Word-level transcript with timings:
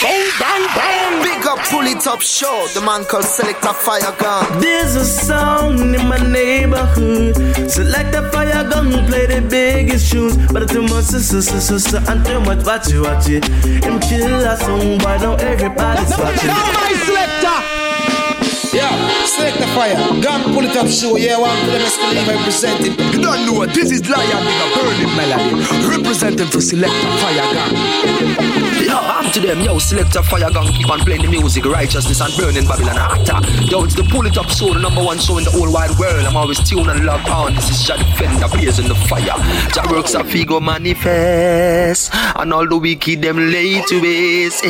Bang, 0.00 0.30
bang, 0.38 0.66
bang. 0.76 1.22
Big 1.24 1.44
up, 1.46 1.58
pull 1.70 1.86
it 1.86 2.06
up, 2.06 2.20
show. 2.20 2.68
The 2.72 2.80
man 2.80 3.04
called 3.04 3.24
Selector 3.24 3.72
Fire 3.72 4.14
Gun. 4.16 4.60
There's 4.60 4.94
a 4.94 5.04
song 5.04 5.92
in 5.92 6.06
my 6.06 6.18
neighborhood. 6.18 7.34
Selector 7.68 8.30
Fire 8.30 8.62
Gun 8.70 8.90
play 9.06 9.26
the 9.26 9.40
biggest 9.42 10.12
tunes. 10.12 10.36
But 10.52 10.68
too 10.68 10.82
much 10.82 11.06
sister, 11.06 11.42
sister, 11.42 11.60
sister, 11.60 12.02
and 12.08 12.24
too 12.24 12.38
much 12.40 12.64
watch 12.64 12.92
it, 12.92 13.00
watch 13.00 13.28
it. 13.28 13.44
Him 13.82 13.98
kill 13.98 14.46
a 14.46 14.56
song, 14.56 14.98
why 15.00 15.18
don't 15.18 15.40
everybody's 15.40 16.16
watching? 16.16 16.46
Now 16.46 16.72
my 16.72 16.92
selector. 17.04 17.77
Yeah, 18.72 19.24
select 19.24 19.58
the 19.58 19.66
fire. 19.68 19.96
Gun 20.20 20.52
pull 20.52 20.64
it 20.64 20.76
up, 20.76 20.88
show. 20.88 21.16
Yeah, 21.16 21.38
one 21.38 21.56
for 21.64 21.70
them 21.72 21.80
is 21.80 21.96
believe 21.96 22.28
I 22.28 22.36
present 22.44 22.80
it. 22.86 23.14
You 23.14 23.20
don't 23.22 23.46
know 23.46 23.52
what 23.54 23.72
this 23.74 23.90
is 23.90 24.08
Lion 24.08 24.44
with 24.44 24.64
a 24.64 24.68
burning 24.76 25.16
melody. 25.16 25.88
Representing 25.88 26.46
for 26.48 26.60
select 26.60 26.92
a 26.92 27.10
fire 27.18 27.54
gun. 27.54 27.74
Yo, 28.84 28.96
I'm 28.96 29.30
to 29.32 29.40
them, 29.40 29.60
yo, 29.60 29.78
select 29.78 30.16
a 30.16 30.22
fire 30.22 30.50
gun, 30.50 30.66
keep 30.72 30.88
on 30.88 31.00
playing 31.00 31.22
the 31.22 31.28
music, 31.28 31.64
righteousness 31.64 32.20
and 32.20 32.34
burning 32.36 32.66
Babylon 32.66 32.96
actor. 32.96 33.40
Yo, 33.64 33.84
it's 33.84 33.94
the 33.94 34.02
pull 34.04 34.26
it 34.26 34.38
up 34.38 34.48
show, 34.48 34.72
the 34.72 34.80
number 34.80 35.02
one 35.02 35.18
show 35.18 35.36
in 35.38 35.44
the 35.44 35.50
whole 35.50 35.70
wide 35.72 35.90
world. 35.98 36.24
I'm 36.24 36.36
always 36.36 36.60
tuned 36.66 36.88
and 36.88 37.04
locked 37.04 37.28
on. 37.28 37.54
This 37.54 37.70
is 37.70 37.86
Jah 37.86 37.96
Defender, 37.96 38.48
blazing 38.48 38.88
the 38.88 38.94
fire. 38.94 39.36
Jah 39.72 39.86
works 39.90 40.14
a 40.14 40.20
figo 40.20 40.62
manifest, 40.62 42.10
and 42.14 42.52
all 42.52 42.66
the 42.66 42.76
wicked 42.78 43.20
them 43.22 43.50
lay 43.50 43.82
to 43.82 44.00
waste. 44.00 44.64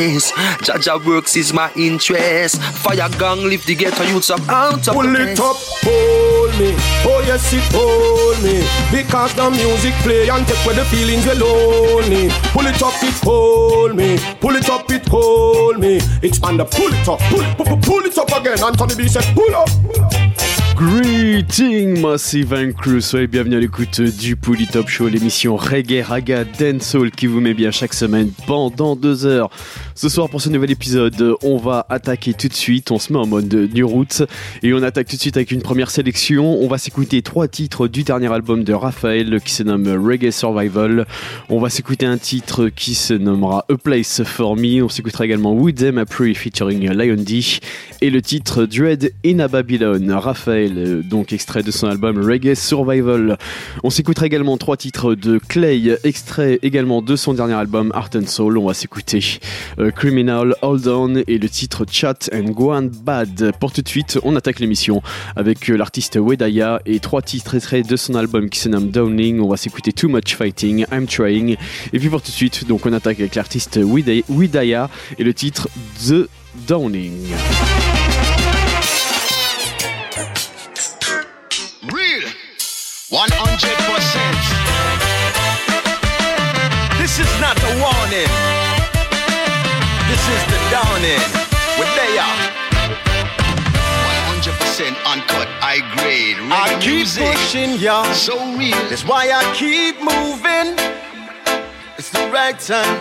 Jah 0.64 0.78
Jah 0.78 0.98
works 1.06 1.36
is 1.36 1.52
my 1.52 1.70
interest. 1.76 2.60
Fire 2.60 3.08
gang 3.18 3.42
lift 3.44 3.66
the 3.66 3.74
ghetto 3.90 4.04
youths 4.04 4.30
up 4.30 4.40
out 4.48 4.86
of 4.86 4.94
Pull 4.94 5.16
it 5.16 5.38
up, 5.40 5.56
hold 5.84 6.52
me. 6.58 6.74
Oh 7.04 7.22
yes, 7.26 7.52
it 7.52 7.62
hold 7.72 8.38
me. 8.42 8.64
Because 8.90 9.34
the 9.34 9.50
music 9.50 9.94
play 10.02 10.28
and 10.28 10.46
take 10.46 10.64
away 10.64 10.74
the 10.74 10.84
feelings 10.86 11.26
we 11.26 11.34
lonely. 11.34 12.28
Pull 12.52 12.66
it 12.66 12.82
up, 12.82 12.94
it 13.02 13.14
hold 13.24 13.96
me. 13.96 14.18
Pull 14.40 14.56
it 14.56 14.68
up, 14.68 14.90
it 14.90 15.06
hold 15.08 15.78
me. 15.78 16.00
It's 16.22 16.42
under 16.42 16.64
pull 16.64 16.92
it 16.92 17.08
up, 17.08 17.20
pull 17.30 17.40
it, 17.40 17.56
pull, 17.56 17.66
pull, 17.66 17.78
pull 17.78 18.04
it 18.04 18.18
up 18.18 18.30
again. 18.32 18.62
Anthony 18.62 18.94
B 18.94 19.08
said, 19.08 19.24
pull 19.34 19.54
up. 19.54 19.68
Pull 19.68 20.04
up. 20.04 20.47
Greeting, 20.78 22.06
c'est 22.18 22.42
Van 22.42 22.70
Cruz, 22.70 23.00
soyez 23.00 23.26
bienvenue 23.26 23.56
à 23.56 23.58
l'écoute 23.58 24.00
du 24.00 24.36
Pouli 24.36 24.68
Top 24.68 24.88
Show, 24.88 25.08
l'émission 25.08 25.56
Reggae 25.56 26.04
Raga 26.04 26.44
Dancehall 26.44 27.10
qui 27.10 27.26
vous 27.26 27.40
met 27.40 27.52
bien 27.52 27.72
chaque 27.72 27.94
semaine 27.94 28.30
pendant 28.46 28.94
deux 28.94 29.26
heures. 29.26 29.50
Ce 29.96 30.08
soir 30.08 30.28
pour 30.28 30.40
ce 30.40 30.48
nouvel 30.48 30.70
épisode, 30.70 31.34
on 31.42 31.56
va 31.56 31.84
attaquer 31.88 32.32
tout 32.32 32.46
de 32.46 32.54
suite, 32.54 32.92
on 32.92 33.00
se 33.00 33.12
met 33.12 33.18
en 33.18 33.26
mode 33.26 33.52
New 33.74 33.88
Roots 33.88 34.22
et 34.62 34.72
on 34.72 34.80
attaque 34.84 35.08
tout 35.08 35.16
de 35.16 35.20
suite 35.20 35.36
avec 35.36 35.50
une 35.50 35.62
première 35.62 35.90
sélection. 35.90 36.62
On 36.62 36.68
va 36.68 36.78
s'écouter 36.78 37.22
trois 37.22 37.48
titres 37.48 37.88
du 37.88 38.04
dernier 38.04 38.32
album 38.32 38.62
de 38.62 38.72
Raphaël 38.72 39.40
qui 39.44 39.52
se 39.52 39.64
nomme 39.64 39.88
Reggae 39.88 40.30
Survival. 40.30 41.06
On 41.48 41.58
va 41.58 41.70
s'écouter 41.70 42.06
un 42.06 42.18
titre 42.18 42.68
qui 42.68 42.94
se 42.94 43.14
nommera 43.14 43.64
A 43.68 43.76
Place 43.76 44.22
for 44.22 44.54
Me. 44.54 44.84
On 44.84 44.88
s'écoutera 44.88 45.24
également 45.24 45.52
With 45.52 45.78
Them 45.78 45.98
Apri 45.98 46.36
featuring 46.36 46.88
Lion 46.92 47.16
D 47.16 47.40
et 48.00 48.10
le 48.10 48.22
titre 48.22 48.64
Dread 48.64 49.12
in 49.26 49.40
a 49.40 49.48
Babylon. 49.48 50.12
Raphaël, 50.12 50.67
donc 50.68 51.32
extrait 51.32 51.62
de 51.62 51.70
son 51.70 51.86
album 51.86 52.18
Reggae 52.18 52.54
Survival. 52.54 53.38
On 53.82 53.90
s'écoutera 53.90 54.26
également 54.26 54.56
trois 54.56 54.76
titres 54.76 55.14
de 55.14 55.38
Clay, 55.38 55.98
extrait 56.04 56.58
également 56.62 57.02
de 57.02 57.16
son 57.16 57.34
dernier 57.34 57.54
album 57.54 57.90
Art 57.94 58.10
and 58.14 58.26
Soul. 58.26 58.58
On 58.58 58.66
va 58.66 58.74
s'écouter 58.74 59.38
euh, 59.78 59.90
Criminal, 59.90 60.54
Hold 60.62 60.88
On 60.88 61.14
et 61.26 61.38
le 61.38 61.48
titre 61.48 61.84
Chat 61.90 62.30
and 62.32 62.50
Guan 62.50 62.88
Bad. 63.04 63.52
Pour 63.60 63.72
tout 63.72 63.82
de 63.82 63.88
suite, 63.88 64.18
on 64.22 64.36
attaque 64.36 64.60
l'émission 64.60 65.02
avec 65.36 65.70
euh, 65.70 65.76
l'artiste 65.76 66.16
Wedaya 66.16 66.80
et 66.86 67.00
trois 67.00 67.22
titres 67.22 67.54
extraits 67.56 67.88
de 67.88 67.96
son 67.96 68.14
album 68.14 68.48
qui 68.50 68.60
se 68.60 68.68
nomme 68.68 68.90
Downing. 68.90 69.40
On 69.40 69.48
va 69.48 69.56
s'écouter 69.56 69.92
Too 69.92 70.08
Much 70.08 70.34
Fighting, 70.34 70.84
I'm 70.92 71.06
Trying. 71.06 71.56
Et 71.92 71.98
puis 71.98 72.08
pour 72.08 72.22
tout 72.22 72.30
de 72.30 72.36
suite, 72.36 72.66
donc 72.66 72.86
on 72.86 72.92
attaque 72.92 73.20
avec 73.20 73.34
l'artiste 73.34 73.78
Wedaya 74.28 74.90
et 75.18 75.24
le 75.24 75.34
titre 75.34 75.68
The 76.06 76.28
Downing. 76.66 77.28
100%. 83.10 83.24
This 86.98 87.18
is 87.18 87.40
not 87.40 87.56
the 87.56 87.72
warning. 87.80 88.28
This 90.08 90.20
is 90.28 90.44
the 90.52 90.58
dawning. 90.68 91.24
Where 91.78 91.88
they 91.96 92.18
are. 92.18 92.52
100% 94.36 94.92
uncut, 95.06 95.48
high 95.56 95.80
grade. 95.96 96.36
I 96.52 96.76
keep 96.80 96.96
music. 96.96 97.32
pushing, 97.32 97.78
y'all. 97.78 98.04
So 98.12 98.36
real. 98.58 98.76
That's 98.90 99.06
why 99.06 99.30
I 99.30 99.42
keep 99.54 99.96
moving. 100.02 100.76
It's 101.96 102.10
the 102.10 102.28
right 102.30 102.60
time. 102.60 103.00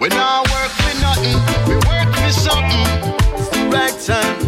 We 0.00 0.08
not 0.08 0.50
work 0.50 0.72
for 0.72 1.00
nothing. 1.00 1.38
We 1.68 1.76
work 1.86 2.12
for 2.16 2.32
something. 2.32 3.14
It's 3.38 3.48
the 3.50 3.68
right 3.70 3.96
time. 4.04 4.47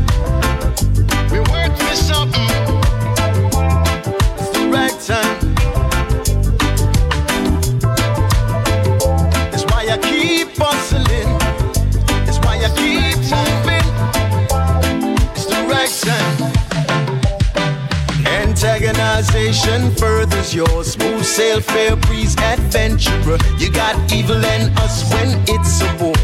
Antagonization 19.21 19.99
furthers 19.99 20.55
your 20.55 20.83
smooth 20.83 21.23
sail, 21.23 21.61
fair 21.61 21.95
breeze 21.95 22.35
adventurer. 22.39 23.37
You 23.59 23.71
got 23.71 24.11
evil 24.11 24.43
and 24.43 24.79
us 24.79 25.13
when 25.13 25.45
it's 25.47 25.83
a 25.83 26.03
war. 26.03 26.15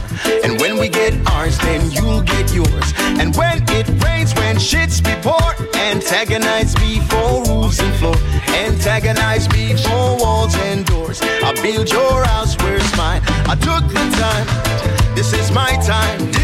And 0.43 0.59
when 0.59 0.79
we 0.79 0.89
get 0.89 1.13
ours, 1.31 1.59
then 1.59 1.91
you'll 1.91 2.23
get 2.23 2.55
yours. 2.55 2.95
And 3.21 3.37
when 3.37 3.63
it 3.69 3.87
rains, 4.03 4.33
when 4.37 4.57
shits 4.57 5.05
be 5.05 5.15
poor, 5.21 5.69
antagonize 5.77 6.75
me 6.79 7.01
for 7.01 7.45
rules 7.45 7.79
and 7.81 7.95
floor. 7.97 8.17
Antagonize 8.65 9.47
me 9.51 9.77
for 9.77 10.17
walls 10.17 10.57
and 10.57 10.87
doors. 10.87 11.21
I 11.21 11.53
build 11.61 11.91
your 11.93 12.25
house 12.25 12.57
where 12.63 12.77
it's 12.77 12.97
mine. 12.97 13.21
I 13.47 13.57
took 13.57 13.87
the 13.93 14.05
time. 14.17 15.15
This 15.15 15.35
is 15.35 15.51
my 15.51 15.77
time. 15.85 16.36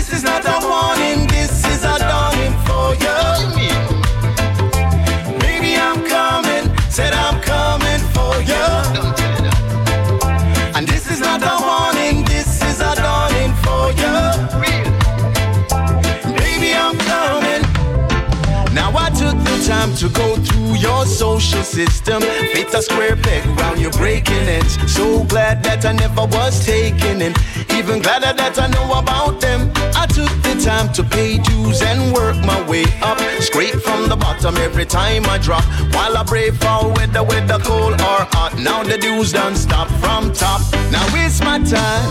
To 20.03 20.09
go 20.09 20.35
through 20.35 20.75
your 20.79 21.07
social 21.07 21.63
system. 21.63 22.21
Fit 22.53 22.75
a 22.75 22.83
square 22.83 23.15
peg 23.15 23.47
round 23.61 23.81
your 23.81 23.93
breaking 23.93 24.49
it. 24.59 24.69
So 24.89 25.23
glad 25.25 25.63
that 25.63 25.87
I 25.87 25.93
never 25.93 26.25
was 26.27 26.67
taken 26.67 27.23
in. 27.23 27.33
Even 27.71 28.03
gladder 28.03 28.33
that 28.37 28.59
I 28.59 28.67
know 28.67 28.99
about 28.99 29.41
them. 29.41 29.71
I 29.95 30.07
took 30.07 30.33
the 30.43 30.61
time 30.61 30.93
to 30.95 31.05
pay 31.05 31.39
dues 31.39 31.83
and 31.83 32.13
work 32.13 32.35
my 32.45 32.61
way 32.69 32.85
up. 33.01 33.19
Scrape 33.41 33.81
from 33.87 34.09
the 34.09 34.17
bottom 34.17 34.57
every 34.57 34.87
time 34.87 35.25
I 35.27 35.39
drop. 35.39 35.63
While 35.95 36.17
I 36.17 36.25
brave 36.25 36.57
fall 36.57 36.93
weather, 36.95 37.23
whether 37.23 37.61
cold 37.61 37.95
or 37.95 38.23
hot. 38.35 38.59
Now 38.59 38.83
the 38.83 38.99
dues 38.99 39.31
done 39.31 39.55
stop 39.55 39.87
from 40.03 40.33
top. 40.33 40.63
Now 40.91 41.07
it's 41.23 41.41
my 41.45 41.61
time. 41.63 42.09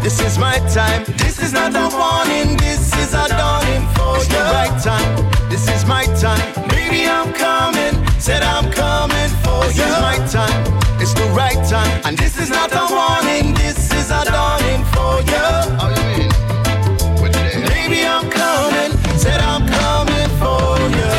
This 0.00 0.20
is 0.20 0.38
my 0.38 0.58
time. 0.70 1.02
This 1.18 1.42
is 1.42 1.52
not 1.52 1.74
a 1.74 1.90
warning. 1.90 2.56
This 2.58 2.94
is 3.02 3.14
a 3.14 3.26
dawning 3.26 3.84
for 3.96 4.18
it's 4.18 4.28
the 4.28 4.42
right 4.54 4.76
time. 4.80 5.10
This 5.50 5.66
is 5.68 5.84
my 5.84 6.04
time. 6.22 6.71
Baby, 6.92 7.08
I'm 7.08 7.32
coming. 7.32 7.94
Said 8.20 8.42
I'm 8.42 8.70
coming 8.70 9.30
for 9.42 9.64
this 9.64 9.78
you. 9.78 9.84
This 9.84 9.96
is 9.96 10.00
my 10.02 10.18
time. 10.28 11.00
It's 11.00 11.14
the 11.14 11.24
right 11.34 11.56
time. 11.66 12.02
And 12.04 12.18
this 12.18 12.38
is 12.38 12.50
not 12.50 12.70
a 12.70 12.84
warning. 12.92 13.54
This 13.54 13.90
is 13.94 14.10
a 14.10 14.22
dawning 14.26 14.84
for 14.92 15.22
you. 15.24 15.48
How 15.80 15.88
you 15.88 16.04
mean? 16.18 16.30
What 17.18 17.32
the 17.32 17.38
hell? 17.38 17.68
Baby, 17.70 18.04
I'm 18.04 18.28
coming. 18.28 18.92
Said 19.16 19.40
I'm 19.40 19.66
coming 19.66 20.28
for 20.36 20.80
you. 20.98 21.12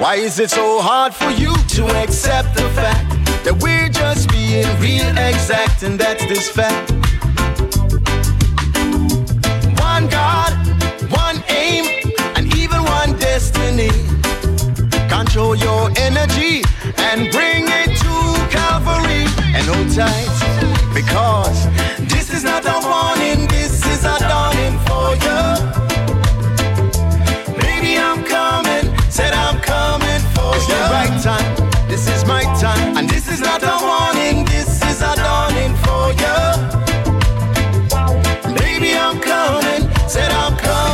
Why 0.00 0.14
is 0.14 0.38
it 0.38 0.50
so 0.50 0.80
hard 0.80 1.14
for 1.14 1.30
you 1.30 1.55
to 1.76 1.84
accept 2.02 2.54
the 2.54 2.66
fact 2.70 3.06
that 3.44 3.54
we're 3.60 3.90
just 3.90 4.30
being 4.30 4.66
real 4.80 5.10
exact 5.18 5.82
and 5.82 6.00
that's 6.00 6.24
this 6.24 6.48
fact? 6.48 6.90
One 9.84 10.08
God, 10.08 10.52
one 11.12 11.44
aim, 11.50 11.84
and 12.34 12.46
even 12.56 12.82
one 12.82 13.12
destiny. 13.18 13.90
Control 15.10 15.54
your 15.54 15.90
energy 15.98 16.64
and 16.96 17.30
bring 17.30 17.64
it 17.68 17.92
to 18.04 18.14
Calvary 18.48 19.28
and 19.52 19.64
hold 19.68 19.92
tight 19.92 20.32
because 20.94 21.66
this 22.08 22.32
is 22.32 22.42
not 22.42 22.64
a 22.64 22.78
warning, 22.88 23.46
this 23.48 23.84
is 23.84 24.02
a 24.02 24.18
dawning 24.18 24.78
for 24.86 25.14
you. 25.26 25.76
see 29.10 30.05
it's 30.56 30.66
the 30.68 30.74
right 30.90 31.20
time. 31.22 31.54
This 31.86 32.08
is 32.08 32.24
my 32.24 32.42
time. 32.58 32.96
And 32.96 33.06
this 33.10 33.28
is 33.28 33.40
not 33.42 33.62
a 33.62 33.76
warning. 33.88 34.46
This 34.46 34.82
is 34.90 35.02
a 35.02 35.14
dawning 35.14 35.76
for 35.84 36.04
you. 36.22 36.38
Baby, 38.54 38.96
I'm 38.96 39.20
coming. 39.20 39.82
Said 40.08 40.32
I'm 40.32 40.56
coming. 40.56 40.85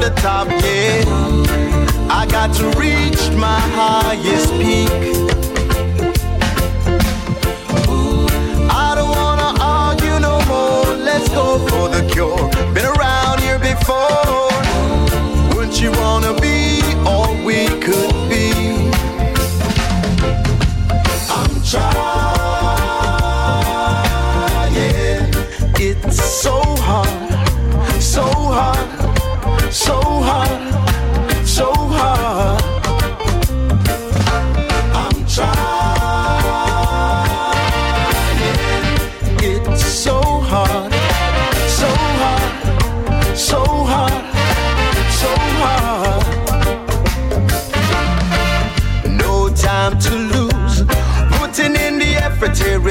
the 0.00 0.10
top, 0.16 0.48
yeah. 0.48 1.04
I 2.08 2.26
got 2.26 2.54
to 2.56 2.64
reach 2.78 3.30
my 3.36 3.60
highest 3.78 4.50
peak. 4.54 4.88
I 8.70 8.94
don't 8.96 9.10
wanna 9.10 9.50
argue 9.60 10.18
no 10.18 10.36
more. 10.46 10.96
Let's 10.96 11.28
go 11.28 11.58
for 11.68 11.88
the 11.88 12.02
cure. 12.12 12.48
Been 12.74 12.86
around 12.86 13.40
here 13.40 13.58
before. 13.58 14.48
Wouldn't 15.54 15.80
you 15.80 15.92
wanna 15.92 16.32
be? 16.40 16.59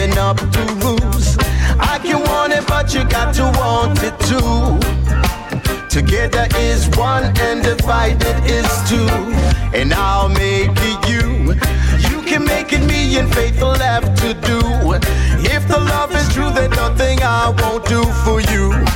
living 0.10 0.18
up 0.18 0.38
to 0.38 0.62
rules. 0.86 1.38
I 1.80 2.00
can 2.04 2.22
want 2.24 2.54
it, 2.54 2.66
but 2.68 2.94
you 2.94 3.04
got 3.06 3.34
to 3.36 3.44
want 3.60 4.00
it 4.04 4.18
too. 4.28 4.80
Together 5.90 6.48
is 6.58 6.88
one 6.98 7.24
and 7.40 7.64
divided 7.64 8.44
is 8.46 8.68
two. 8.90 9.08
And 9.78 9.94
I'll 9.94 10.30
make 10.30 10.72
it 10.72 11.10
you. 11.10 11.54
You 12.10 12.22
can 12.24 12.46
make 12.46 12.74
it 12.74 12.86
me 12.86 13.18
and 13.18 13.34
faithful 13.34 13.74
have 13.76 14.16
to 14.22 14.34
do. 14.34 14.60
If 15.42 15.68
the 15.68 15.80
love 15.80 16.12
is 16.16 16.28
true, 16.34 16.52
then 16.52 16.72
nothing 16.72 17.20
I 17.22 17.50
won't 17.62 17.86
do 17.86 18.04
for 18.24 18.42
you. 18.42 18.89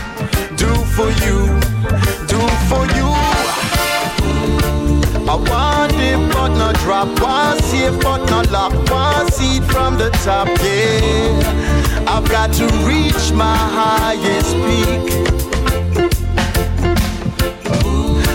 top. 7.05 7.21
One 7.21 7.59
safe 7.63 8.00
but 8.01 8.25
not 8.29 8.51
locked. 8.51 8.89
One 8.89 9.31
seed 9.31 9.63
from 9.65 9.97
the 9.97 10.09
top. 10.23 10.47
Yeah, 10.47 12.05
I've 12.07 12.27
got 12.29 12.53
to 12.53 12.65
reach 12.85 13.31
my 13.33 13.55
highest 13.55 14.55
peak. 14.65 15.23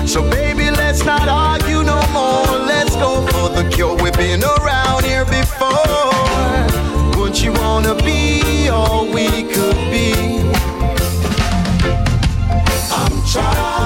So 0.06 0.22
baby, 0.30 0.70
let's 0.70 1.04
not 1.04 1.28
argue 1.28 1.82
no 1.82 2.00
more. 2.12 2.66
Let's 2.66 2.96
go 2.96 3.26
for 3.28 3.48
the 3.50 3.68
cure. 3.70 3.94
We've 4.02 4.12
been 4.14 4.42
around 4.42 5.04
here 5.04 5.24
before. 5.24 6.12
Wouldn't 7.16 7.42
you 7.42 7.52
wanna 7.52 7.94
be 7.96 8.68
all 8.68 9.06
we 9.06 9.28
could 9.44 9.76
be? 9.90 10.14
I'm 12.90 13.22
trying. 13.26 13.78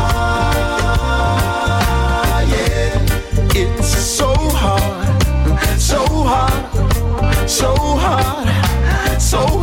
It's 3.54 3.88
so 3.88 4.31
hard, 4.62 5.80
so 5.80 6.06
hard, 6.06 7.50
so 7.50 7.74
hard, 7.74 9.20
so 9.20 9.38
hard. 9.38 9.61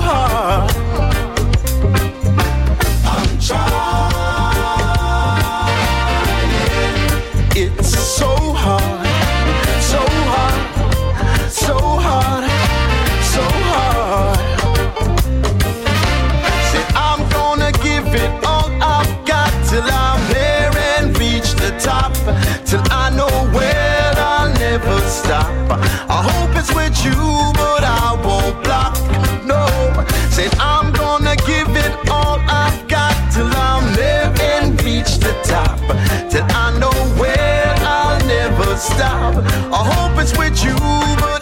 happens 40.20 40.38
with 40.38 40.64
you, 40.66 40.76
but 41.22 41.39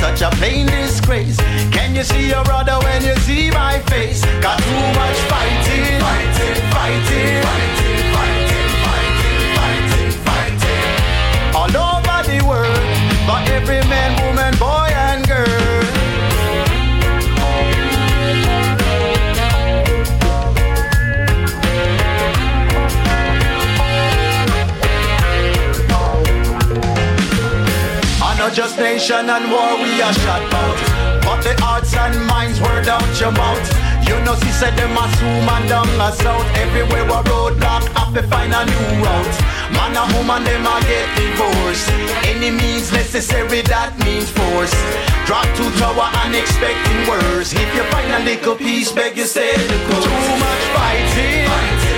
such 0.00 0.22
a 0.22 0.30
plain 0.36 0.66
disgrace. 0.66 1.36
Can 1.70 1.94
you 1.94 2.02
see 2.02 2.28
your 2.28 2.42
brother 2.44 2.76
when 2.84 3.04
you 3.04 3.14
see 3.26 3.50
my 3.50 3.78
face? 3.92 4.24
Got 4.40 4.58
too 4.58 4.84
much 5.00 5.18
fighting, 5.28 6.00
fighting, 6.04 6.60
fighting, 6.74 7.36
fighting, 7.46 8.00
fighting, 8.16 8.70
fighting, 8.86 9.40
fighting, 9.58 10.12
fighting. 10.26 11.54
All 11.58 11.74
over 11.92 12.18
the 12.30 12.40
world, 12.48 12.84
for 13.28 13.40
every 13.52 13.82
man, 13.92 14.10
just 28.54 28.78
nation 28.78 29.30
and 29.30 29.50
war 29.50 29.78
we 29.78 30.02
are 30.02 30.12
shot 30.12 30.42
out. 30.54 30.78
But 31.22 31.42
the 31.42 31.54
hearts 31.62 31.94
and 31.94 32.14
minds 32.26 32.60
word 32.60 32.88
out 32.88 33.06
your 33.20 33.32
mouth. 33.32 33.62
You 34.08 34.18
know, 34.24 34.34
she 34.42 34.50
said 34.50 34.74
them 34.76 34.96
a 34.96 35.06
zoom 35.16 35.46
and 35.46 35.68
down 35.68 35.86
a 36.00 36.10
south. 36.12 36.46
Everywhere 36.58 37.06
a 37.06 37.22
roadblock, 37.30 37.86
have 37.94 38.12
to 38.14 38.22
find 38.26 38.52
a 38.52 38.64
new 38.66 39.04
route. 39.04 39.36
Man 39.70 39.94
and 39.94 40.10
woman, 40.14 40.42
them 40.42 40.66
a 40.66 40.76
get 40.82 41.08
divorced. 41.14 41.88
Any 42.26 42.50
means 42.50 42.90
necessary, 42.92 43.62
that 43.70 43.94
means 44.02 44.30
force. 44.30 44.74
Drop 45.26 45.46
to 45.46 45.64
tower 45.78 46.10
and 46.26 46.34
expecting 46.34 47.06
worse. 47.06 47.52
If 47.54 47.70
you 47.74 47.84
find 47.94 48.10
a 48.10 48.20
little 48.24 48.56
peace, 48.56 48.90
beg 48.90 49.16
you 49.16 49.26
stay 49.26 49.54
the 49.54 49.78
course. 49.86 50.04
Too 50.04 50.36
much 50.42 50.64
fighting, 50.74 51.46
fighting, 51.46 51.89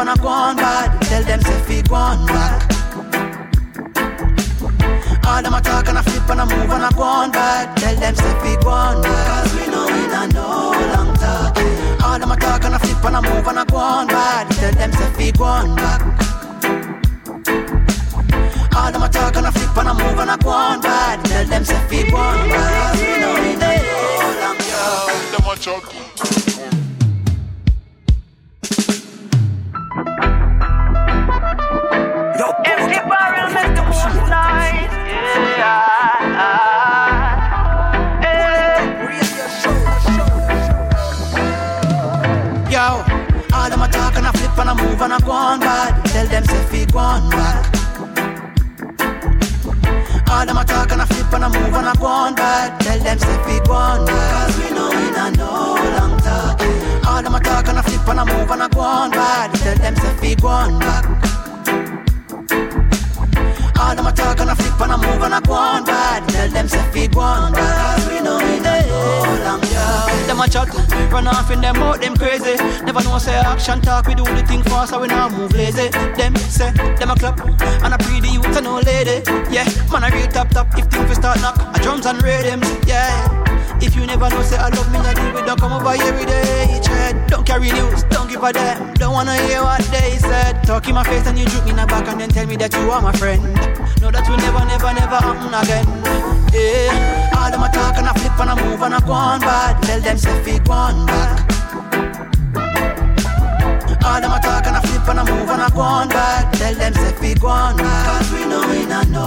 and 0.00 0.08
a 0.08 0.16
move 0.16 0.16
and 0.16 0.18
a 0.18 0.22
go 0.22 0.28
on 0.28 0.56
bad. 0.56 1.02
Tell 1.02 1.22
them 1.24 1.40
say 1.42 1.60
fi 1.66 1.82
go 1.82 1.94
on 1.94 2.26
back. 2.26 2.62
All 5.26 5.42
them 5.42 5.54
a 5.54 5.60
talk 5.60 5.88
and 5.88 5.98
a 5.98 6.02
flip 6.02 6.30
and 6.30 6.40
a 6.40 6.46
move 6.46 6.70
and 6.70 6.84
a 6.84 6.90
go 6.96 7.02
on 7.02 7.30
bad. 7.30 7.76
Tell 7.76 7.96
them 7.96 8.14
say 8.14 8.34
fi 8.40 8.56
go 8.62 8.70
on 8.70 9.02
back. 9.02 9.26
Cause 9.28 9.54
we 9.54 9.66
know 9.70 9.86
we 9.86 10.06
not 10.08 10.32
no 10.32 10.72
long 10.94 11.14
talking. 11.16 12.02
All 12.02 12.18
them 12.18 12.30
a 12.30 12.36
talk 12.36 12.64
and 12.64 12.74
a 12.74 12.78
flip 12.78 13.04
and 13.04 13.16
a 13.16 13.22
move 13.22 13.46
and 13.46 13.58
a 13.58 13.64
go 13.66 13.76
on 13.76 14.06
bad. 14.06 14.50
Tell 14.52 14.72
them 14.72 14.92
say 14.92 15.10
fi 15.16 15.32
go 15.32 15.44
on 15.44 15.76
back. 15.76 16.00
All 18.76 18.92
them 18.92 19.02
a 19.02 19.08
talk 19.08 19.36
and 19.36 19.46
a 19.46 19.52
flip 19.52 19.76
and 19.76 19.88
a 19.88 19.94
move 19.94 20.18
and 20.18 20.30
a 20.30 20.36
go 20.38 20.50
on 20.50 20.80
bad. 20.80 21.24
Tell 21.26 21.44
them 21.44 21.64
say 21.64 21.80
fi 21.88 22.10
go 22.10 22.16
back. 22.16 22.96
Cause 22.96 23.00
we 23.02 23.20
know 23.20 23.34
we 23.42 23.54
not 23.56 23.82
no 23.84 24.40
long. 24.40 24.58
Them 25.32 25.50
a 25.50 25.56
chat. 25.56 26.59
Yeah. 35.60 35.86
Yo, 42.70 43.02
all 43.56 43.68
them 43.70 43.82
a 43.82 43.88
talk 43.88 44.16
and 44.16 44.26
a 44.26 44.32
flip 44.32 44.58
and 44.58 44.70
a 44.70 44.74
move 44.74 45.00
and 45.00 45.12
a 45.12 45.18
go 45.24 45.32
on 45.32 45.60
bad. 45.60 46.04
Tell 46.06 46.26
them 46.26 46.44
say 46.44 46.64
fi 46.70 46.86
go 46.86 46.98
on 46.98 47.30
back. 47.30 47.66
All 50.30 50.46
them 50.46 50.56
a 50.58 50.64
talk 50.64 50.92
and 50.92 51.02
a 51.02 51.06
flip 51.06 51.32
and 51.32 51.44
a 51.44 51.48
move 51.48 51.74
and 51.74 51.88
a 51.88 51.98
go 51.98 52.06
on 52.06 52.34
bad. 52.34 52.80
Tell 52.80 52.98
them 52.98 53.18
say 53.18 53.36
fi 53.44 53.58
go 53.66 53.72
on 53.72 54.06
back. 54.06 54.46
Cause 54.46 54.58
we 54.58 54.70
know 54.74 54.88
we 54.88 55.10
not 55.10 55.36
no 55.36 55.74
long 55.98 56.18
talking. 56.20 56.89
All 57.10 57.22
them 57.22 57.34
a 57.34 57.40
talk 57.40 57.66
and 57.66 57.78
a 57.78 57.82
flip 57.82 58.08
and 58.08 58.20
a 58.20 58.24
move 58.24 58.50
and 58.50 58.62
a 58.62 58.68
go 58.68 58.80
on 58.80 59.10
bad. 59.10 59.52
Tell 59.56 59.76
them 59.76 59.96
say 59.96 60.14
fi 60.20 60.34
go 60.36 60.46
on 60.46 60.78
back. 60.78 61.04
All 63.80 63.94
them 63.96 64.06
a 64.06 64.12
talk 64.12 64.38
and 64.40 64.50
a 64.50 64.54
flip 64.54 64.80
and 64.80 64.92
a 64.92 64.96
move 64.96 65.22
and 65.22 65.34
a 65.34 65.40
go 65.40 65.52
on 65.52 65.84
bad. 65.84 66.28
Tell 66.28 66.48
them 66.48 66.68
say 66.68 66.84
fi 66.92 67.08
go 67.08 67.20
on 67.20 67.52
back. 67.52 67.96
Cause 67.96 68.08
we 68.08 68.20
know 68.20 68.38
we 68.38 68.60
not 68.60 68.86
no 68.86 69.42
long 69.44 69.60
talking. 69.60 70.26
Them 70.28 70.40
a 70.40 70.48
chat, 70.48 70.68
run 71.10 71.26
off 71.26 71.50
in 71.50 71.60
them 71.60 71.82
out, 71.82 72.00
them 72.00 72.16
crazy. 72.16 72.56
Never 72.84 73.02
know 73.02 73.18
say 73.18 73.34
action 73.34 73.80
talk, 73.80 74.06
we 74.06 74.14
do 74.14 74.24
the 74.24 74.44
thing 74.46 74.62
fast, 74.62 74.90
so 74.90 75.00
we 75.00 75.08
now 75.08 75.28
move 75.28 75.52
lazy. 75.52 75.88
Them 76.16 76.36
say, 76.36 76.70
them 76.70 77.10
a 77.10 77.16
clap, 77.16 77.40
and 77.84 77.92
a 77.92 77.98
pre 77.98 78.20
the 78.20 78.28
youth 78.28 78.56
and 78.56 78.64
no 78.64 78.78
lady. 78.78 79.20
Yeah, 79.50 79.66
man 79.90 80.04
a 80.04 80.14
real 80.14 80.28
top 80.28 80.50
top, 80.50 80.68
if 80.78 80.86
things 80.86 81.08
we 81.08 81.14
start 81.16 81.40
knock, 81.40 81.58
a 81.76 81.82
drums 81.82 82.06
and 82.06 82.22
rhythms. 82.22 82.68
Yeah, 82.86 83.49
if 83.82 83.96
you 83.96 84.06
never 84.06 84.28
know 84.28 84.42
say 84.42 84.56
I 84.56 84.68
love 84.68 84.90
me, 84.92 84.98
with, 84.98 85.46
don't 85.46 85.58
come 85.58 85.72
over 85.72 85.94
every 86.02 86.26
day. 86.26 86.80
Tread, 86.82 87.26
don't 87.26 87.46
carry 87.46 87.72
news, 87.72 88.04
don't 88.04 88.28
give 88.28 88.42
a 88.42 88.52
damn, 88.52 88.94
don't 88.94 89.12
wanna 89.12 89.36
hear 89.46 89.62
what 89.62 89.82
they 89.90 90.16
said. 90.18 90.62
Talk 90.64 90.88
in 90.88 90.94
my 90.94 91.04
face 91.04 91.26
and 91.26 91.38
you 91.38 91.46
juke 91.46 91.64
me 91.64 91.70
in 91.70 91.76
the 91.76 91.86
back 91.86 92.08
and 92.08 92.20
then 92.20 92.28
tell 92.30 92.46
me 92.46 92.56
that 92.56 92.72
you 92.74 92.90
are 92.90 93.02
my 93.02 93.12
friend. 93.12 93.42
Know 94.00 94.10
that 94.10 94.28
will 94.28 94.36
never, 94.38 94.64
never, 94.64 94.92
never 94.94 95.16
happen 95.16 95.52
again. 95.52 95.86
Yeah, 96.52 97.36
all 97.36 97.50
them 97.50 97.62
a 97.62 97.68
talk 97.70 97.96
and 97.96 98.08
a 98.08 98.14
flip 98.14 98.38
and 98.40 98.50
a 98.50 98.56
move 98.56 98.82
and 98.82 98.94
a 98.94 99.00
go 99.00 99.12
on 99.12 99.40
bad. 99.40 99.82
Tell 99.82 100.00
them 100.00 100.18
say 100.18 100.42
fi 100.42 100.58
go 100.58 100.72
on 100.72 101.06
back. 101.06 101.46
All 104.02 104.20
them 104.20 104.32
a 104.32 104.40
talk 104.40 104.66
and 104.66 104.76
a 104.76 104.80
flip 104.80 105.08
and 105.08 105.18
a 105.20 105.24
move 105.24 105.48
and 105.48 105.62
a 105.62 105.70
go 105.74 105.80
on 105.80 106.08
bad. 106.08 106.52
Tell 106.54 106.74
them 106.74 106.94
say 106.94 107.12
fi 107.12 107.34
go 107.34 107.48
on 107.48 107.76
back. 107.76 108.06
Cause 108.06 108.32
we 108.32 108.46
know 108.46 108.66
we 108.68 108.86
not 108.86 109.08
no 109.08 109.19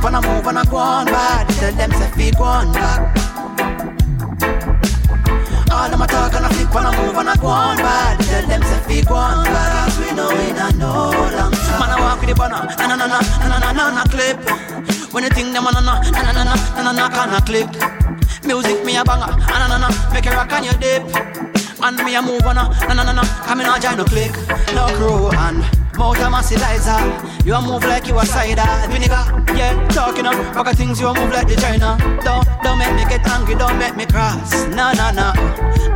talk 0.00 0.04
and 0.12 0.16
a 0.16 0.28
move 0.28 0.46
and 0.46 0.58
a 0.58 0.64
go 0.70 0.76
on 0.76 1.06
bad. 1.06 1.48
Tell 1.48 1.72
them 1.74 1.90
say 1.92 2.10
fi 2.12 2.30
go 2.36 2.44
on 2.44 2.72
back. 2.72 3.00
All 5.70 5.90
them 5.90 6.02
a 6.02 6.06
talk 6.06 6.32
and 6.34 6.46
a 6.46 6.48
flip 6.48 6.74
and 6.74 6.86
a 6.86 7.02
move 7.02 7.16
and 7.16 7.28
a 7.28 7.36
go 7.40 7.46
on 7.48 7.76
bad. 7.76 8.20
Tell 8.20 8.46
them 8.46 8.62
say 8.62 8.80
fi 8.86 9.02
go 9.08 9.14
on 9.14 9.44
back. 9.44 9.98
We 9.98 10.14
know 10.14 10.28
we 10.28 10.52
not 10.52 10.74
no 10.76 11.10
long 11.10 11.52
talking. 11.52 11.80
Man 11.80 11.90
I 11.90 12.00
walk 12.00 12.20
with 12.20 12.28
the 12.30 12.34
banner, 12.34 12.64
na 12.78 12.86
na 12.86 12.96
na 12.96 13.06
na 13.06 13.48
na 13.48 13.58
na 13.58 13.72
na 13.72 13.90
na 13.94 14.04
clip. 14.04 14.38
When 15.12 15.24
you 15.24 15.30
think 15.30 15.52
them 15.52 15.64
na 15.64 15.70
na 15.70 15.80
na 15.80 16.00
na 16.10 16.32
na 16.32 16.44
na 16.44 16.82
na 16.82 16.92
na 16.92 17.08
can 17.08 17.34
a 17.34 17.40
clip. 17.40 17.68
Music 18.44 18.84
me 18.84 18.96
a 18.96 19.04
banger, 19.04 19.32
na 19.48 19.66
na 19.68 19.78
na 19.78 19.88
make 20.12 20.24
you 20.24 20.30
rock 20.32 20.52
on 20.52 20.64
your 20.64 20.74
dip. 20.74 21.02
And 21.82 21.96
me 22.04 22.14
a 22.14 22.22
move 22.22 22.46
on 22.46 22.58
a 22.58 22.68
na 22.88 22.94
na 22.94 23.02
na 23.02 23.12
na, 23.12 23.22
come 23.44 23.60
in 23.60 23.66
a 23.66 23.78
join 23.80 23.96
no 23.96 24.04
click, 24.04 24.32
no 24.74 24.86
crew 24.96 25.30
and. 25.38 25.85
Mouth 25.98 26.20
a 26.20 26.28
massidizer, 26.28 27.00
you 27.46 27.54
a 27.54 27.62
move 27.62 27.82
like 27.84 28.06
you 28.06 28.18
a 28.18 28.26
cider 28.26 28.60
ah. 28.60 28.86
vinegar. 28.90 29.24
Yeah, 29.56 29.72
talking 29.88 30.26
up, 30.26 30.54
rock 30.54 30.68
things 30.76 31.00
you 31.00 31.08
a 31.08 31.14
move 31.14 31.32
like 31.32 31.48
the 31.48 31.56
China. 31.56 31.96
Don't, 32.22 32.44
don't 32.62 32.78
make 32.78 32.94
me 32.94 33.04
get 33.08 33.26
angry, 33.26 33.54
don't 33.54 33.78
make 33.78 33.96
me 33.96 34.04
cross. 34.04 34.52
No, 34.68 34.92
no, 34.92 35.10
no. 35.10 35.32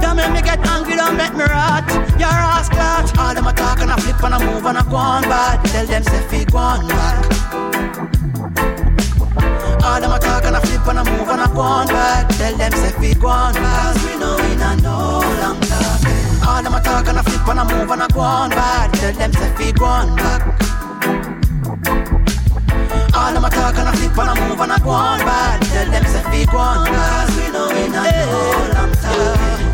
Don't 0.01 0.17
make 0.17 0.33
me 0.33 0.41
get 0.41 0.59
angry, 0.67 0.97
don't 0.97 1.17
make 1.17 1.35
me 1.35 1.45
rot. 1.45 1.85
You're 2.17 2.33
a 2.33 2.65
clot. 2.73 3.19
All 3.19 3.35
them 3.35 3.47
a 3.47 3.53
talk 3.53 3.81
and 3.81 3.91
a 3.91 3.97
flip 4.01 4.23
and 4.25 4.35
a 4.35 4.39
move 4.41 4.65
and 4.65 4.79
a 4.79 4.83
go 4.89 4.97
on 4.97 5.23
bad. 5.23 5.65
Tell 5.67 5.87
them 5.87 6.03
say 6.03 6.23
fi 6.29 6.45
go 6.45 6.59
on 6.59 6.89
back. 6.89 7.17
All 9.85 10.01
them 10.01 10.13
a 10.13 10.19
talk 10.19 10.45
and 10.45 10.57
a 10.57 10.61
flip 10.61 10.87
and 10.89 10.99
a 10.99 11.05
move 11.05 11.29
and 11.29 11.41
a 11.43 11.55
go 11.55 11.61
on 11.61 11.87
back. 11.89 12.29
Tell 12.39 12.57
them 12.57 12.73
say 12.73 12.93
fi 12.99 13.21
go 13.21 13.29
on 13.29 13.53
back. 13.53 13.95
Cause 13.95 14.07
we 14.07 14.19
know 14.19 14.37
we 14.37 14.57
not 14.57 14.81
no 14.83 15.21
long 15.41 15.61
talking. 15.61 16.00
All 16.51 16.65
them 16.65 16.75
a 16.75 16.81
talk 16.81 17.07
and 17.07 17.17
a 17.17 17.23
flip 17.23 17.47
and 17.47 17.61
a 17.61 17.65
move 17.65 17.91
and 17.91 18.03
a 18.03 18.09
go 18.13 18.21
on 18.21 18.51
back. 18.51 18.93
Tell 18.99 19.13
them 19.13 19.33
say 19.33 19.51
fi 19.57 19.73
go 19.73 19.85
on 19.85 20.17
back. 20.17 20.43
All 23.15 23.33
them 23.33 23.45
a 23.45 23.51
talk 23.51 23.79
and 23.79 23.89
a 23.89 23.93
flip 23.97 24.19
and 24.19 24.31
a 24.31 24.49
move 24.49 24.61
and 24.61 24.73
a 24.73 24.81
go 24.81 24.91
on 24.91 25.21
bad. 25.21 25.63
Tell 25.63 25.91
them 25.91 26.05
say 26.07 26.23
fi 26.31 26.45
go 26.51 26.59
on 26.59 26.87
back. 26.87 27.29
Cause 27.29 27.37
we 27.37 27.53
know 27.53 27.69
we 27.69 27.89
not 27.89 28.11
no 28.11 28.75
long 28.75 28.93
talking. 28.95 29.70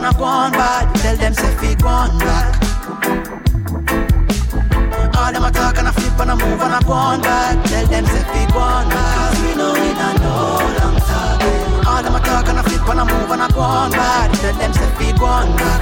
gonna 0.00 0.18
go 0.18 0.24
on 0.24 0.52
bad. 0.52 0.94
Tell 0.96 1.16
them 1.16 1.34
say 1.34 1.54
fi 1.56 1.74
go 1.74 1.88
on 1.88 2.18
back. 2.18 2.56
All 5.16 5.32
them 5.32 5.44
a 5.44 5.50
talk 5.50 5.76
and 5.78 5.88
a 5.88 5.92
flip 5.92 6.18
and 6.20 6.30
a 6.30 6.36
move 6.36 6.60
and 6.60 6.74
a 6.74 6.80
go 6.86 6.92
on 6.92 7.20
back. 7.20 7.64
Tell 7.66 7.86
them 7.86 8.06
say 8.06 8.24
fi 8.32 8.52
go 8.52 8.58
on 8.60 8.88
back. 8.88 9.16
Cause 9.16 9.42
we 9.42 9.54
know 9.56 9.72
we 9.72 9.92
not 10.00 10.16
know 10.20 10.56
long 10.78 10.96
talking. 11.04 11.86
All 11.86 12.02
them 12.02 12.14
a 12.14 12.20
talk 12.20 12.48
and 12.48 12.58
a 12.58 12.62
flip 12.62 12.88
and 12.88 13.00
a 13.00 13.04
move 13.04 13.30
and 13.30 13.42
a 13.42 13.48
go 13.52 13.60
on 13.60 13.90
back. 13.90 14.32
Tell 14.40 14.54
them 14.54 14.72
say 14.72 14.90
fi 14.96 15.12
go 15.18 15.26
on 15.26 15.56
back. 15.56 15.80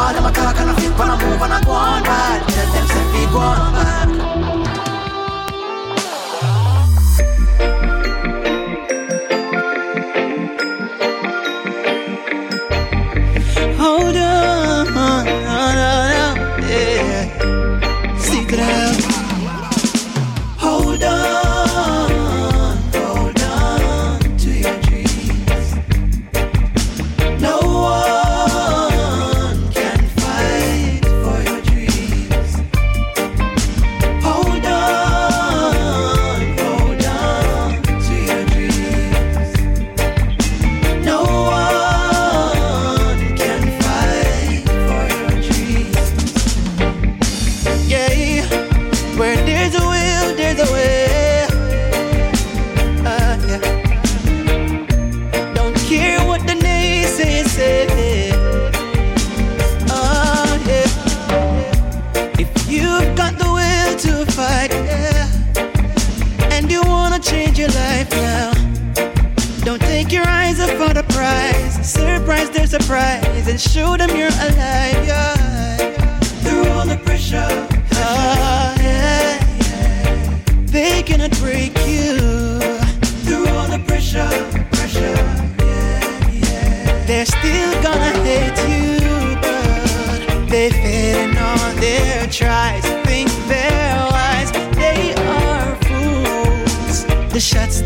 All 0.00 0.12
them 0.14 0.24
a 0.24 0.32
talk 0.32 0.56
and 0.60 0.70
a 0.70 0.74
flip 0.74 1.00
and 1.00 1.12
a 1.12 1.16
move 1.24 1.42
and 1.42 1.52
a 1.52 1.60
go 1.64 1.72
on 1.72 2.02
back. 2.02 2.46
Tell 2.48 2.68
them 2.72 2.86
say 2.86 3.04
fi 3.12 3.32
go 3.32 3.38
on 3.38 3.72
back. 3.74 4.13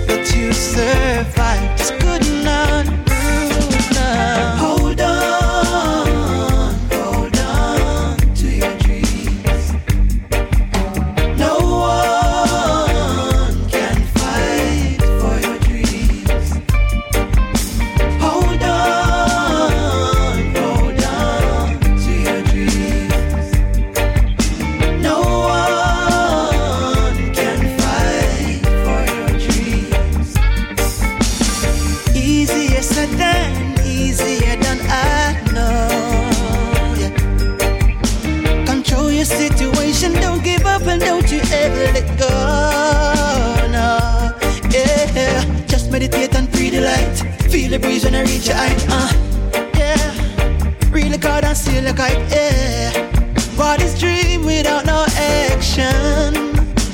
That 0.08 0.34
you 0.34 0.52
survive 0.52 2.07
I 48.18 48.22
reach 48.22 48.48
your 48.48 48.56
height, 48.56 48.84
uh, 48.90 49.12
yeah. 49.78 50.90
Really 50.90 51.18
caught 51.18 51.44
and 51.44 51.56
seal 51.56 51.84
like 51.84 51.96
kite, 51.96 52.18
yeah. 52.32 52.90
What 53.54 53.80
is 53.80 53.96
dream 53.96 54.44
without 54.44 54.86
no 54.86 55.06
action? 55.14 56.34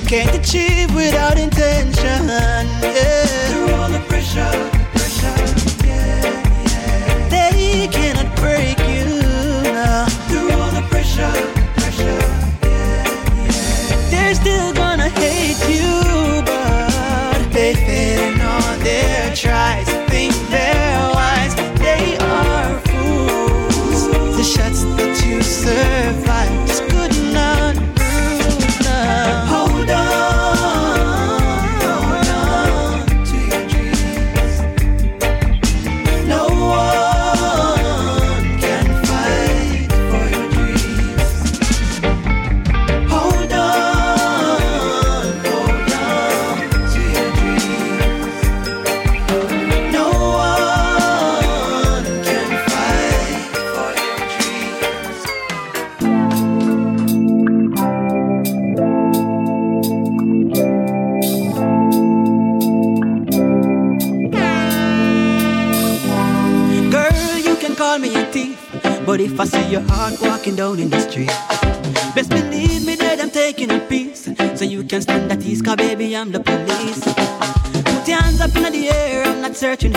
Can't 0.06 0.34
achieve 0.36 0.94
without 0.94 1.38
intention, 1.38 2.23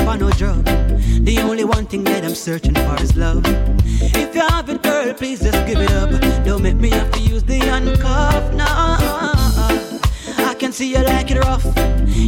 for 0.08 0.18
no 0.18 0.30
drug. 0.32 0.64
The 1.30 1.40
only 1.40 1.66
one 1.66 1.86
thing 1.86 2.04
that 2.06 2.24
I'm 2.24 2.36
searching 2.36 2.74
for 2.74 2.96
is 3.02 3.16
love. 3.18 3.44
If 4.24 4.34
you 4.36 4.42
have 4.42 4.70
it, 4.70 4.82
girl, 4.82 5.14
please 5.14 5.42
just 5.42 5.62
give 5.68 5.80
it 5.80 5.92
up. 5.92 6.10
Don't 6.46 6.64
make 6.64 6.78
me 6.78 6.90
have 6.92 7.12
to 7.12 7.20
use 7.20 7.44
the 7.44 7.58
handcuff, 7.58 8.54
no. 8.54 8.66
I 10.50 10.56
can 10.58 10.72
see 10.72 10.90
you 10.94 11.04
like 11.04 11.30
it 11.32 11.40
rough. 11.40 11.66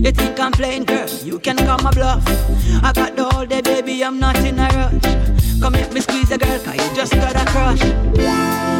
You 0.05 0.11
think 0.11 0.39
I'm 0.39 0.51
playing, 0.51 0.85
girl? 0.85 1.09
You 1.23 1.39
can 1.39 1.55
call 1.57 1.79
my 1.79 1.91
bluff. 1.91 2.23
I 2.83 2.91
got 2.93 3.15
the 3.15 3.25
whole 3.29 3.45
day, 3.45 3.61
baby, 3.61 4.03
I'm 4.03 4.19
not 4.19 4.35
in 4.49 4.59
a 4.59 4.67
rush. 4.79 5.61
Come 5.61 5.73
make 5.73 5.93
me 5.93 6.01
squeeze 6.01 6.31
a 6.31 6.37
girl, 6.37 6.59
cause 6.59 6.75
you 6.75 6.89
just 6.95 7.13
got 7.13 7.35
a 7.43 7.45
crush. 7.53 7.83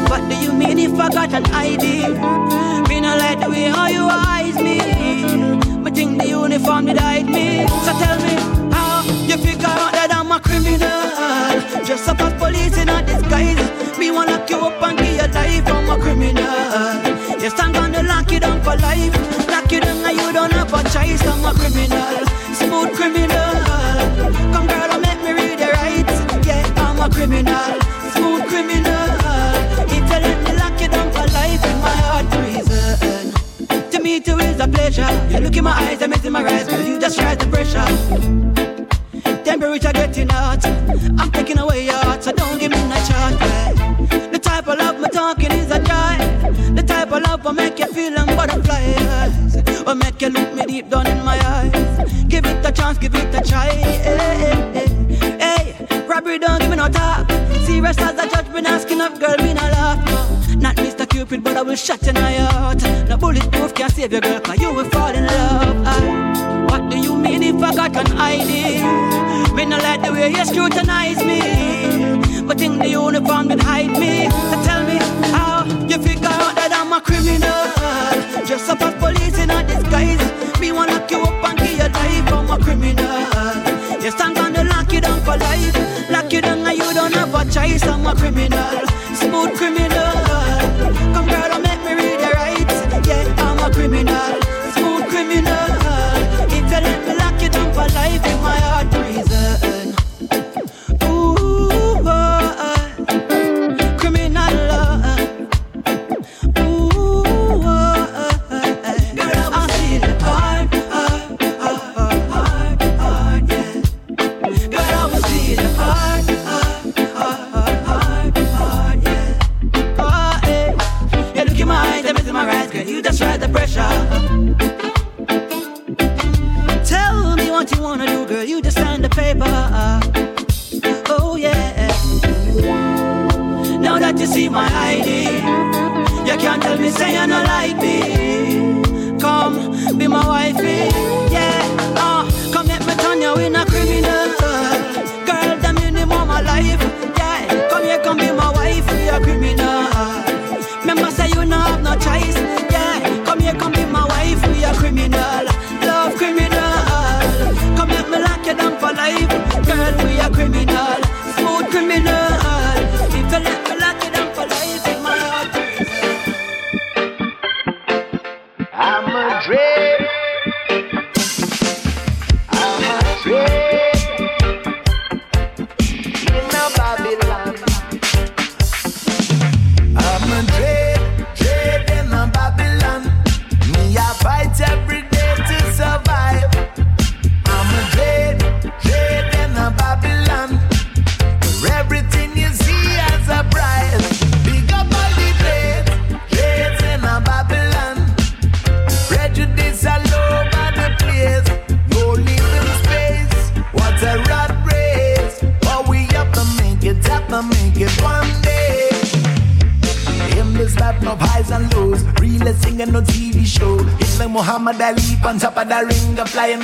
What 0.09 0.27
do 0.29 0.35
you 0.45 0.51
mean 0.51 0.77
if 0.77 0.99
I 0.99 1.09
got 1.09 1.33
an 1.33 1.45
ID? 1.45 1.85
Me 2.89 2.99
no 2.99 3.15
like 3.23 3.39
the 3.39 3.49
way 3.49 3.65
how 3.75 3.87
you 3.87 4.05
eyes 4.11 4.57
me. 4.67 4.77
But 5.83 5.95
think 5.95 6.21
the 6.21 6.27
uniform 6.27 6.87
did 6.87 6.97
hide 6.97 7.27
me. 7.27 7.65
So 7.85 7.91
tell 8.03 8.19
me 8.25 8.58
said 10.09 10.17
I'm 10.17 10.31
a 10.31 10.39
criminal. 10.39 11.85
just 11.85 12.07
up 12.07 12.21
as 12.21 12.33
police 12.33 12.77
in 12.77 12.89
a 12.89 13.01
disguise. 13.05 13.97
Me 13.97 14.11
wanna 14.11 14.31
lock 14.31 14.49
you 14.49 14.57
up 14.57 14.81
and 14.83 14.97
give 14.97 15.13
you 15.13 15.27
life. 15.33 15.67
I'm 15.67 15.89
a 15.89 15.97
criminal. 16.01 16.43
Yes, 17.39 17.53
I'm 17.59 17.71
gonna 17.71 18.03
lock 18.03 18.31
you 18.31 18.39
down 18.39 18.61
for 18.61 18.75
life. 18.77 19.13
Lock 19.47 19.71
you 19.71 19.79
down 19.79 20.05
and 20.05 20.17
you 20.17 20.33
don't 20.33 20.51
have 20.51 20.73
a 20.73 20.83
choice. 20.89 21.21
I'm 21.25 21.45
a 21.45 21.53
criminal, 21.53 22.25
smooth 22.53 22.95
criminal. 22.95 23.53
Come 24.53 24.67
girl, 24.67 24.91
and 24.91 25.01
make 25.01 25.21
me 25.23 25.31
read 25.33 25.59
your 25.59 25.71
rights. 25.73 26.17
Yeah, 26.47 26.83
I'm 26.83 26.99
a 26.99 27.09
criminal, 27.09 27.73
smooth 28.13 28.43
criminal. 28.51 29.09
If 29.87 30.03
you 30.11 30.19
let 30.25 30.37
me 30.45 30.51
lock 30.57 30.81
you 30.81 30.87
down 30.87 31.11
for 31.11 31.25
life 31.33 31.63
in 31.65 31.77
my 31.85 31.95
heart 32.07 32.25
prison. 32.31 33.91
To 33.91 33.99
me, 33.99 34.19
too 34.19 34.37
is 34.39 34.59
a 34.59 34.67
pleasure. 34.67 35.09
You 35.29 35.39
look 35.39 35.55
in 35.55 35.63
my 35.63 35.71
eyes, 35.71 36.01
I'm 36.01 36.13
in 36.13 36.31
my 36.31 36.43
eyes, 36.43 36.67
girl. 36.67 36.81
You 36.81 36.99
just 36.99 37.17
try 37.17 37.35
the 37.35 37.47
pressure. 37.47 38.68
Temperatures 39.59 39.87
are 39.87 39.91
getting 39.91 40.29
hot. 40.29 40.65
I'm 41.19 41.29
taking 41.31 41.59
away 41.59 41.83
your 41.83 41.95
heart, 41.95 42.23
so 42.23 42.31
don't 42.31 42.57
give 42.59 42.71
me 42.71 42.77
no 42.87 42.95
chance. 42.95 43.35
Yeah. 43.41 44.29
The 44.31 44.39
type 44.39 44.65
of 44.69 44.79
love 44.79 45.03
I'm 45.03 45.11
talking 45.11 45.51
is 45.51 45.69
a 45.69 45.79
joy. 45.79 46.75
The 46.75 46.81
type 46.81 47.11
of 47.11 47.23
love 47.23 47.43
will 47.43 47.51
make 47.51 47.77
you 47.77 47.87
feel 47.87 48.13
like 48.13 48.37
butterflies. 48.37 49.57
Will 49.85 49.95
make 49.95 50.21
you 50.21 50.29
look 50.29 50.53
me 50.53 50.65
deep 50.65 50.89
down 50.89 51.07
in 51.07 51.25
my 51.25 51.37
eyes. 51.45 51.73
Give 52.29 52.45
it 52.45 52.65
a 52.65 52.71
chance, 52.71 52.97
give 52.99 53.13
it 53.13 53.35
a 53.35 53.41
try. 53.41 53.67
Hey, 53.67 54.71
hey, 54.73 55.75
hey. 55.89 56.05
robbery 56.07 56.39
don't 56.39 56.61
give 56.61 56.69
me 56.69 56.77
no 56.77 56.87
talk. 56.87 57.29
Serious 57.65 57.97
as 57.97 58.17
a 58.17 58.29
judge, 58.29 58.53
been 58.53 58.65
asking 58.65 59.01
up, 59.01 59.19
girl, 59.19 59.35
me 59.39 59.53
no 59.53 59.61
laugh. 59.75 59.99
No. 60.05 60.55
Not 60.55 60.77
Mr. 60.77 61.05
Cupid, 61.05 61.43
but 61.43 61.57
I 61.57 61.63
will 61.63 61.75
shut 61.75 62.07
in 62.07 62.15
my 62.15 62.35
heart. 62.35 62.81
No 63.09 63.17
bulletproof 63.17 63.73
can 63.73 63.89
save 63.89 64.13
your 64.13 64.21
girl, 64.21 64.39
cause 64.39 64.61
you 64.61 64.73
will 64.73 64.89
fall 64.89 65.13
in 65.13 65.25
love. 65.25 65.85
I, 65.85 66.65
what 66.71 66.89
do 66.89 66.97
you 66.97 67.13
mean 67.13 67.43
if 67.43 67.61
I 67.61 67.89
got 67.89 68.09
an 68.09 68.17
idea? 68.17 69.28
When 69.55 69.73
I 69.73 69.79
like 69.79 70.01
the 70.01 70.11
way 70.11 70.29
you 70.29 70.45
scrutinize 70.45 71.17
me, 71.23 72.43
but 72.45 72.57
think 72.57 72.79
the 72.81 72.89
uniform 72.89 73.47
did 73.49 73.61
hide 73.61 73.91
me. 73.99 74.29
So 74.29 74.63
tell 74.63 74.83
me 74.85 74.97
how 75.33 75.65
you 75.87 75.97
figure 76.01 76.27
out 76.27 76.55
that 76.55 76.71
I'm 76.73 76.93
a 76.93 77.01
criminal. 77.01 78.45
just 78.45 78.69
up 78.69 78.81
as 78.81 78.95
police 78.95 79.37
in 79.37 79.49
a 79.49 79.63
disguise. 79.63 80.59
Me 80.59 80.71
wanna 80.71 80.93
lock 80.93 81.11
you 81.11 81.21
up 81.21 81.43
and 81.49 81.59
give 81.59 81.71
you 81.71 81.89
life. 81.99 82.33
I'm 82.33 82.49
a 82.49 82.57
criminal. 82.63 84.03
You 84.03 84.11
stand 84.11 84.37
on 84.37 84.53
the 84.53 84.63
lock 84.63 84.91
you 84.93 85.01
down 85.01 85.19
for 85.21 85.37
life. 85.37 86.09
Lock 86.09 86.31
you 86.31 86.41
down 86.41 86.65
and 86.65 86.77
you 86.77 86.93
don't 86.93 87.13
have 87.13 87.33
a 87.33 87.43
choice. 87.51 87.83
I'm 87.83 88.05
a 88.05 88.15
criminal, 88.15 88.87
smooth 89.13 89.57
criminal. 89.57 90.28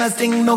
lasting, 0.06 0.46
no 0.46 0.56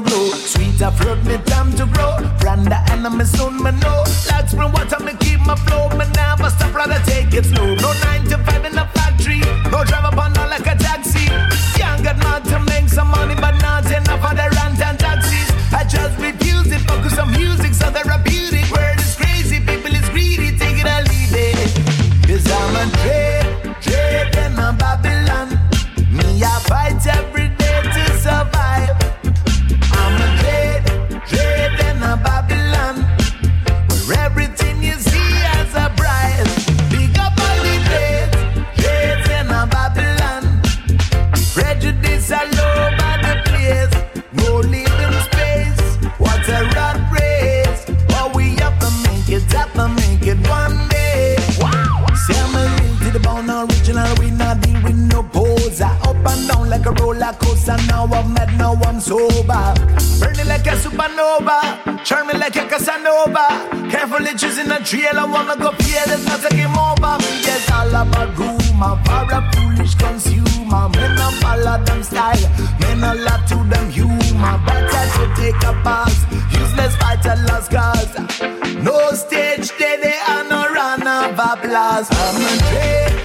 No 78.82 79.10
stage, 79.12 79.70
they, 79.78 79.96
they 79.96 80.18
are 80.28 80.44
no 80.48 80.72
run 80.72 81.06
of 81.06 81.38
applause. 81.38 82.08
I'm 82.10 82.42
a 82.42 83.08
dream. 83.08 83.17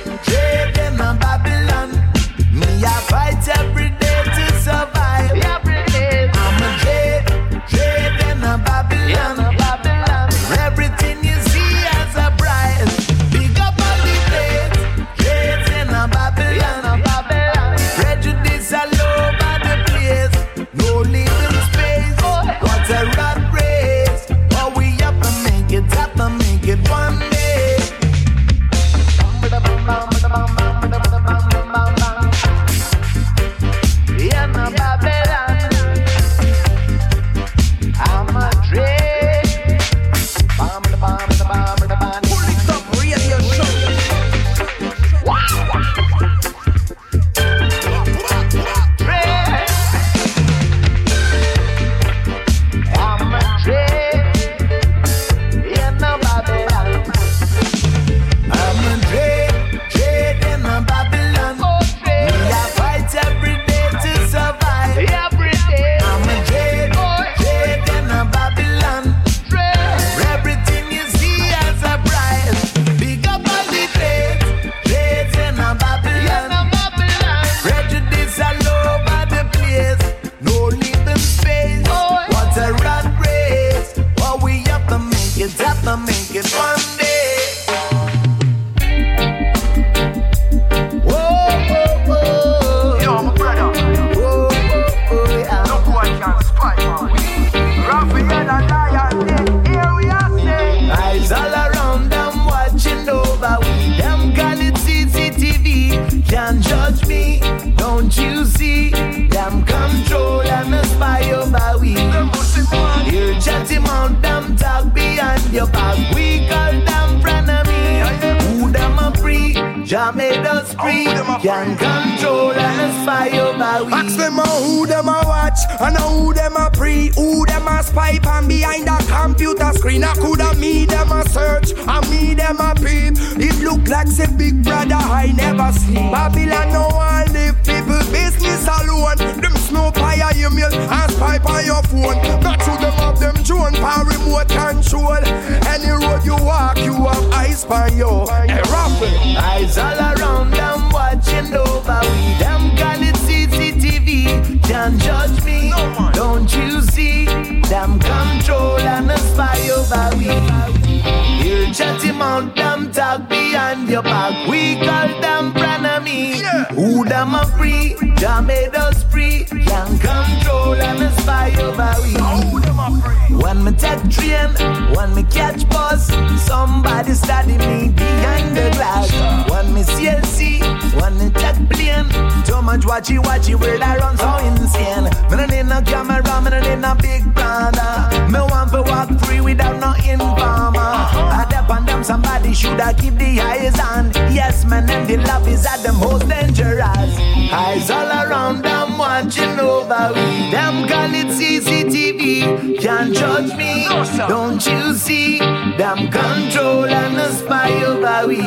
Much 183.03 183.09
watchy 183.09 183.55
watchy 183.55 183.59
word 183.59 183.81
I 183.81 183.97
run 183.97 184.17
so 184.17 184.37
insane. 184.47 185.03
Me 185.29 185.37
no 185.37 185.45
need 185.45 185.65
no 185.65 185.81
camera, 185.81 186.41
me 186.41 186.49
no 186.49 186.59
need 186.61 186.79
no 186.79 186.95
big 186.95 187.33
brother. 187.33 188.29
Me 188.31 188.39
want 188.39 188.71
to 188.71 188.81
walk 188.83 189.09
free 189.25 189.41
without 189.41 189.79
no 189.79 189.93
informer. 190.09 190.79
I 190.79 191.45
dep 191.49 191.69
on 191.69 191.85
them, 191.85 192.03
somebody 192.03 192.53
shoulda 192.53 192.93
keep 192.93 193.15
the 193.15 193.41
eyes 193.41 193.77
on. 193.79 194.11
Yes, 194.33 194.65
man, 194.65 194.89
and 194.89 195.07
the 195.07 195.17
love 195.17 195.47
is 195.47 195.65
at 195.65 195.83
the 195.83 195.93
most 195.93 196.27
dangerous. 196.29 197.17
Eyes 197.51 197.89
all 197.89 198.07
around 198.07 198.61
them 198.63 198.97
watching 198.97 199.59
over 199.59 200.11
we. 200.13 200.51
Them 200.51 200.87
call 200.87 201.13
it 201.13 201.27
CCTV. 201.27 202.79
Can't 202.79 203.13
judge 203.13 203.55
me, 203.55 203.85
don't 204.27 204.65
you 204.65 204.93
see? 204.93 205.39
Them 205.39 206.09
control 206.09 206.85
and 206.85 207.33
spy 207.33 207.83
over 207.83 208.27
we. 208.27 208.37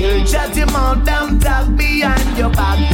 You 0.00 0.24
chat 0.24 0.56
him 0.56 0.70
out, 0.70 1.04
them 1.04 1.38
talk 1.38 1.76
behind 1.76 2.38
your 2.38 2.50
back. 2.50 2.93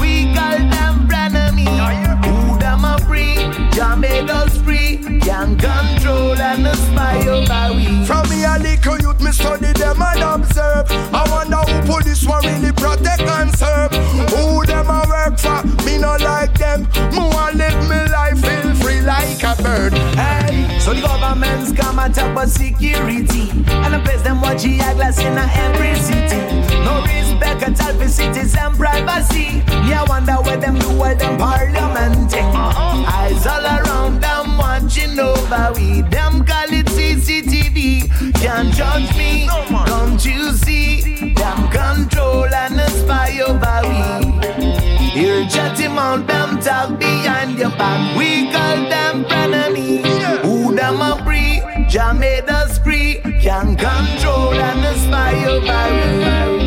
Jah 3.81 3.97
made 3.97 4.29
us 4.29 4.55
free. 4.59 4.99
Can 5.23 5.57
control 5.57 6.37
and 6.37 6.67
a 6.67 6.77
spy 6.77 7.17
over 7.27 7.75
we. 7.75 8.05
From 8.05 8.29
me 8.29 8.45
a 8.45 8.59
little 8.61 8.99
youth, 9.01 9.23
me 9.23 9.33
study 9.33 9.73
them 9.73 10.03
and 10.03 10.21
observe. 10.21 10.85
I 11.15 11.25
wonder 11.31 11.57
who 11.57 11.81
police 11.89 12.27
want 12.27 12.45
really 12.45 12.73
protect 12.73 13.23
and 13.23 13.51
serve. 13.57 13.91
Who 14.33 14.67
them 14.67 14.91
a 14.91 15.01
work 15.09 15.39
for? 15.39 15.65
Me 15.87 15.97
no 15.97 16.15
like 16.21 16.59
them. 16.59 16.87
Want 17.17 17.57
live 17.57 17.81
me 17.89 18.05
life 18.13 18.45
feel 18.45 18.75
free 18.75 19.01
like 19.01 19.43
a 19.45 19.57
bird. 19.63 19.95
Hey, 20.13 20.79
so 20.79 20.93
the 20.93 21.01
governments 21.01 21.73
come 21.73 21.99
and 22.01 22.15
talk 22.15 22.33
about 22.33 22.51
security. 22.51 23.49
And 23.81 23.95
the 23.95 24.01
place 24.05 24.21
them 24.21 24.43
watch 24.43 24.63
the 24.63 24.77
glass 24.77 25.19
in 25.21 25.39
every 25.39 25.95
city. 25.95 26.37
No 26.85 27.01
respect 27.41 27.63
at 27.63 27.87
all 27.87 27.99
for 27.99 28.09
citizen 28.09 28.73
privacy. 28.77 29.63
Yeah, 29.89 30.05
wonder 30.09 30.35
where 30.35 30.57
them 30.57 30.79
do 30.79 30.89
all 30.89 31.15
them 31.15 31.39
parliament 31.39 32.31
thing. 32.31 32.45
Eyes 32.45 33.47
all 33.47 33.65
around 33.65 34.21
them 34.21 34.59
watching 34.59 35.19
over 35.19 35.73
we. 35.75 36.03
Them 36.03 36.45
call 36.45 36.73
it 36.73 36.87
CCTV. 36.87 38.09
Can't 38.35 38.73
judge 38.75 39.17
me, 39.17 39.49
don't 39.87 40.25
you 40.25 40.53
see? 40.53 41.35
Them 41.35 41.69
control 41.71 42.47
and 42.47 42.81
spy 42.93 43.41
over 43.41 43.81
we. 43.89 45.11
Hear 45.11 45.47
chatty 45.49 45.89
mount 45.89 46.27
them 46.27 46.61
talk 46.61 46.99
behind 46.99 47.59
your 47.59 47.71
back. 47.71 48.17
We 48.17 48.51
call 48.53 48.77
them 48.89 49.25
frenemy. 49.25 50.05
Who 50.43 50.75
them 50.75 51.01
a 51.01 51.23
free? 51.25 51.61
Jah 51.89 52.13
made 52.13 52.49
us 52.49 52.79
free. 52.79 53.21
Can 53.43 53.77
control 53.77 54.55
and 54.55 55.01
spy 55.01 55.45
over 55.47 56.55
we. 56.55 56.60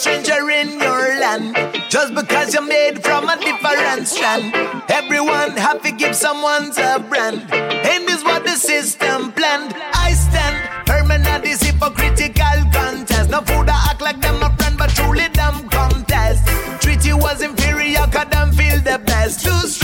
Stranger 0.00 0.48
in 0.50 0.80
your 0.80 1.20
land? 1.20 1.54
Just 1.90 2.14
because 2.14 2.54
you're 2.54 2.66
made 2.66 3.02
from 3.02 3.28
a 3.28 3.36
different 3.38 4.08
strand. 4.08 4.54
Everyone 4.90 5.56
have 5.56 5.82
to 5.82 5.92
give 5.92 6.14
someone's 6.16 6.78
a 6.78 6.98
brand. 7.08 7.42
Best. 19.30 19.40
Too 19.40 19.50
stressed, 19.50 19.79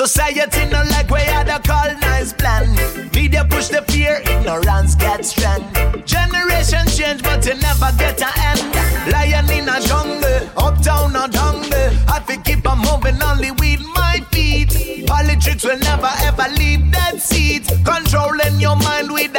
Society 0.00 0.64
no 0.70 0.82
like 0.84 1.10
way 1.10 1.26
other 1.28 1.60
colonize 1.62 2.32
plan. 2.32 2.74
Media 3.14 3.44
push 3.44 3.68
the 3.68 3.82
fear, 3.82 4.22
ignorance 4.24 4.94
gets 4.94 5.28
strength. 5.28 6.06
Generation 6.06 6.86
change, 6.88 7.22
but 7.22 7.44
you 7.44 7.52
never 7.56 7.92
get 7.98 8.18
an 8.22 8.32
end. 8.48 9.12
Lion 9.12 9.50
in 9.50 9.68
a 9.68 9.78
jungle, 9.82 10.40
uptown 10.56 11.14
or 11.14 11.28
jungle. 11.28 11.90
I 12.08 12.18
fi 12.26 12.38
keep 12.38 12.66
on 12.66 12.78
moving 12.78 13.22
only 13.22 13.50
with 13.50 13.84
my 13.94 14.24
feet. 14.32 15.06
Politics 15.06 15.64
will 15.64 15.78
never 15.80 16.10
ever 16.24 16.48
leave 16.56 16.90
that 16.92 17.20
seat. 17.20 17.70
Controlling 17.84 18.58
your 18.58 18.76
mind 18.76 19.12
with 19.12 19.34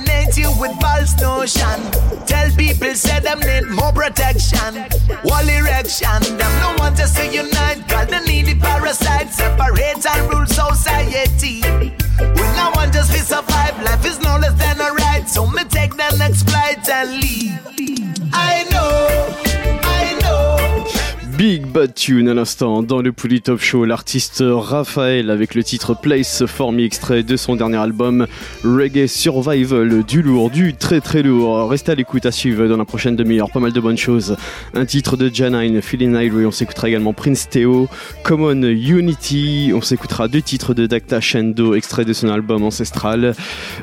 Contaminate 0.00 0.36
you 0.36 0.50
with 0.58 0.80
false 0.80 1.18
notion. 1.20 2.26
Tell 2.26 2.50
people 2.56 2.94
say 2.94 3.20
them 3.20 3.40
need 3.40 3.68
more 3.68 3.92
protection. 3.92 4.86
Wall 5.24 5.48
erection, 5.48 6.22
them 6.38 6.60
no 6.60 6.74
want 6.78 6.96
to 6.96 7.06
see 7.06 7.34
unite. 7.34 7.86
Call 7.88 8.06
the 8.06 8.20
needy 8.26 8.54
parasite, 8.54 9.30
separate 9.30 10.06
and 10.06 10.32
rule 10.32 10.46
society. 10.46 11.60
We 12.18 12.46
no 12.56 12.72
want 12.74 12.92
just 12.92 13.12
to 13.12 13.18
survive. 13.18 13.82
Life 13.82 14.06
is 14.06 14.20
no 14.20 14.38
less 14.38 14.54
than 14.54 14.80
a 14.80 14.92
right. 14.92 15.28
So 15.28 15.46
me 15.46 15.64
take 15.64 15.96
the 15.96 16.16
next 16.16 16.48
flight 16.48 16.88
and 16.88 17.20
leave. 17.20 17.58
I 18.32 18.66
know. 18.70 19.49
Big 21.40 21.64
Bad 21.64 21.94
Tune 21.94 22.28
à 22.28 22.34
l'instant 22.34 22.82
dans 22.82 23.00
le 23.00 23.12
Pouli 23.12 23.40
Top 23.40 23.60
Show, 23.60 23.86
l'artiste 23.86 24.44
Raphaël 24.46 25.30
avec 25.30 25.54
le 25.54 25.64
titre 25.64 25.94
Place 25.98 26.44
for 26.44 26.70
Me 26.70 26.84
extrait 26.84 27.22
de 27.22 27.34
son 27.38 27.56
dernier 27.56 27.78
album 27.78 28.26
Reggae 28.62 29.06
Survival, 29.06 30.04
du 30.04 30.20
lourd, 30.20 30.50
du 30.50 30.74
très 30.74 31.00
très 31.00 31.22
lourd. 31.22 31.70
Restez 31.70 31.92
à 31.92 31.94
l'écoute 31.94 32.26
à 32.26 32.30
suivre 32.30 32.66
dans 32.66 32.76
la 32.76 32.84
prochaine 32.84 33.16
demi-heure, 33.16 33.50
pas 33.50 33.58
mal 33.58 33.72
de 33.72 33.80
bonnes 33.80 33.96
choses. 33.96 34.36
Un 34.74 34.84
titre 34.84 35.16
de 35.16 35.30
Janine, 35.32 35.80
Feeling 35.80 36.14
Highway, 36.14 36.44
on 36.44 36.50
s'écoutera 36.50 36.90
également 36.90 37.14
Prince 37.14 37.48
Theo, 37.48 37.88
Common 38.22 38.62
Unity, 38.62 39.72
on 39.74 39.80
s'écoutera 39.80 40.28
deux 40.28 40.42
titres 40.42 40.74
de 40.74 40.84
Dacta 40.84 41.22
Shendo, 41.22 41.74
extrait 41.74 42.04
de 42.04 42.12
son 42.12 42.28
album 42.28 42.64
Ancestral. 42.64 43.34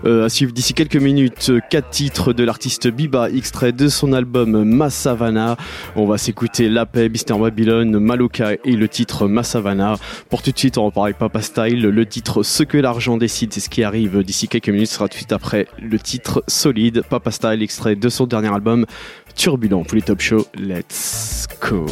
Euh, 0.06 0.26
à 0.26 0.30
suivre 0.30 0.52
d'ici 0.52 0.76
quelques 0.76 0.98
minutes, 0.98 1.52
quatre 1.72 1.89
titres 1.89 2.34
de 2.34 2.43
l'artiste 2.43 2.88
Biba, 2.88 3.32
extrait 3.32 3.72
de 3.72 3.88
son 3.88 4.14
album 4.14 4.64
Massavana. 4.64 5.58
On 5.95 6.05
va 6.05 6.20
s'écouter 6.20 6.70
La 6.70 6.86
Paix, 6.86 7.10
Mister 7.10 7.34
Babylone, 7.48 7.98
Maloka 7.98 8.56
et 8.66 8.74
le 8.74 8.89
titre 8.89 9.26
Massavana. 9.26 9.95
Pour 10.30 10.41
tout 10.41 10.52
de 10.52 10.58
suite, 10.58 10.78
on 10.78 10.86
repart 10.88 11.06
avec 11.06 11.18
Papa 11.18 11.41
Style. 11.41 11.80
Le 11.80 12.06
titre 12.06 12.43
Ce 12.43 12.62
que 12.62 12.78
l'argent 12.78 13.16
décide, 13.16 13.54
c'est 13.54 13.62
ce 13.62 13.70
qui 13.70 13.84
arrive 13.84 14.22
d'ici 14.22 14.50
quelques 14.50 14.68
minutes. 14.68 14.88
Ce 14.89 14.95
sera 14.95 15.08
tout 15.08 15.14
de 15.14 15.20
suite 15.20 15.32
après 15.32 15.66
le 15.82 15.98
titre 15.98 16.43
Solide, 16.48 17.04
Papa 17.10 17.32
Style, 17.32 17.64
extrait 17.64 17.95
de 17.95 18.10
son 18.10 18.28
dernier 18.28 18.54
album 18.54 18.86
Turbulent. 19.34 19.86
Pour 19.86 19.95
les 19.95 20.02
top 20.02 20.20
show, 20.20 20.45
let's 20.58 21.48
go. 21.62 21.86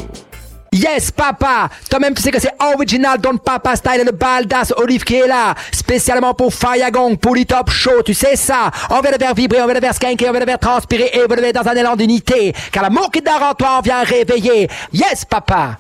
Yes, 0.76 1.10
papa! 1.10 1.70
Toi-même, 1.90 2.14
tu 2.14 2.22
sais 2.22 2.32
que 2.32 2.40
c'est 2.42 2.54
original 2.60 3.18
Don 3.18 3.38
Papa 3.38 3.78
Style 3.78 4.02
et 4.02 4.04
le 4.04 4.12
baldas 4.12 4.74
Olive 4.76 5.06
qui 5.06 5.16
est 5.16 5.26
là. 5.26 5.56
Spécialement 5.72 6.34
pour 6.34 6.52
Gong, 6.92 7.16
pour 7.16 7.34
les 7.34 7.46
top 7.46 7.70
show, 7.70 8.04
tu 8.04 8.14
sais 8.14 8.36
ça. 8.36 8.72
On 8.90 9.00
veut 9.00 9.10
le 9.10 9.18
faire 9.18 9.34
vibrer, 9.34 9.62
on 9.62 9.68
veut 9.68 9.74
le 9.74 9.80
faire 9.80 9.94
skanker, 9.94 10.28
on 10.28 10.34
veut 10.34 10.42
le 10.42 10.46
faire 10.46 10.60
transpirer 10.60 11.12
et 11.14 11.22
on 11.24 11.30
veut 11.30 11.38
le 11.38 11.44
mettre 11.44 11.64
dans 11.64 11.70
un 11.72 11.76
élan 11.76 11.96
d'unité. 11.96 12.54
Car 12.74 12.84
l'amour 12.84 13.10
qui 13.10 13.22
dort 13.22 13.42
en 13.42 13.54
toi, 13.54 13.78
on 13.78 13.82
vient 13.82 14.04
réveiller. 14.04 14.70
Yes, 14.92 15.24
papa! 15.24 15.78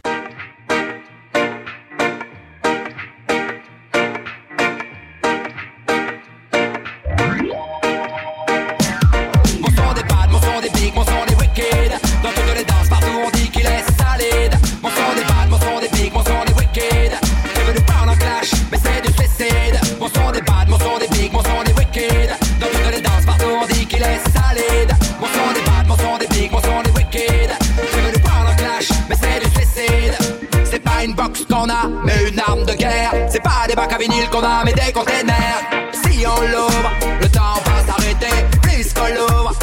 Mais 32.03 32.29
une 32.29 32.39
arme 32.39 32.63
de 32.65 32.73
guerre. 32.73 33.11
C'est 33.29 33.41
pas 33.41 33.65
des 33.67 33.75
bacs 33.75 33.91
à 33.91 33.97
vinyle 33.97 34.29
qu'on 34.29 34.43
a, 34.43 34.63
mais 34.63 34.73
des 34.73 34.91
containers. 34.91 35.61
Si 35.93 36.25
on 36.25 36.41
l'ouvre, 36.41 36.91
le 37.21 37.27
temps 37.29 37.59
va 37.65 37.93
s'arrêter. 37.93 38.35
Plus 38.61 38.93
qu'on 38.93 39.07
l'ouvre, 39.07 39.53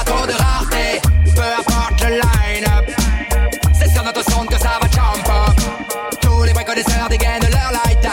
à 0.00 0.04
trop 0.04 0.26
de 0.26 0.32
rareté. 0.32 1.00
Peu 1.34 1.42
importe 1.42 2.02
le 2.02 2.16
line-up, 2.16 2.84
c'est 3.72 3.90
sur 3.90 4.02
notre 4.02 4.24
sonde 4.30 4.48
que 4.48 4.58
ça 4.58 4.78
va 4.80 4.88
jump 4.90 5.28
up. 5.28 6.18
Tous 6.20 6.42
les 6.42 6.52
vrais 6.52 6.64
connaisseurs 6.64 7.08
dégainent 7.08 7.48
leur 7.50 7.72
light 7.72 8.08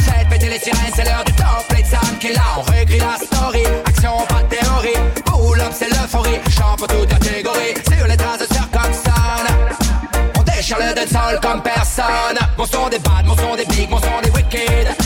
Faites 0.00 0.28
péter 0.28 0.48
les 0.48 0.58
sirènes, 0.58 0.92
c'est 0.94 1.04
l'heure 1.04 1.24
du 1.24 1.32
top. 1.32 1.66
Play 1.68 1.82
de 1.82 2.18
qui 2.18 2.32
là, 2.32 2.42
on 2.56 2.62
réécrit 2.62 3.00
la 3.00 3.16
story. 3.16 3.64
Action, 3.86 4.16
pas 4.28 4.42
de 4.42 4.56
théorie. 4.56 4.98
Pull 5.26 5.60
up, 5.60 5.72
c'est 5.72 5.88
l'euphorie. 5.88 6.40
Pour 6.78 6.86
toute 6.88 7.08
catégorie. 7.08 7.74
Sur 7.94 8.06
les 8.06 8.16
traces 8.16 8.40
de 8.40 8.46
Sir. 8.46 9.12
On 10.38 10.42
déchire 10.42 10.78
le 10.78 10.94
dancehall 10.94 11.38
comme 11.40 11.62
personne. 11.62 12.41
Mon 12.62 12.68
son 12.68 12.88
des 12.90 12.98
bad, 13.00 13.26
mon 13.26 13.36
son 13.36 13.56
des 13.56 13.64
big, 13.64 13.90
mon 13.90 13.98
son 13.98 14.20
des 14.22 14.30
wicked. 14.30 15.01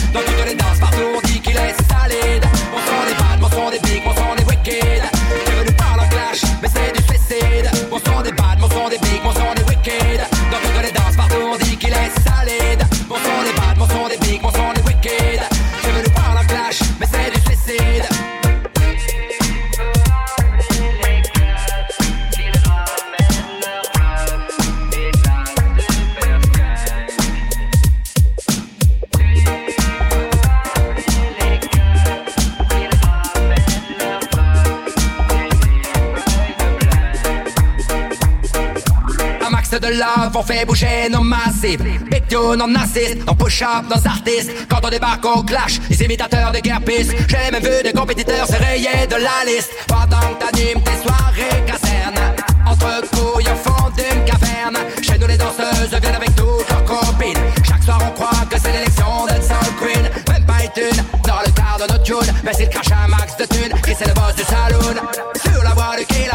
On 40.37 40.43
fait 40.43 40.65
bouger 40.65 41.09
nos 41.09 41.21
massifs. 41.21 41.81
Big 42.11 42.27
tune, 42.27 42.61
on 42.61 42.75
assiste, 42.75 43.17
on 43.27 43.35
push 43.35 43.61
up 43.63 43.85
nos 43.89 44.07
artistes. 44.07 44.51
Quand 44.69 44.79
on 44.83 44.89
débarque 44.89 45.25
au 45.25 45.41
clash, 45.43 45.79
les 45.89 46.03
imitateurs 46.03 46.51
de 46.51 46.59
guerre 46.59 46.81
piste. 46.81 47.13
J'ai 47.27 47.51
même 47.51 47.63
vu 47.63 47.83
des 47.83 47.91
compétiteurs 47.91 48.45
se 48.45 48.53
rayer 48.53 49.07
de 49.09 49.15
la 49.15 49.51
liste. 49.51 49.71
Pendant 49.87 50.19
que 50.19 50.45
t'animes 50.45 50.81
tes 50.83 51.01
soirées 51.01 51.63
casernes. 51.65 52.35
Entre 52.67 53.01
couilles 53.09 53.47
au 53.51 53.69
fond 53.69 53.89
d'une 53.97 54.25
caverne. 54.25 54.77
Chez 55.01 55.17
nous 55.17 55.27
les 55.27 55.37
danseuses 55.37 55.99
viennent 56.01 56.15
avec 56.15 56.35
toutes 56.35 56.69
leurs 56.69 56.85
copines. 56.85 57.41
Chaque 57.67 57.83
soir 57.83 57.99
on 58.07 58.11
croit 58.11 58.45
que 58.49 58.59
c'est 58.59 58.71
l'élection 58.71 59.25
de 59.25 59.41
Soul 59.41 59.73
Queen. 59.81 60.03
Même 60.29 60.45
pas 60.45 60.63
une 60.63 60.71
thune 60.71 61.03
dans 61.25 61.41
le 61.45 61.51
quart 61.51 61.77
de 61.79 61.91
notre 61.91 62.03
tune. 62.03 62.33
Mais 62.43 62.53
s'il 62.53 62.69
crache 62.69 62.91
un 62.91 63.07
max 63.07 63.35
de 63.37 63.45
thunes, 63.45 63.73
et 63.87 63.95
c'est 63.97 64.07
le 64.07 64.13
boss 64.13 64.35
du 64.35 64.43
saloon. 64.43 65.01
Sur 65.41 65.63
la 65.63 65.71
voie 65.71 65.95
de 65.97 66.03
Kilimanjaro. 66.03 66.26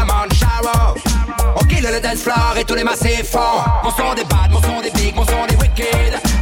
Le 1.93 1.99
dance 1.99 2.23
floor 2.23 2.55
et 2.59 2.63
tous 2.63 2.73
les 2.73 2.83
massifs 2.83 3.29
font 3.29 3.39
Mon 3.83 3.91
son 3.91 4.15
des 4.15 4.23
bad, 4.23 4.49
mon 4.49 4.59
son 4.63 4.81
des 4.81 4.89
big, 4.89 5.15
mon 5.15 5.23
son 5.27 5.45
des 5.47 5.55
wicked 5.57 6.32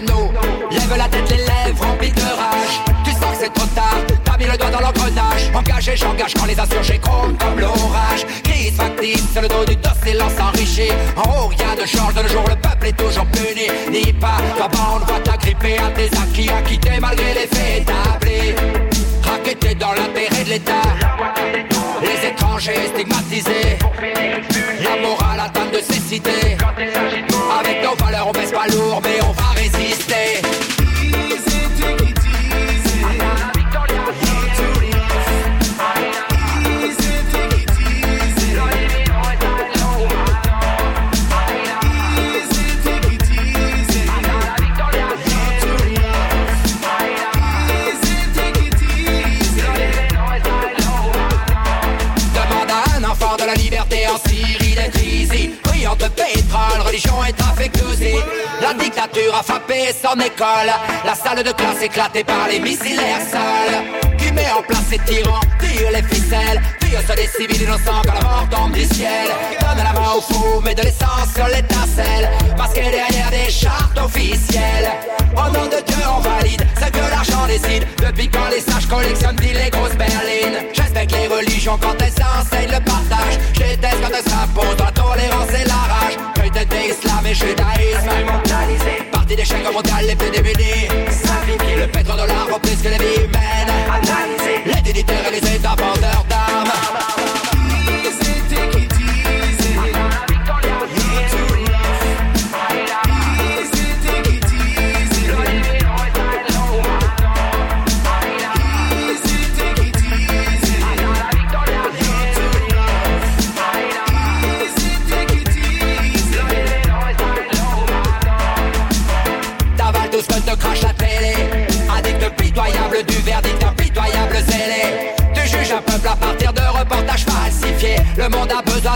lève 0.00 0.96
la 0.96 1.08
tête, 1.08 1.30
les 1.30 1.36
lèvres 1.36 1.84
remplies 1.84 2.12
de 2.12 2.20
rage. 2.20 2.80
Tu 3.04 3.10
sens 3.12 3.20
que 3.32 3.44
c'est 3.44 3.54
trop 3.54 3.66
tard, 3.74 3.98
t'as 4.24 4.36
mis 4.36 4.44
le 4.44 4.56
doigt 4.56 4.70
dans 4.70 4.80
l'engrenage. 4.80 5.50
Engagé, 5.54 5.96
j'engage 5.96 6.34
quand 6.34 6.46
les 6.46 6.58
insurgés 6.58 6.98
grondent 6.98 7.38
comme 7.38 7.60
l'orage. 7.60 8.26
Crise 8.42 8.74
factice, 8.74 9.32
sur 9.32 9.42
le 9.42 9.48
dos 9.48 9.64
du 9.64 9.76
dos, 9.76 9.90
silence 10.04 10.32
enrichi. 10.40 10.88
En 11.16 11.22
haut, 11.22 11.48
rien 11.48 11.74
ne 11.80 11.86
change 11.86 12.14
de 12.14 12.22
nos 12.22 12.28
jours, 12.28 12.44
le 12.48 12.56
peuple 12.56 12.86
est 12.86 12.96
toujours 12.96 13.26
puni. 13.26 13.68
Ni 13.90 14.12
pas, 14.12 14.38
ta 14.58 14.68
bande 14.68 15.02
va 15.08 15.20
t'agripper 15.20 15.78
à 15.78 15.90
tes 15.90 16.10
acquis, 16.16 16.50
acquittés 16.50 17.00
malgré 17.00 17.34
les 17.34 17.46
faits 17.46 17.82
établis. 17.82 18.83
Dans 19.80 19.92
l'intérêt 19.92 20.44
de 20.44 20.50
l'État. 20.50 20.82
Les 22.00 22.28
étrangers 22.28 22.86
stigmatisés. 22.94 23.78
La 24.82 24.96
morale 25.02 25.40
atteinte 25.40 25.72
de 25.72 25.78
cécité. 25.78 26.56
Avec 27.58 27.82
nos 27.82 27.96
valeurs, 27.96 28.28
on 28.28 28.32
baisse 28.32 28.52
pas 28.52 28.68
lourd, 28.68 29.00
mais 29.02 29.20
on 29.22 29.32
va 29.32 29.50
résister. 29.56 30.43
La 58.64 58.72
dictature 58.72 59.34
a 59.38 59.42
frappé 59.42 59.92
son 59.92 60.18
école. 60.20 60.72
La 61.04 61.14
salle 61.14 61.44
de 61.44 61.52
classe 61.52 61.82
éclatée 61.82 62.24
par 62.24 62.48
les 62.48 62.60
missiles 62.60 62.98
sol 63.30 64.16
Qui 64.16 64.32
met 64.32 64.50
en 64.56 64.62
place 64.62 64.84
ces 64.88 64.98
tyrans, 65.00 65.40
tire 65.60 65.90
les 65.92 66.02
ficelles. 66.02 66.62
Tire 66.80 67.02
sur 67.04 67.14
des 67.14 67.26
civils 67.26 67.62
innocents 67.62 68.00
quand 68.06 68.14
la 68.14 68.22
mort 68.22 68.48
tombe 68.50 68.72
du 68.72 68.86
ciel. 68.86 69.28
Donne 69.60 69.84
la 69.84 69.92
main 69.92 70.12
au 70.16 70.22
fou, 70.22 70.62
met 70.62 70.74
de 70.74 70.80
l'essence 70.80 71.34
sur 71.34 71.46
l'étincelle. 71.46 72.30
Masqué 72.56 72.84
derrière 72.84 73.30
des 73.30 73.50
chartes 73.50 73.98
officielles 73.98 74.88
Au 75.36 75.52
nom 75.52 75.66
de 75.66 75.84
Dieu 75.84 76.02
on 76.16 76.20
valide 76.20 76.66
ce 76.80 76.90
que 76.90 77.10
l'argent 77.10 77.46
décide. 77.46 77.86
Depuis 77.98 78.30
quand 78.30 78.48
les 78.50 78.62
sages 78.62 78.88
collectionnent 78.88 79.36
les 79.42 79.68
grosses 79.68 79.96
berlines? 79.96 80.64
Je 80.72 80.80
respecte 80.80 81.12
les 81.12 81.26
religions 81.26 81.78
quand 81.78 81.96
elles 82.00 82.24
enseignent 82.40 82.72
le 82.72 82.82
partage. 82.82 83.36
Je 83.52 83.60
déteste 83.60 84.00
quand 84.00 84.16
elles 84.16 84.32
s'imposent 84.32 84.78
la 84.78 84.90
tolérance 84.90 85.50
et 85.50 85.68
la 85.68 85.74
rage 85.74 86.33
fait 86.66 86.88
des 86.88 86.92
slaves 86.94 87.26
et 87.26 87.34
judaïsme. 87.34 89.10
Parti 89.12 89.36
d'échec 89.36 89.72
mondial, 89.72 90.06
les 90.06 90.16
plus 90.16 90.30
démunis. 90.30 90.88
Le 91.76 91.86
pétrodollar 91.86 92.46
reprise 92.52 92.82
que 92.82 92.88
les 92.88 92.98
vies 92.98 93.33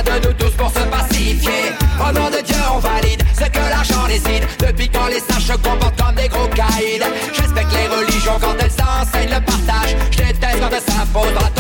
de 0.03 0.27
nous 0.27 0.33
tous 0.35 0.51
pour 0.51 0.71
se 0.71 0.81
pacifier. 0.81 1.73
Au 1.99 2.13
nom 2.13 2.31
de 2.31 2.41
Dieu 2.43 2.57
on 2.73 2.79
valide 2.79 3.23
ce 3.35 3.45
que 3.45 3.59
l'argent 3.59 4.07
décide 4.07 4.47
Depuis 4.59 4.89
quand 4.89 5.07
les 5.07 5.21
sages 5.21 5.47
se 5.47 5.53
comportent 5.53 6.01
comme 6.01 6.15
des 6.15 6.29
gros 6.29 6.49
caïds. 6.49 7.01
Je 7.35 7.43
respecte 7.43 7.73
les 7.73 7.89
religions 7.89 8.39
quand 8.41 8.57
elles 8.61 8.73
enseignent 8.83 9.35
le 9.35 9.41
partage. 9.41 9.97
Je 10.11 10.19
déteste 10.19 10.61
quand 10.61 10.71
elles 10.71 10.95
s'imposent 10.95 11.58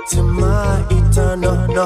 tsy 0.08 0.20
mahitanana 0.40 1.84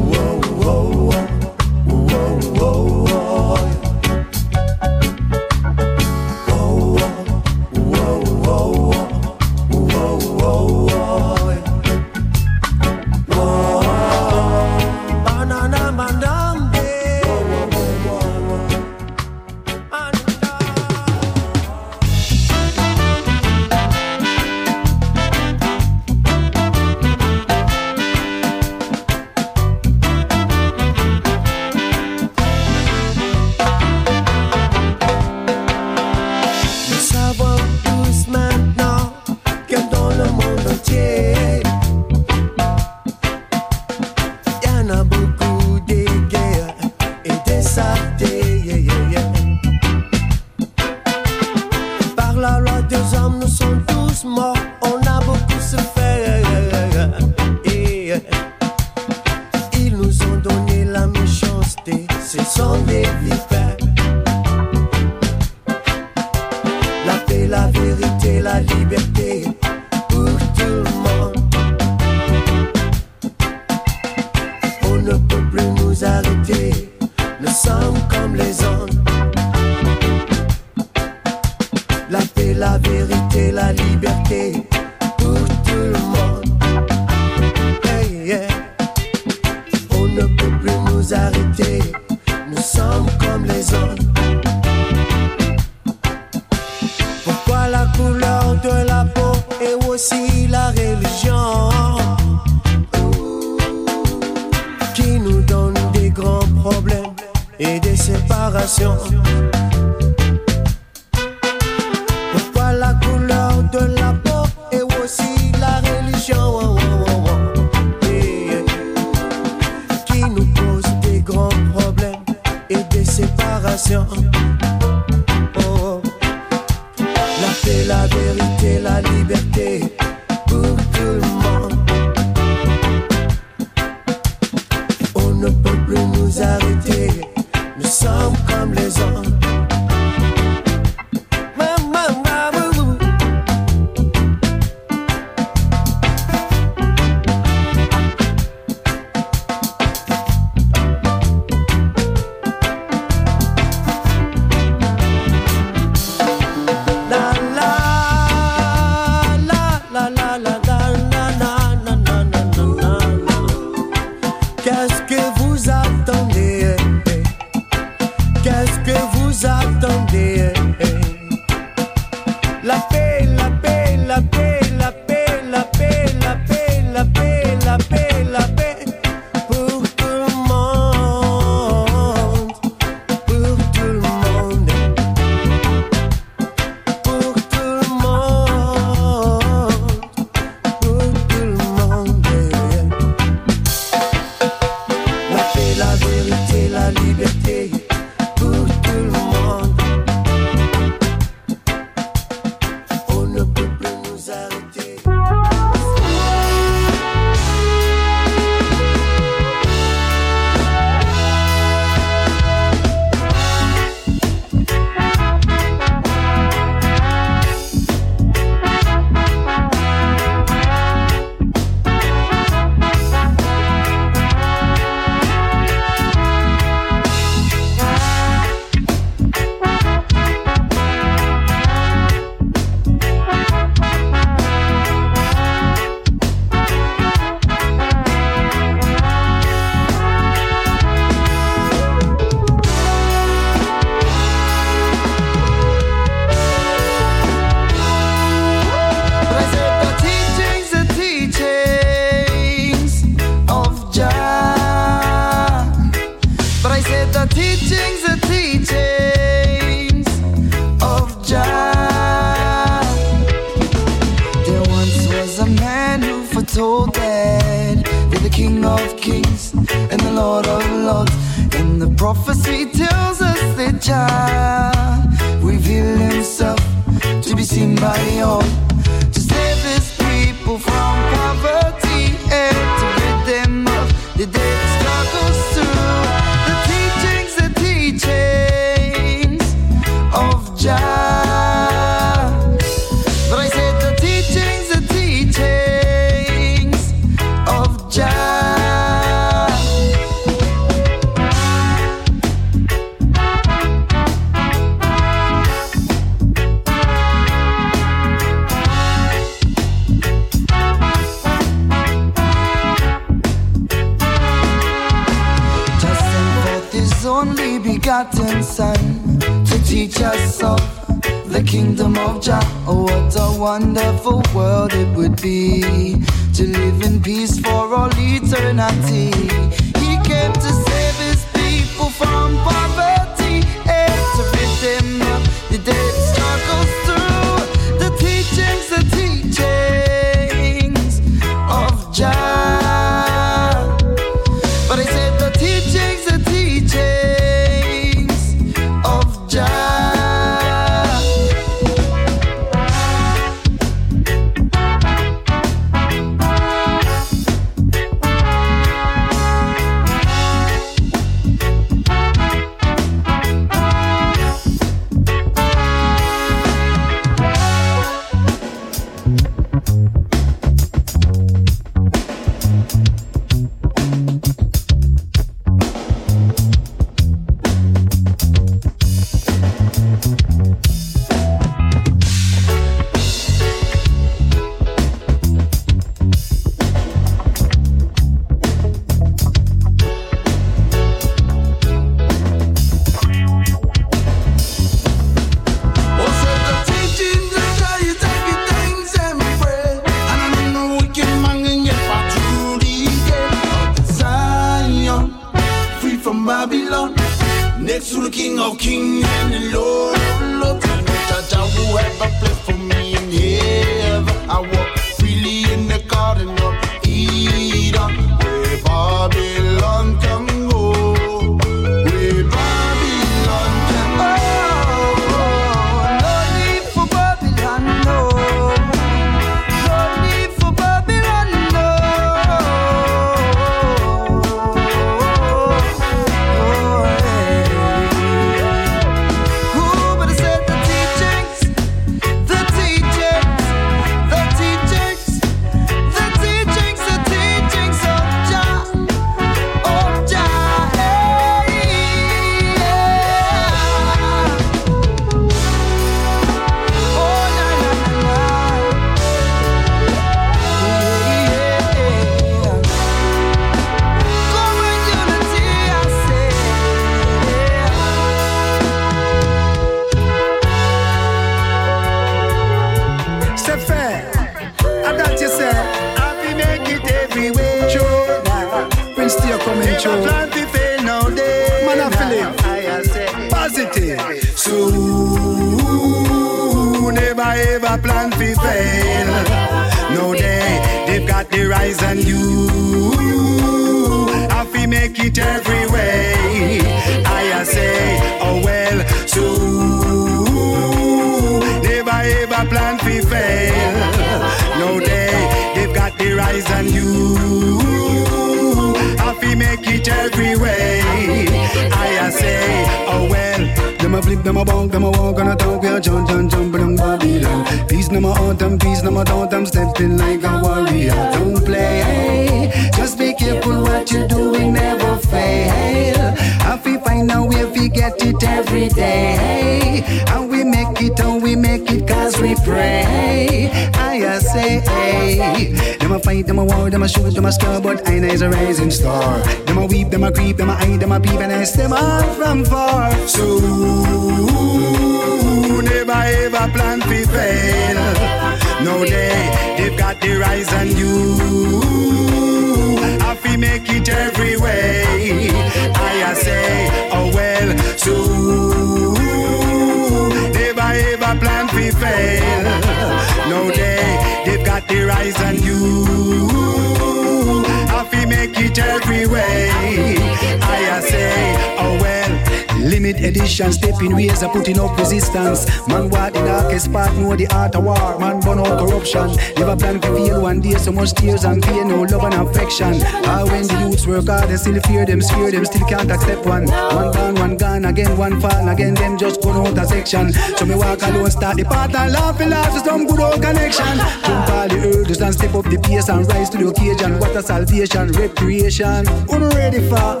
Out. 578.96 579.16
Never 579.36 579.56
plan 579.56 579.80
to 579.80 579.94
feel 579.94 580.20
one 580.22 580.40
day 580.40 580.54
so 580.54 580.72
much 580.72 580.92
tears 580.92 581.24
and 581.24 581.42
pain, 581.42 581.68
no 581.68 581.82
love 581.82 582.04
and 582.04 582.14
affection. 582.14 582.74
Ah, 583.04 583.24
when 583.24 583.46
the 583.46 583.54
youths 583.60 583.86
work 583.86 584.06
hard, 584.06 584.28
they 584.28 584.36
still 584.36 584.60
fear 584.62 584.84
them, 584.86 585.00
fear 585.00 585.30
them, 585.30 585.44
still 585.44 585.66
can't 585.66 585.90
accept 585.90 586.26
one. 586.26 586.46
One 586.46 586.92
gone, 586.92 587.14
one 587.14 587.36
gone, 587.36 587.64
again, 587.64 587.96
one 587.96 588.20
fall, 588.20 588.48
again, 588.48 588.74
them 588.74 588.96
just 588.98 589.22
go 589.22 589.30
out 589.30 589.58
a 589.58 589.66
section. 589.66 590.12
So 590.12 590.44
me 590.46 590.54
walk 590.54 590.82
alone, 590.82 591.10
start 591.10 591.36
the 591.36 591.44
path 591.44 591.74
and 591.74 591.92
laugh 591.92 592.20
and 592.20 592.30
laugh 592.30 592.52
to 592.54 592.60
some 592.60 592.86
good 592.86 593.00
old 593.00 593.22
connection. 593.22 593.76
Jump 594.04 594.30
all 594.30 594.48
the 594.48 594.58
hurdles 594.60 595.00
and 595.00 595.14
step 595.14 595.34
up 595.34 595.44
the 595.44 595.58
pace 595.58 595.88
and 595.88 596.06
rise 596.08 596.30
to 596.30 596.38
the 596.38 596.48
occasion. 596.48 596.98
What 596.98 597.16
a 597.16 597.22
salvation, 597.22 597.92
recreation. 597.92 598.86
I'm 598.88 599.28
ready 599.30 599.60
for 599.68 600.00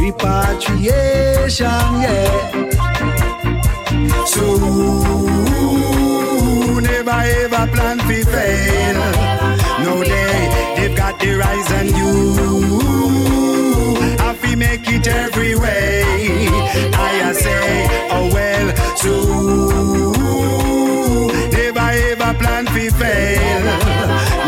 repatriation, 0.00 1.66
yeah. 2.02 2.66
So 4.26 5.15
never 7.06 7.54
ever 7.54 7.72
plan 7.72 7.98
to 7.98 8.24
fail. 8.24 8.94
No, 9.84 10.02
they 10.02 10.74
they've 10.76 10.96
got 10.96 11.20
the 11.20 11.34
rise 11.36 11.70
and 11.72 11.90
you 11.90 12.34
have 14.18 14.40
to 14.42 14.56
make 14.56 14.88
it 14.88 15.06
every 15.06 15.54
way. 15.54 16.02
I 16.94 17.32
say, 17.32 17.86
oh 18.10 18.28
well, 18.32 18.76
so 18.96 19.12
never 21.52 21.90
ever 22.10 22.34
plan 22.38 22.66
to 22.66 22.90
fail. 22.90 23.64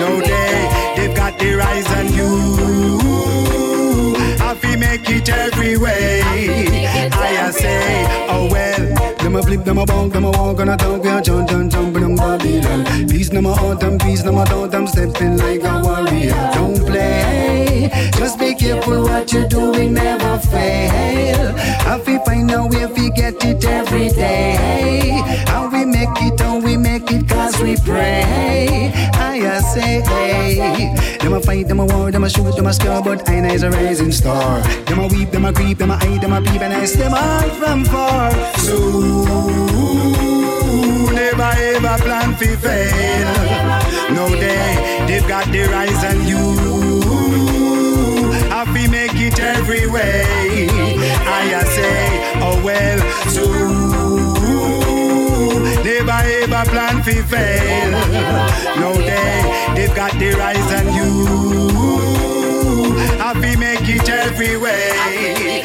No, 0.00 0.20
they 0.20 0.68
they've 0.96 1.16
got 1.16 1.38
the 1.38 1.54
rise 1.54 1.90
and 1.98 2.10
you 2.10 2.28
I 4.40 4.76
make 4.76 5.08
it 5.10 5.28
every 5.28 5.76
way. 5.76 6.22
I 7.12 7.50
say, 7.52 8.06
oh 8.28 8.48
well. 8.50 9.16
Them 9.18 9.36
a 9.36 9.42
flip, 9.42 9.64
them 9.64 9.78
a 9.78 9.84
bong, 9.84 10.08
them 10.08 10.24
a 10.24 10.30
walk 10.30 10.60
on 10.60 10.68
a 10.70 10.76
tongue, 10.76 11.00
we 11.00 11.08
a 11.08 11.20
jump, 11.20 11.48
jump, 11.50 11.70
jump, 11.70 11.87
them. 12.60 13.08
Peace, 13.08 13.28
them 13.28 13.46
a 13.46 13.50
autumn, 13.50 13.98
peace, 13.98 14.22
them 14.22 14.38
a 14.38 14.46
thought, 14.46 14.74
I'm 14.74 14.86
stepping 14.86 15.36
like 15.36 15.62
a 15.62 15.80
warrior. 15.82 16.50
Don't 16.54 16.84
play, 16.86 17.90
just 18.16 18.38
be 18.38 18.54
careful 18.54 19.02
what 19.02 19.32
you're 19.32 19.48
doing, 19.48 19.94
never 19.94 20.38
fail. 20.38 21.56
Have 21.88 22.04
to 22.04 22.18
find 22.24 22.50
a 22.50 22.66
way, 22.66 22.86
we 22.86 23.10
get 23.10 23.44
it 23.44 23.64
every 23.64 24.10
day. 24.10 25.22
How 25.46 25.68
we 25.70 25.84
make 25.84 26.08
it, 26.20 26.40
how 26.40 26.58
we 26.58 26.76
make 26.76 27.10
it, 27.10 27.28
cause 27.28 27.60
we 27.60 27.76
pray. 27.76 28.92
I 29.58 29.60
say. 29.60 30.02
hey. 30.02 31.18
Them 31.18 31.32
a 31.32 31.40
fight, 31.40 31.68
them 31.68 31.80
a 31.80 31.86
war, 31.86 32.10
them 32.10 32.24
a 32.24 32.30
shoot, 32.30 32.54
them 32.56 32.66
a 32.66 32.72
scare, 32.72 33.02
but 33.02 33.28
I 33.28 33.52
is 33.52 33.62
a 33.62 33.70
rising 33.70 34.12
star. 34.12 34.60
Them 34.86 35.00
a 35.00 35.06
weep, 35.08 35.30
them 35.30 35.44
a 35.44 35.52
creep, 35.52 35.78
them 35.78 35.90
a 35.90 35.96
hide, 35.96 36.20
them 36.20 36.32
a 36.32 36.40
peep, 36.40 36.60
and 36.60 36.72
I 36.72 36.84
see 36.84 37.00
them 37.00 37.14
all 37.14 37.48
from 37.50 37.84
far. 37.84 38.30
So 38.58 40.47
never 41.12 41.52
ever 41.56 41.96
plan 42.02 42.36
to 42.38 42.56
fail. 42.56 43.28
No, 44.14 44.28
they, 44.28 45.04
they've 45.06 45.28
got 45.28 45.46
the 45.52 45.62
rise 45.70 46.04
and 46.04 46.28
you 46.28 46.68
to 48.74 48.90
make 48.90 49.14
it 49.14 49.38
every 49.40 49.86
way. 49.86 50.66
I 51.26 51.62
say, 51.64 52.08
oh 52.42 52.60
well, 52.64 52.98
so 53.28 53.44
never 55.82 56.20
ever 56.42 56.70
plan 56.70 57.02
to 57.04 57.22
fail. 57.24 57.90
No, 58.80 58.92
they, 58.94 59.74
they've 59.74 59.94
got 59.94 60.12
the 60.18 60.32
rise 60.32 60.72
and 60.72 60.94
you 60.94 61.68
to 63.34 63.56
make 63.58 63.88
it 63.88 64.08
every 64.08 64.56
way. 64.56 65.62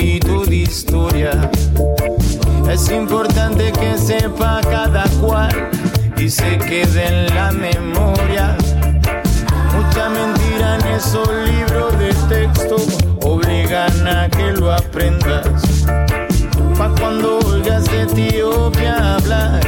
Poquito 0.00 0.46
de 0.46 0.56
historia. 0.56 1.50
Es 2.70 2.90
importante 2.90 3.70
que 3.70 3.98
sepa 3.98 4.62
cada 4.62 5.04
cual 5.20 5.70
y 6.16 6.30
se 6.30 6.56
quede 6.56 7.06
en 7.06 7.34
la 7.34 7.52
memoria. 7.52 8.56
Mucha 9.74 10.08
mentira 10.08 10.76
en 10.76 10.86
esos 10.94 11.28
libros 11.44 11.98
de 11.98 12.14
texto 12.34 12.76
obligan 13.22 14.08
a 14.08 14.30
que 14.30 14.52
lo 14.52 14.72
aprendas. 14.72 15.84
Pa' 16.78 16.94
cuando 16.98 17.38
oigas 17.40 17.84
de 17.90 18.02
Etiopía 18.02 19.16
hablar, 19.16 19.60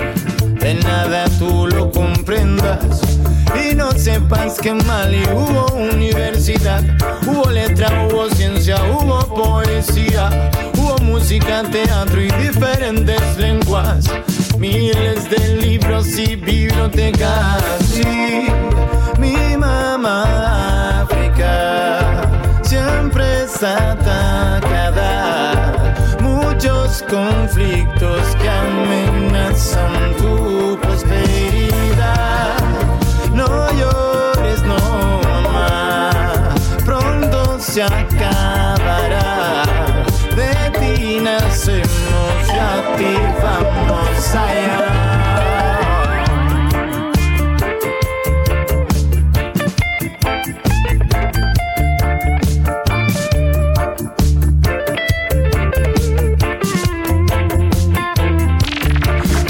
de 0.60 0.74
nada 0.76 1.26
tú 1.38 1.66
lo 1.66 1.90
comprendas. 1.90 3.11
Y 3.54 3.74
no 3.74 3.92
sepas 3.92 4.58
que 4.58 4.70
en 4.70 4.86
Mali 4.86 5.22
hubo 5.32 5.66
universidad, 5.74 6.82
hubo 7.26 7.50
letra, 7.50 8.06
hubo 8.06 8.28
ciencia, 8.30 8.76
hubo 8.84 9.18
poesía, 9.26 10.50
hubo 10.78 10.96
música, 10.98 11.62
teatro 11.70 12.20
y 12.20 12.30
diferentes 12.32 13.36
lenguas, 13.36 14.06
miles 14.58 15.28
de 15.30 15.56
libros 15.56 16.06
y 16.18 16.36
bibliotecas. 16.36 17.62
Sí, 17.84 18.46
mi 19.18 19.56
mamá 19.56 21.02
África 21.02 22.30
siempre 22.62 23.44
está 23.44 23.92
atacada, 23.92 25.52
muchos 26.20 27.02
conflictos 27.08 28.22
que 28.40 28.48
amenazan 28.48 30.16
tu 30.16 30.61
se 37.72 37.82
acabará. 37.82 39.62
De 40.36 40.52
ti 40.78 41.20
nacemos 41.22 42.34
y 42.46 42.58
a 42.58 42.96
ti 42.98 43.14
vamos 43.42 44.34
allá. 44.34 44.78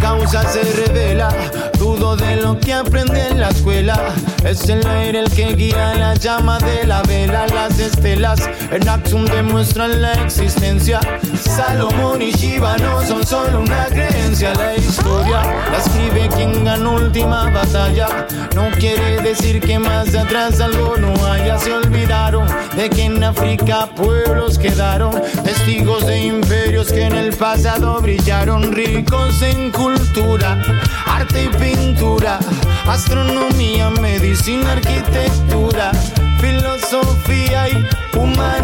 Causa 0.01 0.43
se 0.45 0.63
revela, 0.87 1.29
dudo 1.77 2.15
de 2.17 2.37
lo 2.37 2.61
que 2.61 2.73
aprendí 2.73 3.19
en 3.19 3.41
la 3.41 3.49
escuela. 3.49 4.15
Es 4.45 4.69
el 4.69 4.87
aire 4.87 5.21
el 5.21 5.31
que 5.31 5.55
guía 5.55 5.95
la 5.95 6.15
llama 6.15 6.59
de 6.59 6.85
la 6.87 7.03
vela. 7.03 7.47
Las 7.47 7.79
estelas 7.79 8.49
en 8.71 8.89
Axum 8.89 9.25
demuestran 9.25 10.03
la 10.03 10.15
existencia. 10.15 11.01
Salomón 11.43 12.23
y 12.23 12.33
Shiva 12.33 12.77
no 12.79 13.03
son 13.03 13.27
solo 13.27 13.61
una 13.61 13.87
creencia. 13.87 14.53
La 14.55 14.77
historia 14.77 15.43
la 15.71 15.79
escribe 15.79 16.29
quien 16.35 16.65
ganó 16.65 16.95
última 16.95 17.51
batalla. 17.51 18.27
No 18.55 18.71
quiere 18.79 19.21
decir 19.23 19.61
que 19.61 19.79
más 19.79 20.15
atrás 20.15 20.61
algo 20.61 20.97
no 20.97 21.13
haya. 21.27 21.59
Se 21.59 21.73
olvidaron 21.73 22.47
de 22.77 22.89
que 22.91 23.05
en 23.05 23.23
África 23.23 23.89
pueblos 23.95 24.59
quedaron. 24.59 25.21
Testigos 25.45 26.07
de 26.07 26.21
imperios 26.27 26.93
que 26.93 27.03
en 27.03 27.17
el 27.17 27.35
pasado 27.35 28.01
brillaron. 28.01 28.73
Ricos 28.73 29.43
en 29.43 29.71
cultura, 29.71 30.63
arte 31.07 31.45
y 31.45 31.49
pintura. 31.49 32.39
Astronomía, 32.87 33.91
medicina, 33.91 34.73
arquitectura, 34.73 35.93
filosofía 36.41 37.69
y 37.69 37.87
humanidades, 38.17 38.62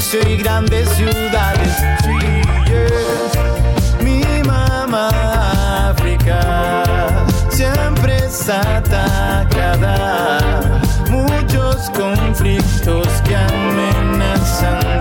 comercio 0.00 0.20
y 0.26 0.36
grandes 0.38 0.88
ciudades. 0.90 1.76
Mi 4.02 4.22
mamá 4.44 5.90
África 5.90 6.82
siempre 7.50 8.16
está 8.16 8.78
atacada. 8.78 10.38
Muchos 11.10 11.90
conflictos 11.90 13.08
que 13.26 13.36
amenazan 13.36 14.99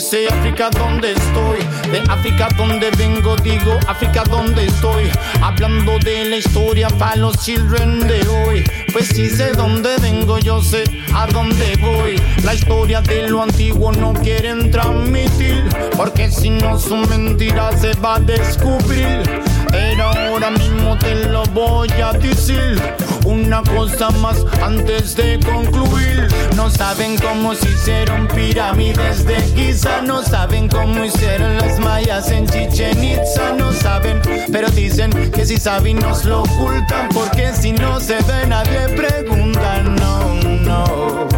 sé 0.00 0.28
África 0.28 0.70
donde 0.70 1.12
estoy. 1.12 1.58
De 1.90 2.00
África 2.10 2.48
donde 2.56 2.90
vengo, 2.92 3.36
digo 3.36 3.78
África 3.86 4.24
donde 4.24 4.66
estoy. 4.66 5.10
Hablando 5.42 5.98
de 5.98 6.24
la 6.26 6.36
historia 6.36 6.88
para 6.88 7.16
los 7.16 7.36
children 7.38 8.06
de 8.06 8.26
hoy. 8.28 8.64
Pues 8.92 9.08
si 9.08 9.28
sé 9.28 9.52
dónde 9.52 9.96
vengo, 10.00 10.38
yo 10.38 10.62
sé 10.62 10.84
a 11.14 11.26
dónde 11.26 11.76
voy. 11.80 12.20
La 12.44 12.54
historia 12.54 13.00
de 13.00 13.28
lo 13.28 13.42
antiguo 13.42 13.92
no 13.92 14.12
quieren 14.14 14.70
transmitir. 14.70 15.64
Porque 15.96 16.30
si 16.30 16.50
no 16.50 16.78
son 16.78 17.08
mentiras 17.08 17.80
se 17.80 17.94
va 17.94 18.16
a 18.16 18.20
descubrir. 18.20 19.47
Pero 19.70 20.04
ahora 20.04 20.50
mismo 20.50 20.96
te 20.98 21.14
lo 21.26 21.44
voy 21.46 21.90
a 21.92 22.12
decir. 22.12 22.80
Una 23.24 23.62
cosa 23.62 24.10
más 24.10 24.44
antes 24.62 25.14
de 25.16 25.38
concluir. 25.40 26.28
No 26.56 26.70
saben 26.70 27.16
cómo 27.18 27.54
se 27.54 27.68
hicieron 27.68 28.26
pirámides 28.28 29.24
de 29.24 29.36
Giza. 29.54 30.02
No 30.02 30.22
saben 30.22 30.68
cómo 30.68 31.04
hicieron 31.04 31.56
las 31.56 31.78
mayas 31.78 32.30
en 32.30 32.46
Chichen 32.46 33.02
Itza. 33.04 33.52
No 33.56 33.72
saben, 33.72 34.20
pero 34.50 34.68
dicen 34.70 35.10
que 35.32 35.44
si 35.44 35.56
saben 35.58 35.98
nos 35.98 36.24
lo 36.24 36.42
ocultan. 36.42 37.08
Porque 37.12 37.52
si 37.54 37.72
no 37.72 38.00
se 38.00 38.14
ve 38.14 38.46
nadie 38.46 38.88
pregunta. 38.96 39.82
No, 39.82 40.34
no. 40.42 41.28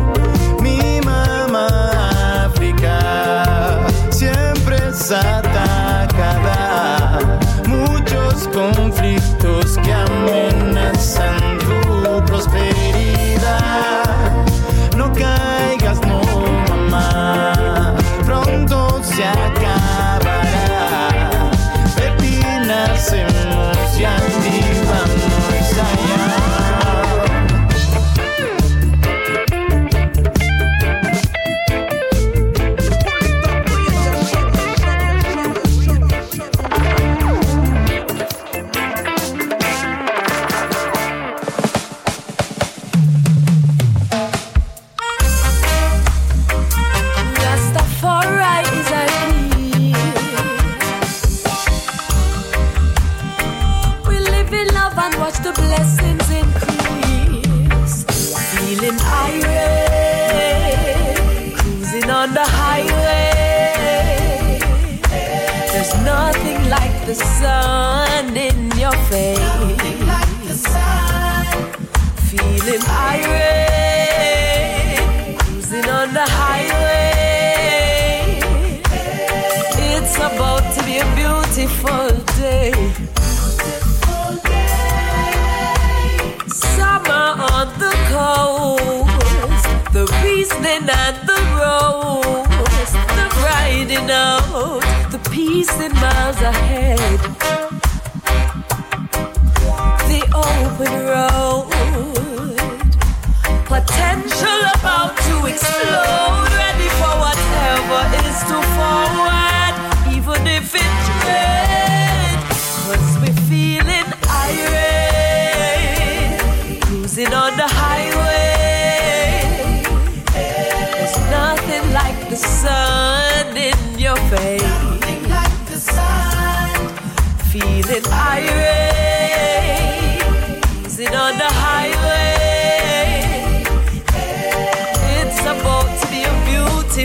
Mi 0.60 1.00
mamá 1.04 2.46
África 2.46 3.80
siempre 4.10 4.76
es 4.88 5.10
atacada. 5.10 5.69
Conflictos 8.48 9.76
que 9.84 9.92
amenazan 9.92 11.58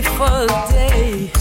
beautiful 0.01 0.47
day. 0.71 1.31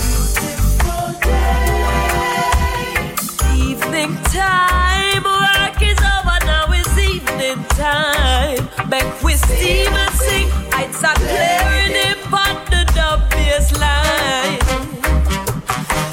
Evening 3.57 4.15
time, 4.31 5.25
work 5.25 5.83
is 5.83 5.99
over 6.15 6.39
now. 6.47 6.67
It's 6.71 6.97
evening 6.97 7.65
time. 7.71 8.69
Back 8.89 9.23
with 9.25 9.41
steam 9.45 9.93
and 9.93 10.15
sing. 10.15 10.49
Lights 10.71 11.03
are 11.03 11.15
clearing 11.15 11.97
in 12.07 12.19
on 12.33 12.55
the 12.71 12.85
dub 12.95 13.23
line. 13.81 14.61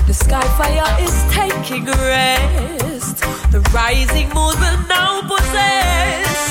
The 0.07 0.13
sky 0.13 0.47
fire 0.57 0.91
is 1.05 1.15
taking 1.30 1.85
rest. 1.85 3.18
The 3.51 3.61
rising 3.72 4.30
moon 4.30 4.55
will 4.63 4.81
now 4.88 5.22
possess 5.30 6.41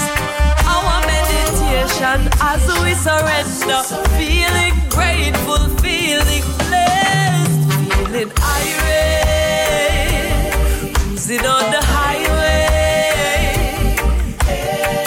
our 0.70 1.00
meditation 1.10 2.30
as 2.40 2.62
we 2.84 2.94
surrender. 2.94 3.82
Feeling 4.18 4.74
grateful, 4.88 5.79
feeling 8.20 8.36
irie, 8.42 10.12
cruising 10.94 11.46
on 11.46 11.70
the 11.70 11.80
highway. 11.82 12.66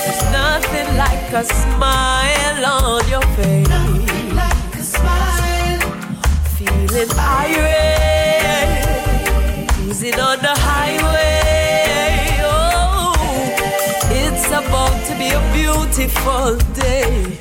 There's 0.02 0.24
nothing 0.32 0.98
like 0.98 1.32
a 1.34 1.44
smile 1.44 2.66
on 2.66 3.08
your 3.08 3.22
face. 3.36 3.70
Like 4.34 4.76
a 4.76 4.84
smile. 4.84 5.82
Feeling 6.58 7.12
irie, 7.20 8.82
cruising 9.74 10.20
on 10.20 10.40
the 10.40 10.56
highway. 10.58 12.40
Oh, 12.42 13.14
it's 14.10 14.48
about 14.48 15.06
to 15.08 15.14
be 15.20 15.30
a 15.30 15.42
beautiful 15.54 16.58
day. 16.74 17.40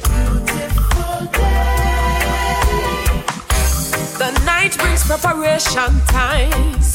Night 4.62 4.78
brings 4.78 5.02
preparation 5.02 5.92
times 6.06 6.92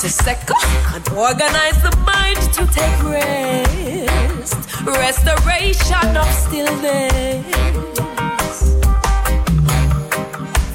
to 0.00 0.08
second 0.10 0.54
and 0.94 1.08
organize 1.16 1.80
the 1.82 1.96
mind 2.04 2.36
to 2.52 2.66
take 2.66 3.02
rest. 3.04 4.54
Restoration 4.84 6.16
of 6.22 6.28
stillness. 6.44 7.46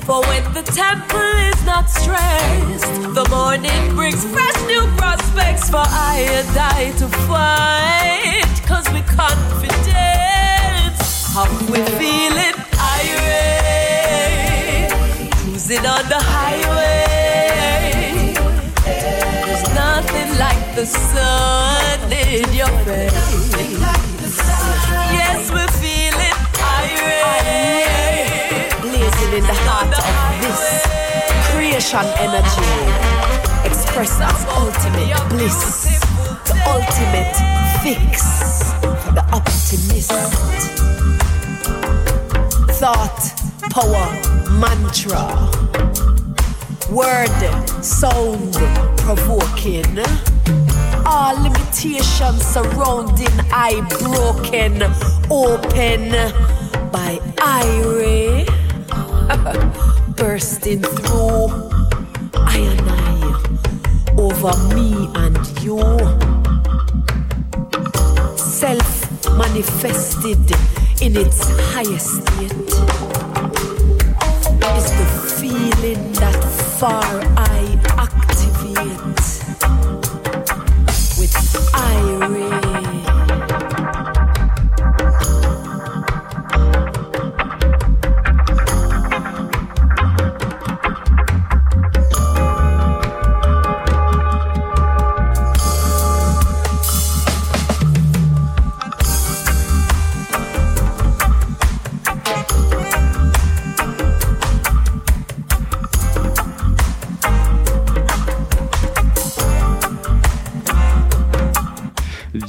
For 0.07 0.21
when 0.21 0.43
the 0.55 0.63
temple 0.73 1.31
is 1.51 1.63
not 1.63 1.91
stressed, 1.91 3.13
the 3.13 3.27
morning 3.29 3.93
brings 3.93 4.23
fresh 4.25 4.59
new 4.65 4.87
prospects 4.97 5.69
for 5.69 5.85
I 5.85 6.25
and 6.39 6.57
I 6.57 6.91
to 7.01 7.07
fight. 7.29 8.61
Cause 8.65 8.89
we 8.91 9.01
confident, 9.03 10.95
how 11.35 11.45
we 11.71 11.83
feel 11.99 12.25
irie, 12.31 12.54
cruising 15.65 15.85
on 15.85 16.07
the 16.09 16.19
highway. 16.19 17.63
There's 19.45 19.67
nothing 19.73 20.37
like 20.37 20.75
the 20.75 20.85
sun 20.85 22.11
in 22.11 22.53
your 22.53 22.69
face. 22.85 23.13
Yes, 25.11 25.49
we're 25.51 25.67
feeling 25.81 26.37
irie. 26.61 27.61
blazing 28.81 29.33
in 29.33 29.43
the 29.43 29.57
heart 29.65 29.93
of 29.97 30.05
this 30.43 30.61
creation 31.49 32.05
energy. 32.19 32.71
Express 33.65 34.19
as 34.21 34.45
ultimate 34.61 35.29
bliss, 35.29 35.99
the 36.45 36.55
ultimate 36.67 37.35
fix 37.81 38.73
the 39.13 39.23
optimist. 39.31 40.11
Thought, 42.77 43.44
power, 43.75 44.07
mantra, 44.57 45.51
word, 46.89 47.83
sound, 47.83 48.53
provoking. 48.95 49.99
All 51.05 51.35
limitations 51.43 52.41
surrounding 52.45 53.35
I 53.51 53.85
broken, 53.99 54.81
open 55.29 56.09
by 56.89 57.19
irie 57.35 58.47
bursting 60.15 60.81
through 60.81 61.47
I 62.33 62.59
and 62.71 62.89
I 62.89 63.15
over 64.17 64.55
me 64.73 65.09
and 65.15 65.37
you. 65.61 65.81
Self 68.37 69.35
manifested 69.37 70.49
in 71.01 71.17
its 71.17 71.49
highest 71.73 72.23
state 72.23 73.04
far 76.79 77.44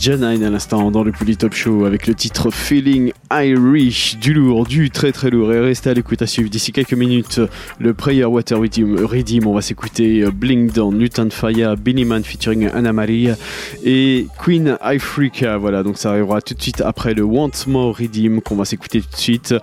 Janine 0.07 0.45
à 0.45 0.51
l'instant 0.51 0.93
dans 0.93 1.03
le 1.03 1.11
Top 1.37 1.53
Show 1.53 1.85
avec 1.85 2.07
le 2.07 2.15
titre 2.15 2.53
Feeling 2.53 3.11
Irish, 3.32 4.19
du 4.19 4.35
lourd, 4.35 4.66
du 4.66 4.90
très 4.90 5.12
très 5.12 5.31
lourd. 5.31 5.53
Et 5.53 5.61
restez 5.61 5.90
à 5.90 5.94
l'écoute 5.94 6.23
à 6.23 6.27
suivre 6.27 6.48
d'ici 6.48 6.73
quelques 6.73 6.94
minutes 6.94 7.40
le 7.78 7.94
Prayer 7.94 8.24
Water 8.24 8.59
Redeem. 8.59 9.47
On 9.47 9.55
va 9.55 9.62
s'écouter 9.62 10.24
Blink 10.32 10.73
Down, 10.73 10.97
Newton 10.97 11.31
Fire, 11.31 11.77
Billy 11.77 12.05
Man 12.05 12.23
featuring 12.23 12.69
Anna 12.73 12.93
Maria 12.93 13.36
et 13.85 14.27
Queen 14.39 14.77
Africa. 14.81 15.57
Voilà, 15.57 15.82
donc 15.82 15.98
ça 15.98 16.11
arrivera 16.11 16.40
tout 16.40 16.55
de 16.55 16.62
suite 16.62 16.81
après 16.81 17.15
le 17.15 17.23
Want 17.23 17.51
More 17.66 17.97
Redeem 17.97 18.40
qu'on 18.40 18.57
va 18.57 18.65
s'écouter 18.65 19.01
tout 19.01 19.11
de 19.11 19.16
suite. 19.16 19.55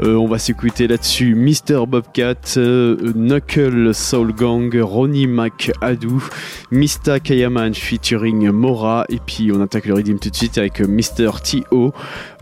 Euh, 0.00 0.14
on 0.14 0.26
va 0.26 0.38
s'écouter 0.38 0.88
là-dessus 0.88 1.34
Mr. 1.34 1.86
Bobcat, 1.86 2.34
euh, 2.56 3.12
Knuckle 3.14 3.94
Soul 3.94 4.32
Gang, 4.32 4.74
Ronnie 4.80 5.26
McAdoo, 5.26 6.22
Mista 6.70 7.20
Kayaman 7.20 7.74
featuring 7.74 8.50
Mora 8.50 9.04
et 9.08 9.18
puis 9.24 9.52
on 9.52 9.60
attaque 9.60 9.86
le 9.86 9.94
Redeem 9.94 10.18
tout 10.18 10.30
de 10.30 10.36
suite 10.36 10.56
avec 10.56 10.80
Mr. 10.80 11.30
T.O. 11.42 11.92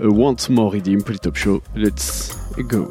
euh, 0.00 0.08
Want 0.08 0.36
More 0.48 0.59
Redeem 0.68 1.02
pour 1.02 1.12
le 1.12 1.18
Top 1.18 1.36
Show. 1.36 1.62
Let's 1.74 2.36
go. 2.58 2.88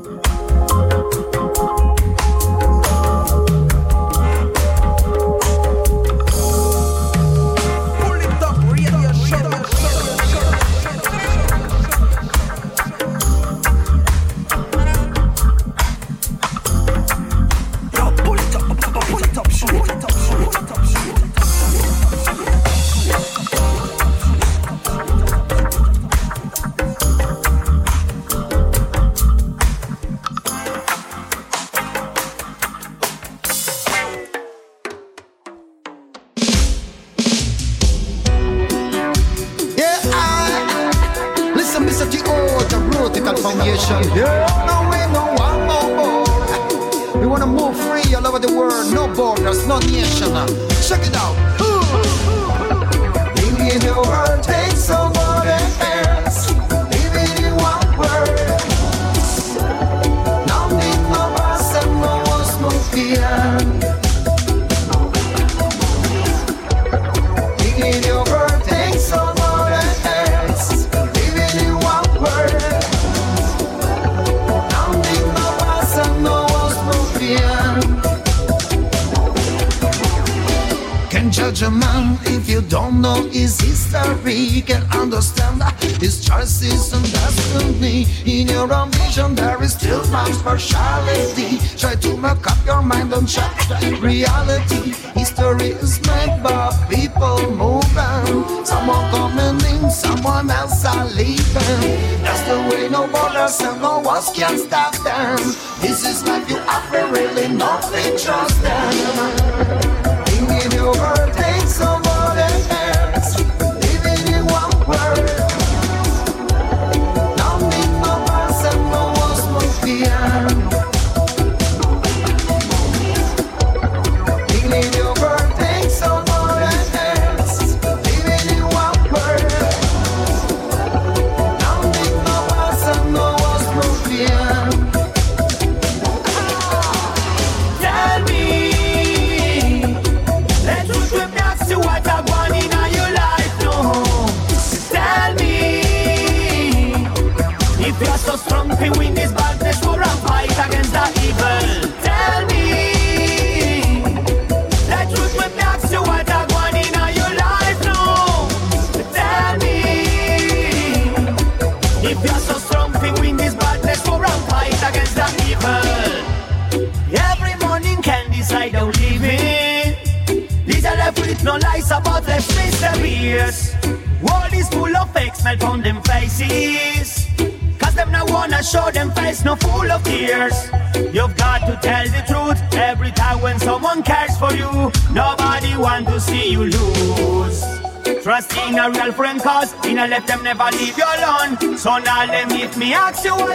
me 192.79 192.93
ask 192.93 193.25
you 193.25 193.48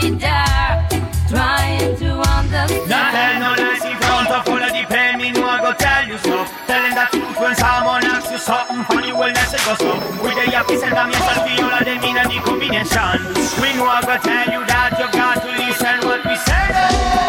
stay 0.00 0.16
trying 1.28 1.96
to 1.96 2.10
understand. 2.24 2.88
Not 2.88 3.14
hell, 3.14 3.40
no 3.40 3.50
lies 3.62 3.84
in 3.84 3.96
front 4.00 4.30
of 4.30 4.48
all 4.48 4.62
of 4.62 4.72
the 4.72 4.84
pain, 4.88 5.18
me 5.18 5.30
no 5.30 5.46
I 5.46 5.60
go 5.60 5.72
tell 5.74 6.06
you 6.08 6.18
so. 6.18 6.44
Telling 6.66 6.94
the 6.94 7.06
truth 7.12 7.38
when 7.38 7.54
someone 7.54 8.04
asks 8.04 8.30
you 8.32 8.38
something 8.38 8.82
funny, 8.84 9.12
well 9.12 9.32
that's 9.32 9.54
it 9.54 9.62
go 9.64 9.74
so. 9.76 9.92
We 10.24 10.30
the 10.34 10.46
yuppies 10.50 10.82
and 10.82 10.96
the 10.96 11.04
misses, 11.06 11.40
we 11.44 11.52
all 11.62 11.70
of 11.70 11.84
them 11.84 12.02
in 12.02 12.16
the 12.16 12.38
combination. 12.42 13.18
We 13.60 13.68
know 13.76 13.86
I 13.86 14.00
go 14.02 14.16
tell 14.18 14.48
you 14.50 14.64
that 14.66 14.96
you've 14.98 15.12
got 15.12 15.42
to 15.42 15.50
listen 15.60 15.98
what 16.08 16.24
we 16.24 16.36
say. 16.48 16.66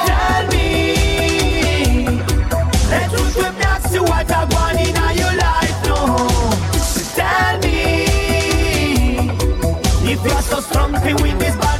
Tell 0.07 0.43
me, 0.49 0.67
let 2.89 3.11
you 3.11 3.23
strip 3.29 3.55
that 3.59 3.81
to 3.91 3.99
what 4.03 4.31
I 4.31 4.45
want 4.55 4.79
in 4.79 4.95
your 5.19 5.35
life, 5.35 5.77
no. 5.85 5.97
Tell 7.19 7.55
me, 7.59 7.77
if 10.11 10.19
you're 10.23 10.41
so 10.41 10.59
strong, 10.61 10.91
with 10.93 11.39
this. 11.39 11.70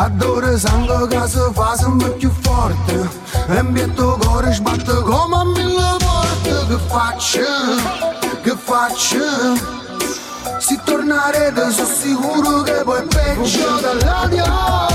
Adoro 0.00 0.56
sangue 0.56 1.08
che 1.08 1.28
si 1.28 1.38
fa 1.52 1.76
sempre 1.76 2.08
più 2.12 2.30
forte. 2.40 3.06
E 3.48 3.62
mi 3.62 3.72
metto 3.72 4.16
il 4.16 4.26
cuore 4.26 4.50
sbatto 4.50 5.02
come 5.02 5.36
a 5.36 5.44
mille 5.44 5.96
volte. 5.98 6.66
Che 6.68 6.78
faccio, 6.86 7.40
che 8.42 8.56
faccio? 8.56 9.18
Se 10.58 10.80
tornarete 10.84 11.70
sono 11.70 11.86
sicuro 11.86 12.62
che 12.62 12.80
poi 12.82 13.06
peggio 13.08 13.78
dell'odio. 13.82 14.89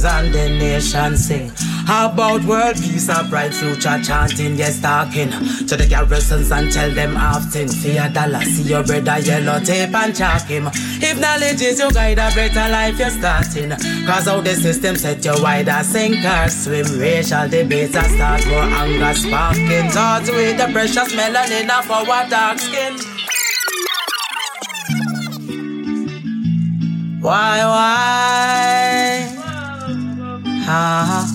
kings 0.00 0.04
and 0.04 0.34
the 0.34 0.48
nation 0.58 1.16
sing. 1.16 1.50
How 1.86 2.10
about 2.12 2.44
world 2.44 2.76
peace 2.76 3.08
and 3.08 3.28
bright 3.28 3.52
future 3.52 4.00
chanting, 4.02 4.56
yes, 4.56 4.80
talking 4.80 5.30
to 5.30 5.76
the 5.76 5.86
garrisons 5.88 6.50
and 6.50 6.70
tell 6.70 6.90
them 6.90 7.16
often. 7.16 7.68
Fear 7.68 8.10
dollar, 8.12 8.42
see 8.42 8.70
your 8.70 8.84
brother 8.84 9.18
yellow 9.18 9.58
tape 9.60 9.94
and 9.94 10.14
chalk 10.14 10.42
him. 10.42 10.68
If 11.02 11.18
knowledge 11.18 11.62
is 11.62 11.78
your 11.78 11.90
guide, 11.90 12.18
a 12.18 12.30
better 12.34 12.70
life 12.70 12.98
you're 12.98 13.10
starting. 13.10 13.70
Cause 14.06 14.26
how 14.26 14.40
the 14.40 14.54
system 14.54 14.96
set 14.96 15.24
you 15.24 15.34
wide, 15.42 15.70
sink 15.84 16.24
or 16.24 16.48
swim. 16.48 16.86
Racial 16.98 17.48
debates 17.48 17.96
are 17.96 18.04
start 18.04 18.42
for 18.42 18.62
anger 18.80 19.14
sparking. 19.14 19.90
Thoughts 19.90 20.30
with 20.30 20.58
the 20.58 20.68
precious 20.72 21.12
melanin 21.14 21.70
of 21.70 21.90
our 21.90 22.28
dark 22.28 22.58
skin. 22.58 22.96
Why, 27.20 27.58
why? 27.64 27.99
Ah, 30.72 31.26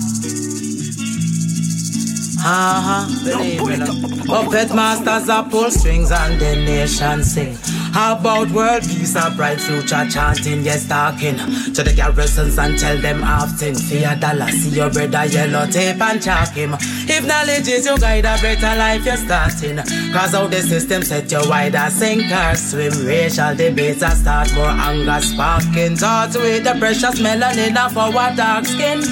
ah, 2.40 3.06
believe 3.22 3.60
me. 3.66 4.24
Puppet 4.26 4.74
masters 4.74 5.28
are 5.28 5.44
pull 5.44 5.70
strings 5.70 6.10
and 6.10 6.40
the 6.40 6.56
nation 6.56 7.22
sing. 7.22 7.54
How 7.92 8.16
about 8.18 8.50
world 8.50 8.82
peace, 8.82 9.14
a 9.14 9.30
bright 9.36 9.60
future 9.60 10.06
chanting, 10.08 10.62
yes, 10.64 10.86
talking 10.88 11.36
to 11.36 11.82
the 11.82 11.92
garrisons 11.94 12.58
and 12.58 12.78
tell 12.78 12.96
them 12.98 13.22
often. 13.24 13.74
Fear 13.74 14.16
dollar, 14.20 14.48
see 14.48 14.76
your 14.76 14.90
brother 14.90 15.26
yellow 15.26 15.66
tape 15.66 16.00
and 16.00 16.22
chalk 16.22 16.52
him. 16.54 16.74
If 16.80 17.26
knowledge 17.26 17.68
is 17.68 17.84
your 17.84 17.98
guide, 17.98 18.24
a 18.24 18.36
better 18.40 18.76
life 18.76 19.04
you're 19.04 19.16
starting. 19.16 19.78
Cause 20.16 20.32
how 20.32 20.46
the 20.46 20.62
system 20.62 21.02
set 21.02 21.30
you 21.30 21.40
wider, 21.44 21.90
sink 21.90 22.32
or 22.32 22.54
swim. 22.54 23.04
Racial 23.04 23.54
debates 23.54 24.02
are 24.02 24.12
start 24.12 24.50
more 24.54 24.64
anger 24.64 25.20
sparking. 25.20 25.94
Thoughts 25.94 26.38
with 26.38 26.64
the 26.64 26.74
precious 26.78 27.20
melanin 27.20 27.76
of 27.76 27.98
our 27.98 28.34
dark 28.34 28.64
skin. 28.64 29.02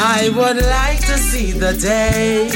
I 0.00 0.28
would 0.34 0.60
like 0.66 0.98
to 1.06 1.16
see 1.16 1.52
the 1.52 1.74
day 1.74 2.50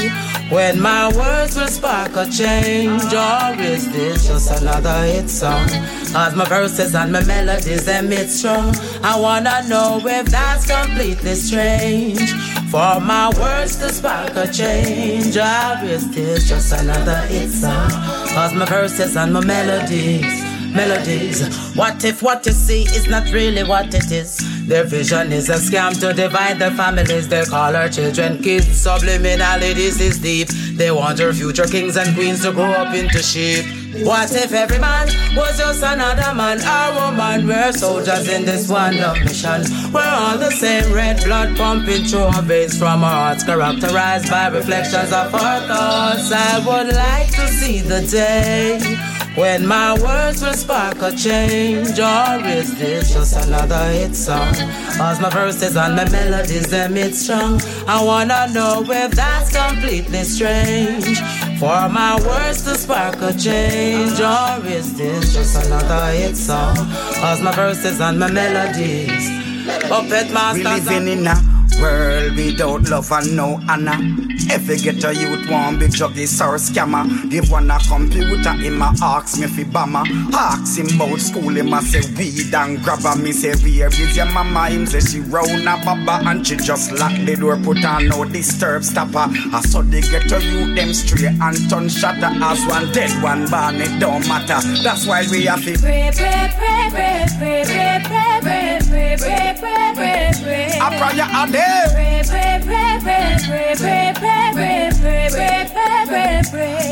when 0.49 0.81
my 0.81 1.15
words 1.15 1.55
will 1.55 1.69
spark 1.69 2.17
a 2.17 2.29
change. 2.29 3.03
Or 3.13 3.55
is 3.61 3.89
this 3.93 4.27
just 4.27 4.61
another 4.61 5.05
hit 5.05 5.29
song? 5.29 5.69
Cause 6.11 6.35
my 6.35 6.43
verses 6.43 6.93
and 6.95 7.13
my 7.13 7.23
melodies 7.23 7.87
emit 7.87 8.29
strong. 8.29 8.75
I 9.01 9.17
wanna 9.17 9.65
know 9.69 10.01
if 10.03 10.25
that's 10.25 10.67
completely 10.67 11.35
strange. 11.35 12.42
For 12.73 12.99
my 12.99 13.29
words 13.39 13.75
to 13.75 13.89
spark 13.93 14.35
a 14.35 14.51
change. 14.51 15.37
Is 15.37 16.09
this 16.09 16.49
just 16.49 16.73
another 16.73 17.17
hit 17.27 17.51
song? 17.51 17.91
Cause 18.33 18.51
my 18.55 18.65
verses 18.65 19.15
and 19.15 19.31
my 19.31 19.45
melodies 19.45 20.43
melodies. 20.73 21.45
What 21.75 22.03
if 22.03 22.23
what 22.23 22.43
you 22.47 22.51
see 22.51 22.81
is 22.81 23.07
not 23.07 23.31
really 23.31 23.63
what 23.63 23.93
it 23.93 24.11
is? 24.11 24.39
Their 24.67 24.85
vision 24.85 25.31
is 25.31 25.49
a 25.49 25.57
scam 25.57 25.99
to 25.99 26.13
divide 26.13 26.57
their 26.57 26.71
families. 26.71 27.27
They 27.27 27.43
call 27.45 27.75
our 27.75 27.89
children 27.89 28.41
kids. 28.41 28.65
Subliminally, 28.65 29.75
this 29.75 30.01
is 30.01 30.17
deep. 30.17 30.47
They 30.75 30.89
want 30.89 31.21
our 31.21 31.31
future 31.31 31.67
kings 31.67 31.95
and 31.95 32.15
queens 32.15 32.41
to 32.41 32.51
grow 32.51 32.71
up 32.71 32.95
into 32.95 33.21
sheep. 33.21 33.82
What 34.01 34.31
if 34.31 34.53
every 34.53 34.79
man 34.79 35.07
was 35.35 35.55
just 35.59 35.83
another 35.83 36.33
man 36.33 36.59
or 36.65 37.11
woman? 37.11 37.47
We're 37.47 37.71
soldiers 37.73 38.27
in 38.27 38.43
this 38.43 38.67
one 38.67 38.97
love 38.97 39.19
mission. 39.23 39.61
We're 39.93 40.01
all 40.09 40.35
the 40.35 40.49
same 40.49 40.91
red 40.91 41.23
blood 41.23 41.55
pumping 41.55 42.05
through 42.05 42.23
our 42.23 42.41
veins 42.41 42.77
from 42.77 43.03
our 43.03 43.09
hearts, 43.09 43.43
characterized 43.43 44.31
by 44.31 44.47
reflections 44.47 45.13
of 45.13 45.35
our 45.35 45.59
thoughts. 45.67 46.31
I 46.31 46.57
would 46.65 46.95
like 46.95 47.29
to 47.33 47.47
see 47.49 47.81
the 47.81 48.01
day 48.01 48.79
when 49.35 49.65
my 49.67 49.93
words 50.01 50.41
will 50.41 50.53
spark 50.53 50.99
a 51.03 51.11
change, 51.11 51.99
or 51.99 52.45
is 52.47 52.75
this 52.79 53.13
just 53.13 53.45
another 53.45 53.91
hit 53.91 54.15
song? 54.15 54.55
Cause 54.97 55.19
my 55.19 55.29
verses 55.29 55.75
and 55.75 55.95
my 55.95 56.09
melodies, 56.09 56.67
them 56.67 56.97
it's 56.97 57.21
strong. 57.23 57.61
I 57.87 58.03
wanna 58.03 58.47
know 58.53 58.83
if 58.87 59.11
that's 59.11 59.55
completely 59.55 60.23
strange. 60.23 61.19
For 61.59 61.87
my 61.89 62.19
words 62.25 62.63
to 62.63 62.75
spark 62.75 63.21
a 63.21 63.31
change, 63.33 64.19
or 64.19 64.65
is 64.67 64.97
this 64.97 65.33
just 65.33 65.65
another 65.65 66.11
hit 66.11 66.35
song? 66.35 66.75
Cause 66.75 67.41
my 67.41 67.53
verses 67.53 68.01
and 68.01 68.19
my 68.19 68.29
melodies, 68.29 69.29
puppet 69.87 70.31
masters. 70.31 70.63
We 70.63 70.63
living 70.63 71.19
in 71.19 71.27
a 71.27 71.52
world 71.83 72.35
without 72.37 72.89
love 72.89 73.11
and 73.11 73.35
no 73.35 73.59
honor. 73.67 73.99
Every 74.49 74.77
ghetto 74.77 75.09
youth 75.09 75.49
want 75.49 75.79
big 75.79 75.91
juggies 75.91 76.39
or 76.41 76.57
scammer. 76.57 77.03
Give 77.29 77.49
one 77.51 77.69
a 77.69 77.77
computer, 77.79 78.53
him 78.53 78.81
a 78.81 78.93
ask 79.01 79.39
me 79.39 79.47
fi 79.47 79.63
bama. 79.63 80.03
Ask 80.33 80.77
him 80.79 80.87
about 80.95 81.19
school, 81.19 81.55
him 81.55 81.73
a 81.73 81.81
say 81.81 82.01
weed 82.15 82.53
and 82.53 82.81
grabber. 82.83 83.15
Me 83.21 83.31
say 83.31 83.53
where 83.63 83.87
is 83.87 84.15
your 84.15 84.25
mama? 84.31 84.69
Him 84.69 84.85
say 84.85 85.01
she 85.01 85.19
round 85.19 85.67
a 85.67 85.75
baba 85.83 86.29
and 86.29 86.45
she 86.47 86.55
just 86.55 86.91
lock 86.93 87.13
the 87.25 87.35
door, 87.35 87.57
put 87.57 87.83
on 87.83 88.07
no 88.07 88.23
disturb 88.25 88.83
stopper. 88.83 89.27
I 89.53 89.61
saw 89.61 89.81
the 89.81 90.01
ghetto 90.01 90.37
youth 90.39 90.75
them 90.75 90.93
straight 90.93 91.35
and 91.41 91.69
turn 91.69 91.89
shatter. 91.89 92.31
As 92.43 92.63
one 92.67 92.91
dead, 92.93 93.11
one 93.21 93.49
born, 93.49 93.81
it 93.81 93.99
don't 93.99 94.25
matter. 94.27 94.59
That's 94.83 95.05
why 95.05 95.25
we 95.29 95.45
have 95.45 95.63
to 95.63 95.77
pray, 95.79 96.11
pray, 96.15 96.53
pray, 96.57 96.89
pray, 96.91 97.25
pray, 97.39 97.63
pray, 97.65 97.99
pray, 98.05 98.39
pray, 98.43 98.79
pray, 98.83 99.17
pray, 99.17 99.55
pray, 99.59 99.93
pray, 99.93 100.31
pray. 100.43 100.79
A 100.79 100.89
prayer 100.99 101.27
a 101.31 101.51
day. 101.51 101.72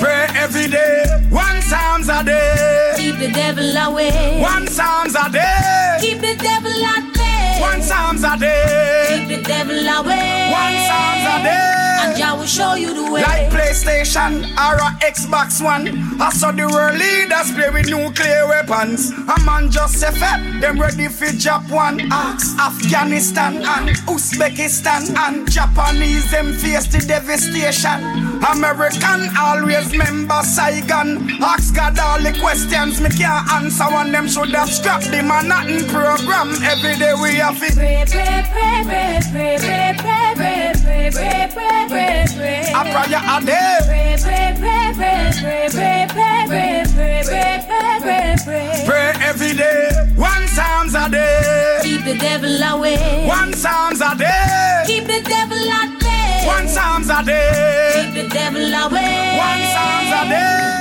Pray 0.02 0.28
every 0.36 0.68
day, 0.68 1.06
one 1.30 1.62
psalms 1.62 2.10
a 2.10 2.24
day. 2.24 2.94
Keep 2.98 3.20
the 3.20 3.30
devil 3.32 3.78
away. 3.78 4.42
One 4.42 4.68
psalms 4.68 5.16
a 5.16 5.30
day. 5.30 5.98
Keep 6.02 6.22
the 6.22 6.36
devil 6.36 6.86
at 6.86 7.14
bay. 7.14 7.62
One 7.62 7.82
psalms 7.82 8.24
a 8.24 8.38
day. 8.38 9.06
Keep 9.10 9.38
the 9.38 9.44
devil 9.44 9.78
away. 9.78 10.50
One 10.52 10.76
psalms 10.88 11.26
a 11.34 11.44
day. 11.44 11.91
And 12.02 12.18
Jah 12.18 12.36
will 12.36 12.46
show 12.46 12.74
you 12.74 12.94
the 12.94 13.12
way. 13.12 13.22
Like 13.22 13.52
PlayStation 13.52 14.42
or 14.58 14.76
a 14.82 14.90
Xbox 15.06 15.64
One. 15.64 15.86
I 16.20 16.30
saw 16.32 16.52
the 16.52 16.68
world 16.68 16.98
leaders 16.98 17.52
play 17.54 17.70
with 17.70 17.90
nuclear 17.90 18.48
weapons. 18.48 19.12
A 19.12 19.38
man 19.46 19.70
just 19.70 20.00
say 20.00 20.12
fat, 20.12 20.42
them 20.62 20.80
ready 20.82 21.08
for 21.08 21.32
Japan. 21.38 22.02
Ask 22.12 22.58
Afghanistan 22.58 23.58
and 23.58 23.96
Uzbekistan 24.10 25.16
and 25.16 25.50
Japanese 25.52 26.32
them 26.32 26.54
face 26.54 26.88
the 26.88 27.06
devastation. 27.06 28.02
American 28.50 29.30
always 29.38 29.94
member 29.94 30.42
Saigon. 30.42 31.30
Ask 31.42 31.76
God 31.76 32.00
all 32.00 32.20
the 32.20 32.34
questions 32.40 33.00
me 33.00 33.10
can't 33.10 33.48
answer. 33.54 33.86
One 33.86 34.12
them 34.12 34.28
should 34.28 34.50
have 34.50 34.70
scrapped 34.70 35.12
the 35.12 35.22
Manhattan 35.22 35.86
program. 35.88 36.50
Every 36.64 36.98
day 36.98 37.14
we 37.22 37.36
have 37.38 37.62
it. 37.62 37.76
Pray, 37.76 38.04
pray, 38.10 38.44
pray, 38.52 38.84
pray, 38.90 39.20
pray, 39.30 39.58
pray, 39.60 39.94
pray, 40.00 40.74
pray, 40.82 41.12
pray, 41.12 41.50
pray, 41.54 41.91
pray, 41.92 42.26
pray, 42.36 42.64
pray. 42.64 42.74
A 42.74 42.82
prayer. 42.92 43.82
Pray, 43.86 44.16
pray, 44.22 44.56
pray, 44.60 44.94
pray, 44.96 45.28
pray, 45.32 45.70
pray, 45.72 46.08
pray, 46.08 46.08
pray, 46.08 46.84
pray, 46.96 47.24
pray, 47.26 47.64
pray, 47.68 47.98
pray, 48.02 48.36
pray. 48.46 48.84
Pray 48.86 49.14
every 49.22 49.54
day. 49.54 49.90
One 50.16 50.48
psalms 50.48 50.96
a 50.96 51.10
day. 51.10 51.80
Keep 51.84 52.06
the 52.06 52.16
devil 52.18 52.64
away. 52.64 53.28
One 53.28 53.54
psalms 53.54 54.02
a 54.02 54.16
day. 54.16 54.84
Keep 54.88 55.06
the 55.08 55.22
devil 55.22 55.70
at 55.80 56.00
bay. 56.00 56.48
One 56.48 56.68
psalms 56.68 57.10
a 57.10 57.24
day. 57.24 57.92
Keep 57.96 58.24
the 58.24 58.30
devil 58.30 58.62
away. 58.62 59.38
One 59.38 59.62
psalms 59.74 60.12
a 60.20 60.30
day. 60.30 60.81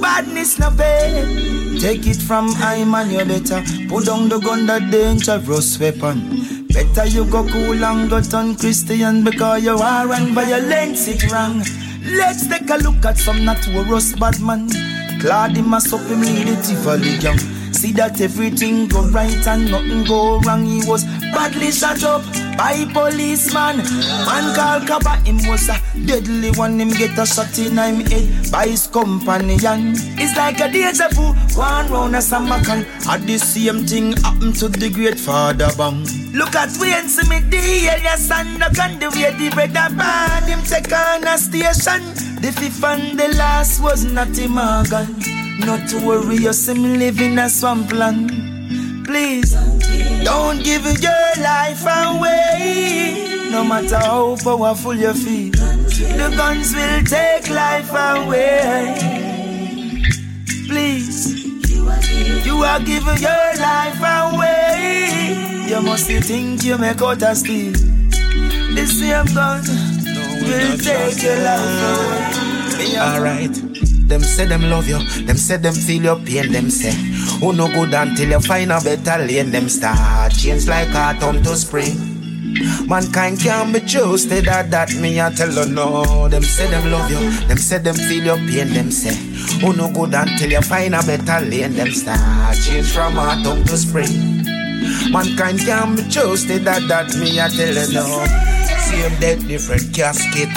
Badness 0.00 0.58
no 0.58 0.70
pay. 0.70 1.78
Take 1.78 2.06
it 2.06 2.20
from 2.20 2.50
I 2.56 2.84
man, 2.84 3.10
you 3.10 3.24
better 3.24 3.62
put 3.88 4.06
down 4.06 4.28
the 4.28 4.38
gun, 4.38 4.66
that 4.66 4.90
dangerous 4.90 5.78
weapon. 5.78 6.66
Better 6.68 7.06
you 7.06 7.24
go 7.24 7.46
cool 7.46 7.84
and 7.84 8.08
go 8.08 8.20
turn 8.20 8.56
Christian 8.56 9.24
because 9.24 9.64
you 9.64 9.76
are 9.76 10.12
and 10.12 10.34
violence 10.34 11.08
it 11.08 11.30
wrong. 11.30 11.62
Let's 12.04 12.46
take 12.46 12.70
a 12.70 12.76
look 12.76 13.04
at 13.04 13.18
some 13.18 13.44
notorious 13.44 14.14
bad 14.14 14.40
man. 14.40 14.68
As 15.22 15.92
up 15.92 16.00
him 16.00 16.22
it 16.24 16.64
Tivoli 16.64 17.16
young. 17.16 17.59
See 17.72 17.92
that 17.92 18.20
everything 18.20 18.88
go 18.88 19.08
right 19.08 19.46
and 19.46 19.70
nothing 19.70 20.04
go 20.04 20.40
wrong. 20.40 20.66
He 20.66 20.82
was 20.86 21.04
badly 21.32 21.70
shot 21.70 22.02
up 22.04 22.22
by 22.56 22.84
policeman. 22.92 23.78
Man 24.26 24.54
called 24.54 24.86
Kaba, 24.86 25.16
him 25.24 25.38
was 25.48 25.68
a 25.68 25.80
deadly 26.06 26.50
one. 26.52 26.78
Him 26.80 26.90
get 26.90 27.18
a 27.18 27.24
shot 27.24 27.58
in 27.58 27.78
him 27.78 28.04
head 28.06 28.50
by 28.52 28.66
his 28.66 28.86
companion. 28.86 29.94
It's 30.18 30.36
like 30.36 30.60
a 30.60 30.70
deja 30.70 31.08
vu, 31.08 31.32
one 31.58 31.90
round 31.90 32.16
a 32.16 32.18
samakan. 32.18 32.84
Had 33.06 33.26
the 33.26 33.38
same 33.38 33.86
thing 33.86 34.12
happen 34.12 34.52
to 34.54 34.68
the 34.68 34.90
great 34.90 35.18
father 35.18 35.70
bang. 35.78 36.04
Look 36.32 36.54
at 36.54 36.76
Wayne 36.80 37.08
Smith, 37.08 37.50
the 37.50 37.58
alias 37.58 38.30
and 38.30 38.60
the 38.60 38.70
gun, 38.74 38.98
the 38.98 39.08
way 39.10 39.32
the 39.38 39.50
brother 39.54 39.94
band 39.96 40.46
him 40.46 40.62
take 40.62 40.92
on 40.92 41.24
a 41.26 41.38
station. 41.38 42.02
The 42.42 42.52
fifth 42.52 42.84
and 42.84 43.18
the 43.18 43.28
last 43.36 43.82
was 43.82 44.04
not 44.04 44.36
him 44.36 44.58
organ. 44.58 45.39
Not 45.66 45.88
to 45.90 46.06
worry, 46.06 46.36
you 46.36 46.52
see 46.52 46.74
me 46.74 46.96
living 46.96 47.32
in 47.32 47.38
a 47.38 47.48
swampland. 47.48 48.30
Please, 49.04 49.52
don't 50.24 50.62
give 50.64 50.84
your 50.84 51.32
life 51.38 51.82
away. 51.82 53.48
No 53.50 53.64
matter 53.64 53.98
how 53.98 54.36
powerful 54.42 54.94
you 54.94 55.12
feel, 55.12 55.52
the 55.52 56.32
guns 56.36 56.74
will 56.74 57.02
take 57.04 57.50
life 57.50 57.90
away. 57.90 58.96
Please, 60.68 61.44
you 62.46 62.62
are 62.62 62.80
giving 62.80 63.18
your 63.18 63.52
life 63.58 64.00
away. 64.00 65.66
You 65.68 65.80
must 65.82 66.06
think 66.06 66.64
you 66.64 66.78
make 66.78 67.02
out 67.02 67.22
a 67.22 67.34
steal. 67.34 67.72
The 67.72 68.86
same 68.86 69.34
gun 69.34 69.62
will 70.42 70.78
take 70.78 71.22
your 71.22 71.38
life 71.42 72.78
away. 72.78 72.98
Alright. 72.98 73.89
Them 74.10 74.22
say 74.22 74.44
them 74.44 74.68
love 74.68 74.88
you, 74.88 74.98
them 75.24 75.36
say 75.36 75.56
them 75.56 75.72
feel 75.72 76.02
your 76.02 76.16
pain, 76.16 76.50
them 76.50 76.68
say 76.68 76.90
Who 77.38 77.52
no 77.52 77.68
good 77.68 77.94
until 77.94 78.30
you 78.30 78.40
find 78.40 78.72
a 78.72 78.80
better 78.80 79.24
lane, 79.24 79.52
them 79.52 79.68
start 79.68 80.32
change 80.32 80.66
like 80.66 80.92
autumn 80.92 81.40
to 81.44 81.54
spring. 81.54 81.96
Mankind 82.88 83.38
can't 83.38 83.72
be 83.72 83.78
trusted 83.78 84.46
that 84.46 84.68
that 84.72 84.92
me 84.96 85.20
I 85.20 85.32
tell 85.32 85.52
you 85.52 85.72
no. 85.72 86.26
Them 86.28 86.42
say 86.42 86.68
them 86.68 86.90
love 86.90 87.08
you, 87.08 87.20
them 87.46 87.56
say 87.56 87.78
them 87.78 87.94
feel 87.94 88.24
your 88.24 88.36
pain, 88.36 88.74
them 88.74 88.90
say 88.90 89.14
Who 89.60 89.74
no 89.74 89.88
good 89.92 90.12
until 90.12 90.50
you 90.50 90.60
find 90.62 90.96
a 90.96 91.02
better 91.04 91.46
lane, 91.46 91.74
them 91.74 91.92
start 91.92 92.56
change 92.56 92.90
from 92.92 93.16
autumn 93.16 93.62
to 93.66 93.76
spring. 93.76 94.42
Mankind 95.12 95.60
can't 95.60 95.96
be 95.96 96.02
trusted 96.10 96.64
that 96.64 96.88
that 96.88 97.14
me 97.16 97.40
I 97.40 97.48
tell 97.48 97.72
you 97.72 97.94
no. 97.94 98.59
Same 98.90 99.20
dead, 99.20 99.48
different 99.48 99.94
casket. 99.94 100.50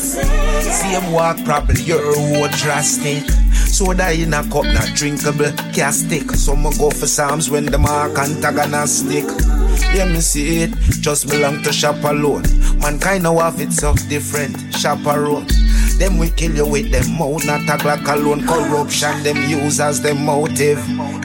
Same 0.00 1.12
walk, 1.12 1.36
probably 1.44 1.82
your 1.82 2.00
road 2.02 2.50
drastic. 2.52 3.28
Soda 3.52 4.12
in 4.12 4.34
a 4.34 4.42
cup, 4.44 4.64
not 4.64 4.94
drinkable, 4.94 5.50
can't 5.74 5.94
stick. 5.94 6.30
Some 6.30 6.62
go 6.62 6.90
for 6.90 7.06
Psalms 7.06 7.50
when 7.50 7.66
the 7.66 7.78
mark 7.78 8.16
antagonistic. 8.18 9.24
Yeah, 9.94 10.06
me 10.06 10.20
see 10.20 10.62
it, 10.62 10.70
just 11.00 11.28
belong 11.28 11.62
to 11.62 11.72
shop 11.72 12.02
alone. 12.04 12.44
Mankind 12.78 13.24
now 13.24 13.38
have 13.38 13.60
it 13.60 13.72
so 13.72 13.94
different, 14.08 14.56
chaperone. 14.74 15.46
Them 15.98 16.18
we 16.18 16.30
kill 16.30 16.54
you 16.54 16.66
with 16.66 16.90
them 16.90 17.18
mouth, 17.18 17.44
not 17.44 17.62
a 17.62 17.82
Glock 17.82 18.06
alone. 18.12 18.46
Corruption, 18.46 19.22
them 19.22 19.36
use 19.48 19.80
as 19.80 20.00
them 20.00 20.24
motive. 20.24 20.78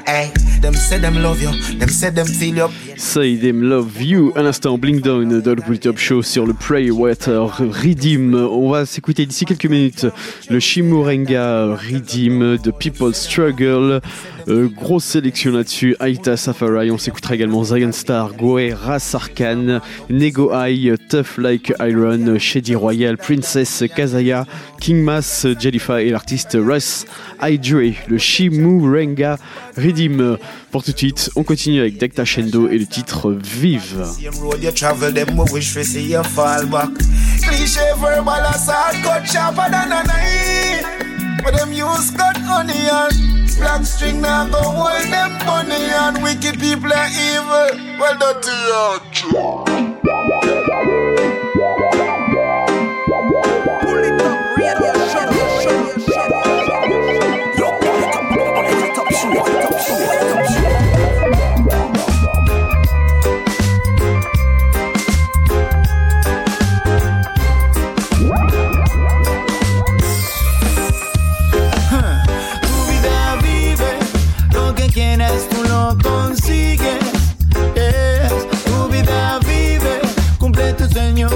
Hey, 0.05 0.31
them 0.59 0.73
say 0.73 0.97
them 0.97 1.21
love 1.21 1.41
you, 1.41 1.51
them 1.77 1.89
say 1.89 2.09
them 2.09 2.25
feel 2.25 2.55
your 2.55 2.69
Say 2.97 3.37
Them 3.37 3.61
Love 3.61 4.01
You, 4.01 4.33
à 4.35 4.41
l'instant 4.41 4.77
Blink 4.77 5.01
Down 5.01 5.39
dans 5.41 5.55
le 5.55 5.61
Polytop 5.61 5.99
Show 5.99 6.23
sur 6.23 6.47
le 6.47 6.53
Pray 6.53 6.89
Water 6.89 7.45
Redeem. 7.45 8.33
On 8.33 8.71
va 8.71 8.87
s'écouter 8.87 9.25
d'ici 9.27 9.45
quelques 9.45 9.67
minutes 9.67 10.07
le 10.49 10.59
Shimurenga 10.59 11.75
Redeem 11.75 12.57
de 12.57 12.71
People 12.71 13.13
Struggle. 13.13 14.01
Euh, 14.49 14.69
grosse 14.69 15.03
sélection 15.03 15.51
là-dessus, 15.51 15.95
Aita 15.99 16.37
Safari. 16.37 16.89
On 16.91 16.97
s'écoutera 16.97 17.35
également 17.35 17.63
Zion 17.65 17.91
Star, 17.91 18.33
Goe, 18.33 18.73
Ras 18.73 19.11
Arkan, 19.13 19.79
Nego 20.09 20.53
Eye, 20.53 20.93
Tough 21.09 21.37
Like 21.37 21.73
Iron, 21.81 22.39
Shady 22.39 22.75
Royal, 22.75 23.17
Princess 23.17 23.83
Kazaya, 23.93 24.45
King 24.79 25.03
Mass, 25.03 25.45
Jellyfy 25.59 26.07
et 26.07 26.11
l'artiste 26.11 26.57
Russ 26.59 27.05
Hydre, 27.41 27.93
le 28.07 28.17
Shimurenga 28.17 29.37
Redeem. 29.75 30.37
Pour 30.71 30.83
tout 30.83 30.91
de 30.93 30.97
suite, 30.97 31.29
on 31.35 31.43
continue 31.43 31.81
avec 31.81 31.97
Dekta 31.97 32.23
Shendo 32.23 32.69
et 32.69 32.77
le 32.77 32.85
titre 32.85 33.31
Vive. 33.31 34.05
But 41.47 41.55
them 41.59 41.71
use 41.71 42.11
cut 42.11 42.35
honey 42.35 42.75
and 42.91 43.15
black 43.55 43.85
string 43.85 44.19
now 44.19 44.49
go 44.49 44.59
hold 44.59 45.01
them 45.07 45.31
money 45.45 45.79
and 45.79 46.21
wicked 46.21 46.59
people 46.59 46.91
are 46.91 47.07
evil. 47.07 47.71
Well, 47.97 48.19
dirty 48.19 48.51
Pull 53.79 54.03
it 54.03 54.21
up, 54.21 54.57
radio 54.57 54.91
show, 55.07 55.31
show, 55.63 55.87
show. 56.03 56.27
Yo, 57.55 57.67
pick 57.79 58.03
up, 58.03 58.23
pick 58.27 58.43
up, 58.43 58.91
top 58.93 59.07
shoe, 59.15 59.31
top 59.31 59.47
shoe, 59.47 59.63
top 59.63 59.79
shoe. 59.79 60.27
Tu 60.27 60.36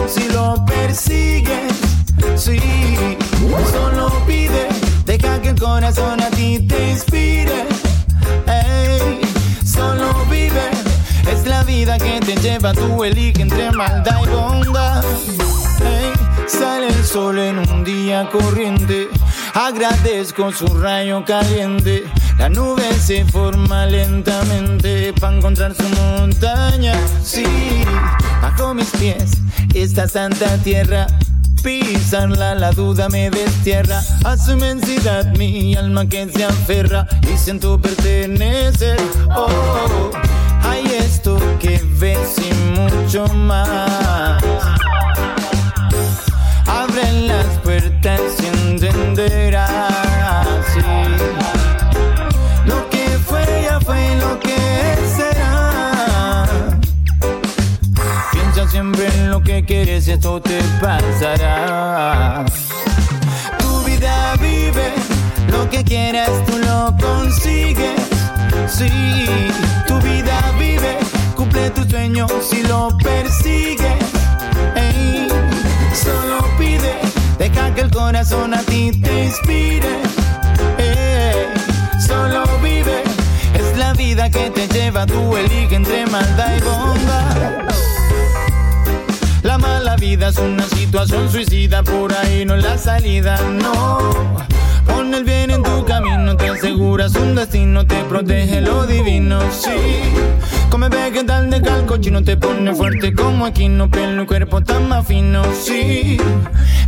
si 0.08 0.28
lo 0.30 0.64
persigues. 0.66 1.74
Sí, 2.36 2.60
solo 3.72 4.12
pide, 4.26 4.68
deja 5.06 5.42
que 5.42 5.50
el 5.50 5.60
corazón 5.60 6.22
a 6.22 6.30
ti 6.30 6.60
te 6.68 6.92
inspire. 6.92 7.66
Ey, 8.48 9.22
solo 9.66 10.14
vive, 10.30 10.70
es 11.32 11.46
la 11.46 11.64
vida 11.64 11.98
que 11.98 12.20
te 12.20 12.36
lleva, 12.38 12.74
tú 12.74 13.04
elige 13.04 13.42
entre 13.42 13.72
maldad 13.72 14.20
y 14.24 14.30
bondad. 14.30 15.04
Ey, 15.82 16.12
sale 16.48 16.88
el 16.88 17.06
sol 17.06 17.40
en 17.40 17.60
un 17.60 17.84
día 17.84 18.30
corriente. 18.30 19.10
Agradezco 19.54 20.52
su 20.52 20.68
rayo 20.68 21.26
caliente. 21.26 22.06
La 22.38 22.48
nube 22.48 22.94
se 22.94 23.26
forma 23.26 23.86
lentamente 23.86 25.14
para 25.20 25.36
encontrar 25.36 25.76
su 25.76 25.88
montaña. 25.90 26.94
Sí, 27.24 27.46
bajo 28.42 28.74
mis 28.74 28.90
pies 28.92 29.32
esta 29.74 30.08
santa 30.08 30.58
tierra. 30.58 31.08
Pisarla 31.64 32.56
la 32.56 32.72
duda 32.72 33.08
me 33.10 33.30
destierra 33.30 34.02
a 34.24 34.36
su 34.36 34.54
inmensidad 34.54 35.26
mi 35.38 35.76
alma 35.76 36.08
que 36.08 36.28
se 36.28 36.44
aferra 36.44 37.06
y 37.32 37.38
siento 37.38 37.80
pertenecer. 37.80 39.00
Oh, 39.36 40.10
hay 40.64 40.86
esto 40.98 41.38
que 41.60 41.80
ves 42.00 42.36
y 42.40 42.80
mucho 42.80 43.28
más. 43.36 44.44
Abre 46.66 47.28
las 47.28 47.46
puertas 47.60 48.41
quieres 59.64 60.08
y 60.08 60.12
esto 60.12 60.42
te 60.42 60.60
pasará. 60.80 62.46
Tu 63.60 63.84
vida 63.84 64.36
vive, 64.40 64.94
lo 65.50 65.70
que 65.70 65.84
quieras 65.84 66.30
tú 66.46 66.58
lo 66.58 66.96
consigues. 67.00 68.02
Sí, 68.68 68.90
tu 69.88 70.00
vida 70.00 70.40
vive, 70.58 70.98
cumple 71.36 71.70
tus 71.72 71.88
sueños 71.88 72.32
si 72.50 72.64
lo 72.64 72.98
persigues. 72.98 73.98
Ey, 74.76 75.28
solo 75.94 76.46
pide, 76.58 77.00
deja 77.38 77.74
que 77.74 77.82
el 77.82 77.92
corazón 77.92 78.54
a 78.54 78.62
ti 78.64 78.92
te 79.02 79.26
inspire. 79.26 80.02
Ey, 80.78 81.48
solo 82.00 82.44
vive, 82.64 83.04
es 83.54 83.78
la 83.78 83.94
vida 83.94 84.30
que 84.30 84.50
te 84.50 84.68
lleva, 84.68 85.06
tú 85.06 85.36
elige 85.36 85.76
entre 85.76 86.06
maldad 86.08 86.56
y 86.58 86.62
bondad. 86.62 87.71
La 89.44 89.58
mala 89.58 89.96
vida 89.96 90.28
es 90.28 90.38
una 90.38 90.64
situación 90.64 91.32
suicida, 91.32 91.82
por 91.84 92.14
ahí 92.14 92.46
no 92.46 92.56
es 92.56 92.64
la 92.64 92.78
salida, 92.78 93.40
no. 93.42 93.98
Pon 94.86 95.14
el 95.14 95.24
bien 95.24 95.50
en 95.50 95.64
tu 95.64 95.84
camino, 95.84 96.38
te 96.38 96.50
aseguras 96.50 97.16
un 97.16 97.34
destino, 97.34 97.86
te 97.86 98.04
protege 98.04 98.62
lo 98.62 98.86
divino, 98.86 99.40
sí. 99.52 99.72
Come 100.70 100.90
vegetal 100.90 101.50
de 101.50 101.60
calco, 101.62 101.98
chino 101.98 102.24
te 102.24 102.38
pone 102.38 102.74
fuerte 102.76 103.14
como 103.14 103.48
equino, 103.48 103.90
pelo 103.90 104.24
y 104.24 104.26
cuerpo 104.28 104.62
tan 104.62 104.88
más 104.88 105.08
fino, 105.08 105.44
sí. 105.60 106.18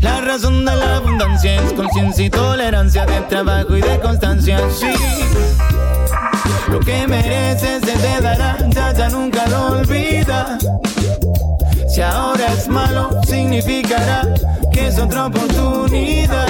La 0.02 0.22
razón 0.22 0.64
de 0.64 0.76
la 0.76 0.98
abundancia 0.98 1.56
es 1.56 1.74
conciencia 1.74 2.26
y 2.26 2.30
tolerancia 2.30 3.06
de 3.06 3.22
trabajo 3.22 3.76
y 3.76 3.82
de 3.82 4.00
constancia, 4.00 4.60
sí. 4.70 4.94
Lo 6.70 6.80
que 6.80 7.08
mereces 7.08 7.82
se 7.84 7.98
te 7.98 8.22
dará, 8.22 8.58
ya, 8.70 8.94
ya 8.94 9.10
nunca 9.10 9.48
lo 9.48 9.80
olvida. 9.80 10.58
Si 11.94 12.02
ahora 12.02 12.52
es 12.54 12.68
malo, 12.68 13.22
significará 13.28 14.24
que 14.72 14.88
es 14.88 14.98
otra 14.98 15.28
oportunidad. 15.28 16.48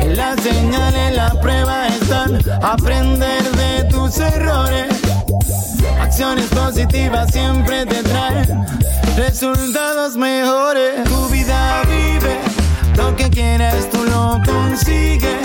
En 0.00 0.16
las 0.16 0.40
señales, 0.40 1.14
la 1.14 1.30
prueba 1.40 1.86
están. 1.86 2.40
Aprender 2.60 3.44
de 3.52 3.84
tus 3.84 4.18
errores. 4.18 4.88
Acciones 6.00 6.46
positivas 6.46 7.30
siempre 7.30 7.86
te 7.86 8.02
traen 8.02 8.66
resultados 9.16 10.16
mejores. 10.16 11.04
Tu 11.04 11.28
vida 11.28 11.82
vive, 11.84 12.40
lo 12.96 13.14
que 13.14 13.30
quieras 13.30 13.88
tú 13.92 14.02
lo 14.02 14.40
consigues. 14.44 15.38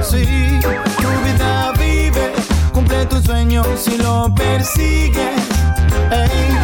Sí, 0.00 0.24
tu 0.62 1.10
vida 1.22 1.72
vive, 1.78 2.32
cumple 2.72 3.04
tus 3.04 3.24
sueños 3.24 3.66
si 3.76 3.98
lo 3.98 4.34
persigues. 4.34 5.36
Ey, 6.10 6.63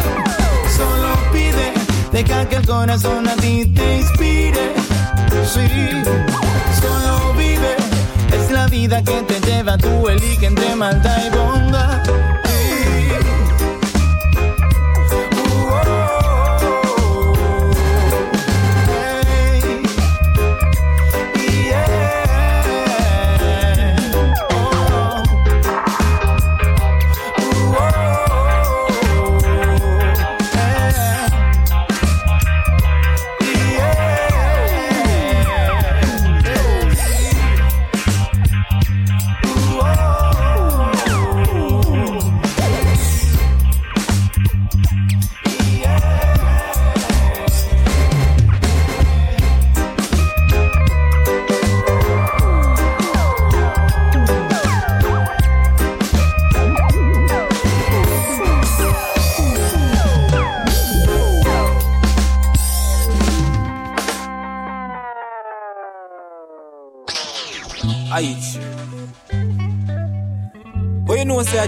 deja 2.23 2.47
que 2.47 2.55
el 2.57 2.67
corazón 2.67 3.27
a 3.27 3.35
ti 3.35 3.65
te 3.65 3.97
inspire. 3.97 4.73
Sí, 5.53 5.67
solo 6.81 7.33
vive, 7.33 7.75
es 8.33 8.51
la 8.51 8.67
vida 8.67 9.03
que 9.03 9.21
te 9.23 9.39
lleva, 9.41 9.77
tú 9.77 10.07
elige 10.07 10.45
entre 10.45 10.75
maldad 10.75 11.17
y 11.25 11.29
bondad. 11.35 12.50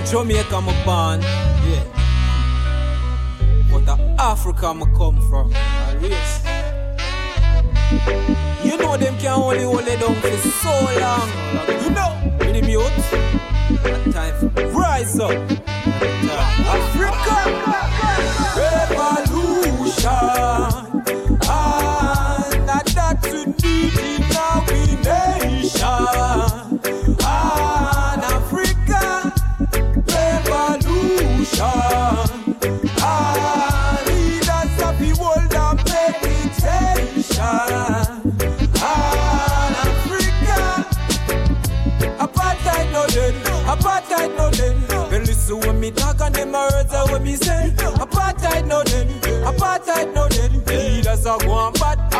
A 0.03 0.11
Jamaica 0.11 0.55
I'm 0.55 0.65
born, 0.85 1.21
yeah. 1.67 1.83
But 3.71 3.87
a 3.87 4.15
Africa 4.19 4.67
I'm 4.67 4.81
come 4.95 5.19
from, 5.29 5.49
race. 6.01 6.43
You 8.63 8.77
know 8.77 8.97
them 8.97 9.17
can 9.17 9.31
only 9.31 9.63
hold 9.63 9.87
it 9.87 9.99
down 9.99 10.15
for 10.15 10.37
so 10.37 10.71
long. 10.99 11.29
You 11.83 11.89
know, 11.91 12.37
with 12.39 12.53
the 12.53 12.61
mute. 12.61 14.13
Time 14.13 14.33
for 14.39 14.67
rise 14.79 15.19
up. 15.19 15.31
Africa 16.65 17.62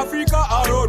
Africa 0.03 0.35
are 0.51 0.87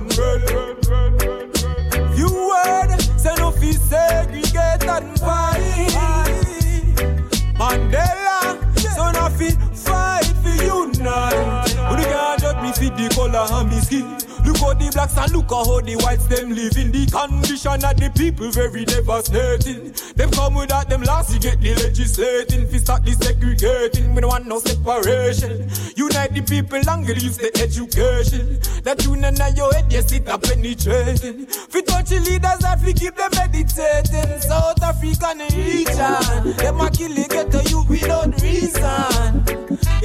blacks 15.05 15.16
and 15.16 15.36
look 15.36 15.52
at 15.52 15.66
how 15.66 15.81
the 15.81 15.97
whites 15.97 16.26
them 16.26 16.51
live 16.51 16.76
in 16.76 16.93
the 16.93 17.06
condition 17.06 17.85
of 17.85 17.97
the 17.97 18.10
people 18.16 18.51
very 18.51 18.85
devastating. 18.85 19.93
Them 20.16 20.31
come 20.31 20.55
without 20.55 20.89
them 20.89 21.02
laws, 21.02 21.32
you 21.32 21.40
get 21.40 21.60
the 21.60 21.74
legislating. 21.74 22.68
Fi 22.68 22.78
start 22.78 23.05
the 23.05 23.12
segregating, 23.12 24.14
we 24.14 24.20
don't 24.20 24.31
want 24.31 24.47
no 24.47 24.59
separation. 24.59 25.68
Unite 25.97 26.35
the 26.35 26.43
people 26.43 26.81
and 26.89 27.09
use 27.22 27.36
the 27.36 27.51
education. 27.60 28.59
That 28.82 29.05
you 29.05 29.16
know 29.16 29.31
your 29.56 29.72
head, 29.72 29.93
yes, 29.93 30.12
it 30.12 30.28
a 30.28 30.39
penetrating. 30.39 31.47
Fi 31.47 31.81
touch 31.82 32.10
the 32.10 32.20
leaders 32.20 32.60
that 32.60 32.81
fi 32.81 32.93
keep 32.93 33.16
them 33.16 33.31
meditating. 33.35 34.40
South 34.40 34.82
African 34.82 35.39
region, 35.52 36.56
them 36.56 36.81
a 36.81 36.90
kill 36.90 37.16
it, 37.16 37.31
get 37.31 37.51
to 37.51 37.62
you 37.68 37.85
without 37.89 38.40
reason. 38.40 39.43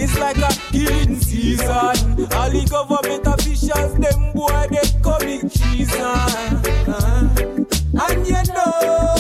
It's 0.02 0.18
like 0.18 0.38
a 0.38 0.50
killing 0.72 1.20
season. 1.20 1.68
All 1.68 2.50
the 2.50 2.66
government 2.72 3.28
officials, 3.28 3.96
them 4.00 4.32
boy, 4.32 4.66
they 4.72 4.88
commit 5.04 5.52
treason. 5.52 6.00
And 8.00 8.26
you 8.26 8.42
know, 8.54 9.19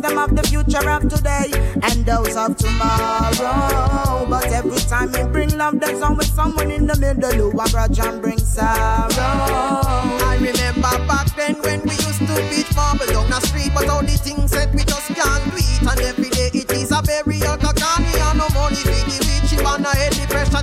them 0.00 0.18
of 0.18 0.34
the 0.34 0.42
future 0.42 0.88
of 0.88 1.08
today 1.08 1.50
and 1.82 2.06
those 2.06 2.36
of 2.36 2.56
tomorrow. 2.56 4.26
But 4.28 4.46
every 4.46 4.78
time 4.78 5.12
we 5.12 5.22
bring 5.24 5.56
love, 5.56 5.80
there's 5.80 6.02
always 6.02 6.32
someone 6.32 6.70
in 6.70 6.86
the 6.86 6.96
middle 6.96 7.50
who 7.50 7.60
a 7.60 7.68
grudge 7.68 7.98
and 8.00 8.22
bring 8.22 8.38
sorrow. 8.38 9.10
I 9.12 10.38
remember 10.40 10.94
back 11.06 11.34
then 11.36 11.54
when 11.62 11.82
we 11.82 11.92
used 11.92 12.26
to 12.26 12.34
beat 12.48 12.74
marble 12.74 13.06
down 13.06 13.28
the 13.30 13.40
street, 13.40 13.72
but 13.74 13.88
all 13.88 14.02
the 14.02 14.16
things 14.16 14.50
that 14.52 14.72
we 14.74 14.84
just 14.84 15.08
can't 15.08 15.52
it. 15.54 15.82
And 15.82 16.00
every 16.00 16.30
day 16.30 16.50
it 16.54 16.70
is 16.72 16.92
a 16.92 17.02
burial, 17.02 17.56
kakani 17.56 18.12
and 18.30 18.38
no 18.38 18.48
money 18.54 18.76
for 18.76 19.02
the 19.04 19.16
rich, 19.20 19.62
wanna 19.62 19.90
head 19.96 20.12
the 20.12 20.26
pressure 20.28 20.62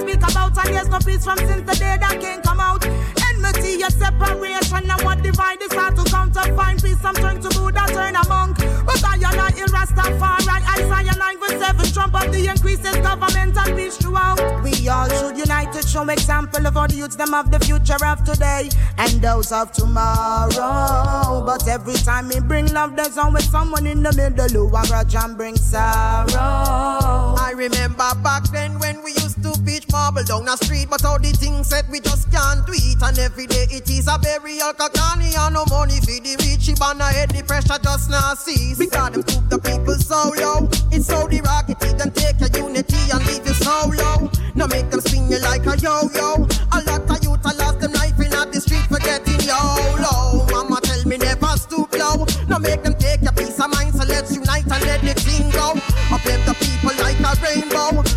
speak 0.00 0.22
about. 0.22 0.56
And 0.64 0.74
there's 0.74 0.88
no 0.88 0.98
peace 0.98 1.24
from 1.24 1.38
since 1.38 1.64
the 1.66 1.76
day 1.76 1.96
that 2.00 2.20
king 2.20 2.40
come 2.42 2.60
out. 2.60 2.84
Enmity, 2.86 3.82
a 3.82 3.90
separation, 3.90 4.90
and 4.90 5.02
what 5.02 5.22
divide 5.22 5.62
is 5.62 5.72
hard 5.72 5.96
to 5.96 6.04
come 6.10 6.30
to 6.32 6.42
find 6.54 6.82
peace. 6.82 7.02
I'm 7.04 7.14
trying 7.14 7.40
to 7.40 7.48
Buddha, 7.50 7.84
turn 7.88 8.16
a 8.16 8.28
monk. 8.28 8.58
But 8.86 9.04
I 9.04 9.14
am 9.14 9.36
not 9.36 9.58
ill 9.58 9.68
Rastafari. 9.68 10.45
Isaiah 10.64 11.16
9 11.16 11.38
verse 11.40 11.58
7, 11.60 11.92
trump 11.92 12.14
up 12.14 12.30
the 12.30 12.46
increases 12.46 12.96
government 12.96 13.56
and 13.56 13.76
peace 13.76 13.96
throughout. 13.96 14.38
We 14.62 14.88
all 14.88 15.08
should 15.08 15.36
unite 15.36 15.72
to 15.72 15.86
show 15.86 16.08
example 16.08 16.66
of 16.66 16.76
all 16.76 16.88
the 16.88 16.96
youths 16.96 17.16
them 17.16 17.34
of 17.34 17.50
the 17.50 17.58
future 17.60 18.04
of 18.04 18.24
today 18.24 18.68
and 18.98 19.12
those 19.20 19.52
of 19.52 19.72
tomorrow. 19.72 21.44
But 21.44 21.66
every 21.68 21.94
time 21.94 22.28
we 22.28 22.40
bring 22.40 22.72
love, 22.72 22.96
there's 22.96 23.18
always 23.18 23.48
someone 23.50 23.86
in 23.86 24.02
the 24.02 24.12
middle 24.12 24.48
who 24.48 24.76
a 24.76 24.86
grudge 24.86 25.14
and 25.14 25.36
bring 25.36 25.56
sorrow. 25.56 27.36
I 27.38 27.52
remember 27.54 28.10
back 28.22 28.44
then 28.50 28.78
when 28.78 29.02
we 29.02 29.12
used 29.12 29.42
to 29.42 29.58
beat 29.62 29.90
marble 29.90 30.24
down 30.24 30.44
the 30.44 30.56
street, 30.56 30.88
but 30.90 31.04
all 31.04 31.18
the 31.18 31.32
things 31.32 31.68
said 31.68 31.88
we 31.90 32.00
just 32.00 32.30
can't 32.30 32.66
do 32.66 32.72
it. 32.74 33.02
And 33.02 33.18
every 33.18 33.46
day 33.46 33.66
it 33.70 33.88
is 33.90 34.08
a 34.08 34.18
burial, 34.18 34.72
kakani 34.72 35.36
and 35.36 35.54
no 35.54 35.64
money 35.66 36.00
for 36.00 36.18
the 36.20 36.36
rich, 36.40 36.68
and 36.68 37.02
head 37.02 37.30
the 37.30 37.42
pressure 37.42 37.78
just 37.82 38.10
not 38.10 38.38
cease. 38.38 38.78
Because 38.78 39.12
them 39.12 39.22
took 39.22 39.48
the 39.48 39.58
people 39.58 39.94
so 39.94 40.34
low, 40.46 40.68
it's 40.94 41.06
so 41.06 41.26
the 41.26 41.40
raggedy, 41.42 41.90
then 41.98 42.10
take 42.14 42.38
your 42.38 42.52
unity 42.54 43.02
and 43.10 43.22
leave 43.26 43.46
you 43.46 43.54
so 43.54 43.90
low. 44.00 44.30
Now 44.54 44.66
make 44.66 44.88
them 44.90 45.00
spin 45.00 45.28
you 45.30 45.38
like 45.40 45.66
a 45.66 45.74
yo-yo. 45.78 46.46
A 46.72 46.78
lot 46.86 47.10
of 47.10 47.18
youth, 47.24 47.42
I 47.44 47.52
lost 47.58 47.80
them 47.80 47.92
life 47.92 48.18
in 48.18 48.30
the 48.30 48.60
street 48.60 48.86
for 48.88 49.00
getting 49.00 49.40
YOLO. 49.44 50.46
Mama 50.50 50.80
tell 50.82 51.02
me 51.04 51.16
never 51.18 51.52
stoop 51.56 51.92
low. 51.92 52.24
Now 52.48 52.58
make 52.58 52.82
them 52.82 52.94
take 52.94 53.22
your 53.22 53.32
peace 53.32 53.58
of 53.60 53.70
mind, 53.70 53.94
so 53.94 54.04
let's 54.06 54.34
unite 54.34 54.64
and 54.64 54.82
let 54.86 55.00
the 55.02 55.14
thing 55.14 55.50
go. 55.50 55.74
Uplift 56.14 56.46
the 56.46 56.54
people 56.54 56.94
like 57.02 57.18
a 57.20 57.32
rainbow. 57.42 58.15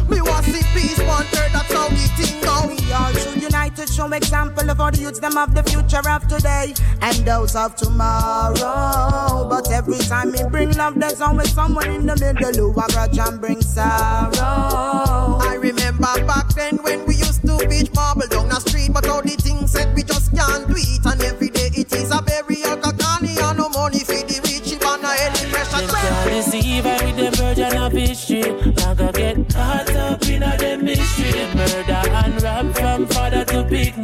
Show 4.00 4.12
example 4.14 4.70
of 4.70 4.80
all 4.80 4.92
the 4.92 5.00
youths 5.00 5.20
them 5.20 5.38
of 5.38 5.54
the 5.54 5.64
future 5.64 6.08
of 6.10 6.26
today 6.28 6.74
and 7.02 7.18
those 7.26 7.56
of 7.56 7.76
tomorrow. 7.76 9.50
But 9.50 9.70
every 9.72 9.98
time 9.98 10.32
we 10.32 10.42
bring 10.50 10.72
love, 10.78 10.98
there's 10.98 11.20
always 11.20 11.52
someone 11.54 11.90
in 11.90 12.06
the 12.06 12.16
middle 12.16 12.54
who 12.54 12.80
a 12.80 12.88
grudge 12.88 13.20
and 13.20 13.42
bring 13.42 13.62
sorrow. 13.62 15.40
I 15.42 15.58
remember 15.60 16.14
back 16.26 16.48
then 16.56 16.78
when 16.78 17.06
we 17.06 17.16
used 17.16 17.42
to 17.46 17.58
beat 17.68 17.94
marble 17.94 18.28
down 18.28 18.48
the 18.48 18.60
street, 18.62 18.94
but 18.94 19.08
all 19.10 19.22
the 19.22 19.36
things 19.36 19.72
said 19.72 19.94
we 19.94 20.04
just 20.04 20.34
can't 20.34 20.66
do 20.68 20.76
it. 20.78 21.06
And 21.06 21.22
every 21.22 21.50
day 21.50 21.70
it 21.74 21.92
is 21.92 22.12
a 22.12 22.22
burial, 22.22 22.78
kakani 22.78 23.36
and 23.36 23.58
no 23.58 23.68
money 23.70 24.00
for 24.00 24.24
the 24.24 24.40
rich, 24.48 24.72
you 24.72 24.80
wanna 24.82 25.10
head 25.10 25.36
the 25.36 25.46
pressure. 25.52 25.88
Can't 25.92 26.30
deceive 26.32 26.86
her 26.86 27.00
with 27.06 27.18
them 27.18 27.34
virgin 27.34 27.76
of 27.76 27.92
history. 27.92 28.48
Now 28.78 28.94
go 28.94 29.12
get 29.12 29.50
caught 29.54 29.90
up 29.96 30.29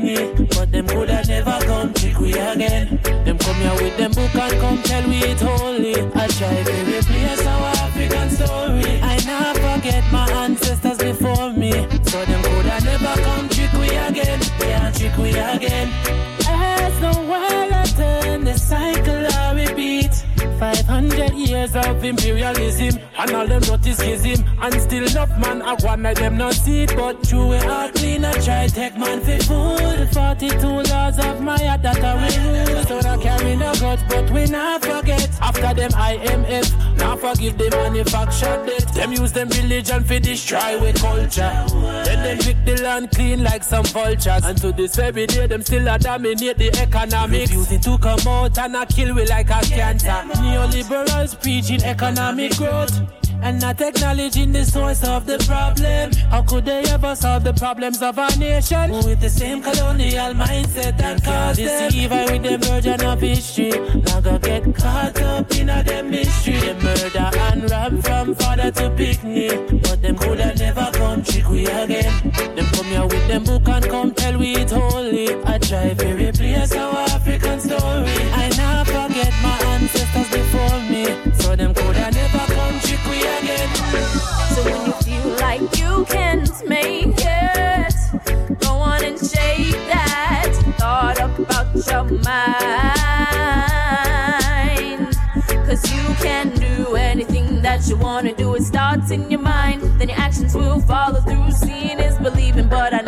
picnic. 0.06 0.49
But 0.49 0.72
them 0.72 0.88
coulda 0.88 1.23
never 1.27 1.60
come 1.65 1.94
trick 1.94 2.19
we 2.19 2.34
again. 2.34 2.99
Them 3.26 3.38
come 3.38 3.56
here 3.56 3.73
with 3.73 3.98
them 3.98 4.11
book 4.11 4.36
and 4.36 4.61
come 4.61 4.82
tell 4.84 5.07
we 5.10 5.18
it 5.18 5.40
holy. 5.40 5.95
I 5.95 6.27
try 6.27 6.64
to 6.64 6.73
replace 6.86 7.45
our 7.45 7.74
500 21.76 21.76
years 21.76 21.85
of 21.85 22.03
imperialism 22.03 23.02
and 23.18 23.31
all 23.31 23.47
them 23.47 23.61
schism 23.61 24.45
and 24.61 24.81
still 24.81 25.06
enough 25.06 25.30
man 25.39 25.61
I 25.61 25.73
one 25.84 26.02
night 26.03 26.18
them 26.18 26.38
not 26.38 26.53
see 26.53 26.85
but 26.85 27.23
true 27.23 27.49
we 27.49 27.57
are 27.57 27.91
clean 27.91 28.23
I 28.23 28.34
try 28.34 28.68
take 28.68 28.97
man 28.97 29.19
for 29.22 29.43
food 29.43 30.14
42 30.14 30.68
laws 30.68 31.19
of 31.19 31.41
my 31.41 31.61
heart 31.61 31.81
that 31.84 32.03
I 32.03 32.15
will 32.15 32.76
lose 32.76 32.88
so 32.88 32.99
I 32.99 33.18
carry 33.18 33.56
no 33.56 33.73
guts 33.76 34.03
but 34.07 34.30
we 34.31 34.45
not 34.45 34.84
forget 34.84 35.26
After 35.41 35.73
them 35.73 35.91
IMF, 35.91 36.97
now 36.97 37.15
forgive 37.15 37.57
the 37.57 37.69
manufactured 37.69 38.65
debt. 38.65 38.93
Them 38.93 39.11
use 39.11 39.31
them 39.31 39.49
religion 39.49 40.03
for 40.03 40.19
destroy 40.19 40.80
with 40.81 40.99
culture. 40.99 41.53
Then 42.03 42.23
them 42.23 42.38
pick 42.39 42.57
the 42.65 42.81
land 42.81 43.11
clean 43.11 43.43
like 43.43 43.64
some 43.64 43.85
vultures. 43.85 44.43
And 44.43 44.57
to 44.60 44.72
this 44.72 44.95
very 44.95 45.27
day, 45.27 45.47
them 45.47 45.61
still 45.61 45.88
a 45.88 45.99
dominate 45.99 46.57
the 46.57 46.76
economics. 46.81 47.52
It 47.72 47.81
to 47.84 47.97
come 47.97 48.27
out 48.27 48.57
and 48.57 48.76
a 48.76 48.85
kill 48.85 49.14
we 49.14 49.26
like 49.27 49.49
a 49.49 49.61
cancer. 49.61 50.07
Neoliberals 50.41 51.39
preaching 51.66 51.86
economic 51.86 52.56
growth. 52.58 53.02
And 53.42 53.62
not 53.62 53.80
acknowledging 53.80 54.52
the 54.52 54.66
source 54.66 55.04
of 55.04 55.28
the 55.28 55.38
problem. 55.46 56.12
How 56.32 56.42
could 56.42 56.66
they 56.66 56.82
ever 56.86 57.16
solve 57.16 57.44
the 57.44 57.54
problems 57.54 58.02
of 58.02 58.18
our 58.18 58.36
nation 58.38 58.92
with 58.92 59.20
the 59.20 59.30
same 59.30 59.62
colonial 59.62 60.34
mindset 60.34 60.98
that 60.98 61.24
caused? 61.24 61.60
Deceive 61.60 62.12
I 62.12 62.26
with 62.32 62.42
the 62.42 62.58
version 62.58 63.02
of 63.06 63.22
history. 63.22 63.70
Now 64.06 64.22
go 64.22 64.40
get 64.40 64.64
caught 64.76 65.22
up 65.22 65.52
in 65.56 65.70
a 65.70 65.84
them 65.84 66.10
mystery. 66.10 66.58
They 66.60 66.74
murder 66.74 67.30
and 67.48 67.70
rob 67.70 68.04
from 68.04 68.34
father 68.34 68.72
to 68.72 68.90
picnic. 68.92 69.82
But 69.84 70.02
them 70.02 70.18
coulda 70.18 70.56
never 70.56 70.90
come 70.94 71.22
trick 71.22 71.48
we 71.48 71.68
again. 71.68 72.32
Them 72.56 72.66
come 72.74 72.86
here 72.86 73.04
with 73.04 73.28
them 73.28 73.44
book 73.44 73.68
and 73.68 73.86
come 73.86 74.12
tell 74.14 74.40
we 74.40 74.56
it 74.56 74.72
holy. 74.72 75.36
I 75.46 75.60
try 75.60 75.94
to 75.94 76.08
replace 76.16 76.74
our 76.74 76.98
African 77.14 77.60
story. 77.60 78.16
I 78.42 78.55
forget 78.95 79.34
my 79.43 79.57
ancestors 79.76 80.30
before 80.30 80.80
me. 80.91 81.05
So 81.39 81.55
them 81.55 81.73
coulda 81.73 82.11
never 82.11 82.45
come 82.55 82.80
trick 82.80 83.03
we 83.09 83.19
again. 83.38 83.69
So 84.53 84.59
when 84.67 84.80
you 84.88 84.93
feel 85.05 85.30
like 85.47 85.63
you 85.81 86.05
can't 86.05 86.49
make 86.67 87.17
it, 87.17 87.93
go 88.59 88.72
on 88.91 89.03
and 89.03 89.17
shake 89.19 89.80
that 89.91 90.51
thought 90.80 91.19
about 91.19 91.69
your 91.89 92.05
mind. 92.30 92.95
Cause 95.67 95.84
you 95.93 96.05
can 96.26 96.45
do 96.67 96.95
anything 96.95 97.61
that 97.61 97.88
you 97.89 97.97
wanna 97.97 98.34
do. 98.34 98.55
It 98.55 98.63
starts 98.63 99.11
in 99.11 99.30
your 99.30 99.41
mind, 99.41 99.81
then 99.99 100.09
your 100.09 100.19
actions 100.19 100.55
will 100.55 100.80
follow 100.81 101.19
through. 101.22 101.51
Seeing 101.51 101.99
is 101.99 102.17
believing, 102.19 102.69
but 102.69 102.93
I 102.93 103.01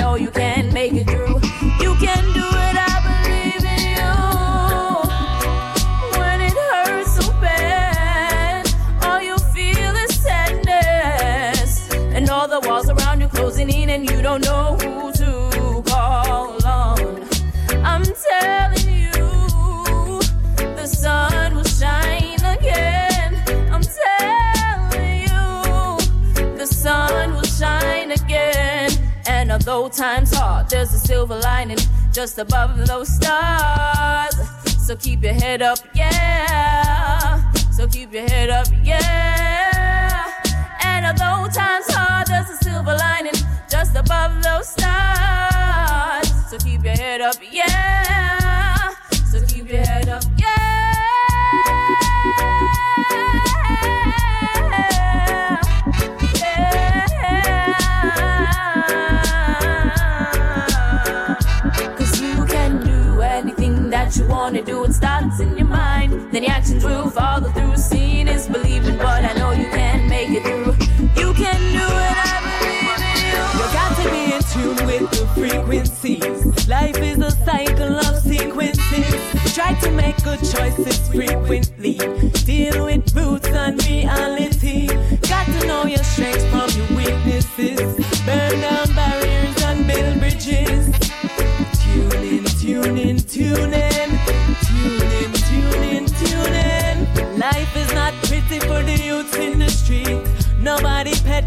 there's 30.70 30.94
a 30.94 31.00
silver 31.00 31.38
lining 31.40 31.78
just 32.12 32.38
above 32.38 32.88
those 32.88 33.08
stars. 33.08 34.36
So 34.86 34.96
keep 34.96 35.24
your 35.24 35.34
head 35.34 35.62
up, 35.62 35.80
yeah. 35.94 37.52
So 37.72 37.88
keep 37.88 38.14
your 38.14 38.28
head 38.28 38.50
up, 38.50 38.68
yeah. 38.84 40.26
And 40.84 41.06
although 41.06 41.50
time's 41.52 41.88
hard, 41.90 42.28
there's 42.28 42.50
a 42.50 42.58
silver 42.64 42.96
lining 42.96 43.40
just 43.70 43.96
above 43.96 44.44
those 44.44 44.70
stars. 44.70 46.50
So 46.50 46.58
keep 46.58 46.84
your 46.84 46.96
head 46.96 47.22
up, 47.22 47.36
yeah. 47.52 48.27
Wanna 64.28 64.62
do. 64.62 64.84
It 64.84 64.94
starts 64.94 65.40
in 65.40 65.58
your 65.58 65.68
mind, 65.68 66.32
then 66.32 66.44
your 66.44 66.52
actions 66.52 66.84
will 66.84 67.10
follow 67.10 67.50
through. 67.50 67.78
Seeing 67.78 68.28
is 68.28 68.48
believing, 68.48 68.98
but 68.98 69.24
I 69.24 69.34
know 69.34 69.52
you 69.52 69.66
can 69.66 70.10
make 70.10 70.30
it 70.30 70.44
through. 70.44 70.74
You 71.22 71.34
can 71.34 71.60
do 71.80 71.88
it, 72.08 72.18
I 72.26 72.38
believe 72.46 72.90
in 72.96 73.12
you. 73.26 73.42
You 73.58 73.66
got 73.80 73.92
to 74.00 74.06
be 74.12 74.24
in 74.36 74.42
tune 74.54 74.86
with 74.88 75.12
the 75.12 75.28
frequencies. 75.36 76.68
Life 76.68 76.98
is 76.98 77.20
a 77.20 77.32
cycle 77.32 77.98
of 77.98 78.18
sequences. 78.20 79.54
Try 79.54 79.74
to 79.82 79.92
make 79.92 80.22
good 80.24 80.40
choices 80.40 81.08
frequently. 81.10 81.98
Deal 82.46 82.86
with 82.86 83.16
roots 83.16 83.48
and 83.48 83.84
reality. 83.88 84.88
Got 85.28 85.46
to 85.46 85.68
know 85.68 85.86
your 85.86 86.04
strengths 86.04 86.46
from 86.46 86.70
your 86.78 86.98
weaknesses. 86.98 87.97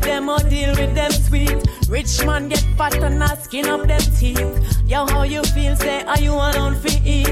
Pet 0.00 0.08
them 0.08 0.28
or 0.28 0.38
deal 0.38 0.70
with 0.76 0.94
them 0.94 1.10
sweet. 1.10 1.56
Rich 1.88 2.24
man 2.24 2.48
get 2.48 2.64
fat 2.76 2.94
and 3.02 3.18
not 3.18 3.42
skin 3.42 3.66
up 3.66 3.86
them 3.86 4.00
teeth. 4.18 4.82
Yo, 4.86 5.06
how 5.06 5.22
you 5.24 5.42
feel? 5.42 5.76
Say, 5.76 6.02
are 6.04 6.18
you 6.18 6.32
alone 6.32 6.76
for 6.76 6.88
eat? 7.04 7.28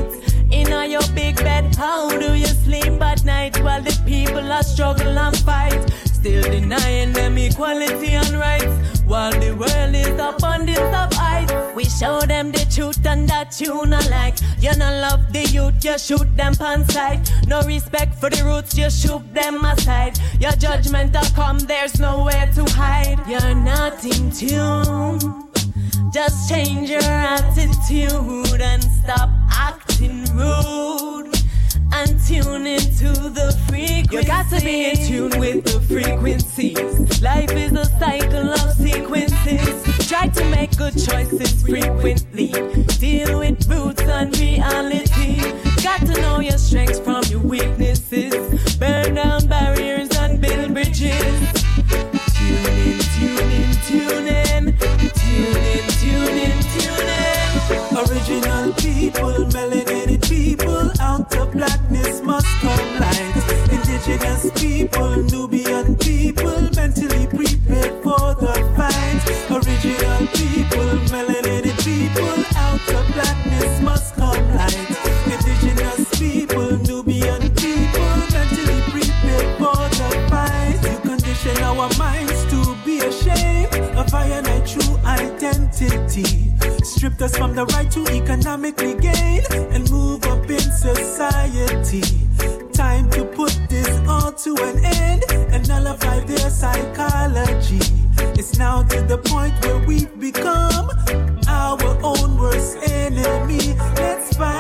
In 0.50 0.90
your 0.90 1.02
big 1.14 1.36
bed, 1.36 1.74
how 1.76 2.08
do 2.08 2.34
you 2.34 2.46
sleep 2.46 3.00
at 3.00 3.24
night 3.24 3.62
while 3.62 3.82
the 3.82 3.98
people 4.06 4.52
are 4.52 4.62
struggle 4.62 5.18
and 5.18 5.36
fight? 5.38 5.90
Still 6.04 6.42
denying 6.42 7.12
them 7.12 7.38
equality 7.38 8.08
and 8.08 8.32
rights 8.32 8.97
while 9.08 9.32
the 9.32 9.52
world 9.52 9.94
is 9.94 10.20
abundance 10.20 10.78
of 10.78 11.12
heights. 11.14 11.52
We 11.74 11.84
show 11.84 12.20
them 12.20 12.52
the 12.52 12.64
truth 12.70 13.04
and 13.06 13.28
that 13.28 13.60
you 13.60 13.86
not 13.86 14.08
like. 14.10 14.36
You 14.60 14.76
not 14.76 14.94
love 15.00 15.32
the 15.32 15.44
youth, 15.44 15.84
you 15.84 15.98
shoot 15.98 16.36
them 16.36 16.54
pan 16.54 16.84
sight. 16.88 17.30
No 17.46 17.62
respect 17.62 18.14
for 18.14 18.28
the 18.30 18.44
roots, 18.44 18.76
you 18.76 18.90
shoot 18.90 19.22
them 19.34 19.64
aside. 19.64 20.18
Your 20.38 20.52
judgment 20.52 21.14
will 21.14 21.30
come, 21.34 21.58
there's 21.58 21.98
nowhere 21.98 22.50
to 22.54 22.64
hide. 22.72 23.20
You're 23.26 23.54
not 23.54 24.04
in 24.04 24.30
tune. 24.30 25.48
Just 26.12 26.48
change 26.48 26.90
your 26.90 27.02
attitude 27.02 28.60
and 28.60 28.82
stop 28.82 29.30
acting 29.50 30.24
rude 30.36 31.17
and 31.98 32.20
tune 32.24 32.64
into 32.64 33.10
the 33.10 33.50
frequency. 33.66 34.16
You 34.16 34.22
got 34.22 34.48
to 34.50 34.60
be 34.60 34.90
in 34.90 34.96
tune 34.96 35.40
with 35.40 35.64
the 35.64 35.80
frequencies. 35.80 37.20
Life 37.20 37.50
is 37.50 37.72
a 37.72 37.86
cycle 37.98 38.50
of 38.50 38.72
sequences. 38.74 40.08
Try 40.08 40.28
to 40.28 40.44
make 40.44 40.76
good 40.76 40.92
choices 40.92 41.60
frequently. 41.62 42.52
Deal 43.00 43.40
with 43.40 43.66
roots 43.68 44.02
and 44.02 44.38
reality. 44.38 45.40
Got 45.82 46.06
to 46.06 46.14
know 46.22 46.38
your 46.38 46.58
strengths 46.58 47.00
from 47.00 47.24
your 47.24 47.40
weaknesses. 47.40 48.32
Burn 48.76 49.14
down 49.14 49.48
barriers 49.48 50.10
and 50.18 50.40
build 50.40 50.74
bridges. 50.74 51.02
Tune 52.36 52.78
in, 52.86 52.98
tune 53.16 53.50
in, 53.58 53.70
tune 53.88 54.26
in. 54.28 54.78
Tune 55.18 55.64
in, 55.74 55.84
tune 55.98 56.38
in, 56.46 56.58
tune 56.74 57.10
in. 57.10 57.38
Original 57.98 58.72
people, 58.74 59.34
melanated 59.50 60.17
must 62.38 63.00
light. 63.00 63.72
Indigenous 63.72 64.50
people, 64.60 65.16
Nubian 65.24 65.96
people, 65.96 66.60
mentally 66.76 67.26
prepared 67.26 68.02
for 68.02 68.34
the 68.38 68.54
fight. 68.76 69.22
Original 69.50 70.22
people, 70.38 70.90
melanated 71.10 71.78
people, 71.82 72.38
out 72.56 72.88
of 72.94 73.04
blackness 73.14 73.80
must 73.82 74.14
come 74.14 74.54
light. 74.54 74.90
Indigenous 75.26 76.18
people, 76.18 76.76
Nubian 76.86 77.42
people, 77.56 78.14
mentally 78.34 78.80
prepared 78.92 79.50
for 79.58 79.78
the 79.98 80.10
fight. 80.30 80.78
You 80.84 80.98
condition 81.10 81.56
our 81.62 81.90
minds 81.98 82.44
to 82.52 82.76
be 82.84 83.00
ashamed 83.00 83.74
of 83.96 84.14
our 84.14 84.22
and 84.22 84.66
true 84.66 84.96
identity. 85.04 86.54
Stripped 86.84 87.20
us 87.22 87.36
from 87.36 87.54
the 87.54 87.66
right 87.66 87.90
to 87.90 88.06
economically 88.08 88.94
gain 88.94 89.42
and 89.72 89.90
move 89.90 90.24
up 90.24 90.48
in 90.48 90.60
society. 90.60 92.27
To 94.38 94.54
an 94.62 94.84
end 94.84 95.24
and 95.50 95.68
nullify 95.68 96.20
their 96.20 96.48
psychology. 96.50 97.80
It's 98.38 98.56
now 98.56 98.84
to 98.84 99.02
the 99.02 99.18
point 99.18 99.52
where 99.64 99.78
we've 99.78 100.16
become 100.20 100.90
our 101.48 101.82
own 102.04 102.38
worst 102.38 102.78
enemy. 102.88 103.74
Let's 103.96 104.36
find 104.36 104.58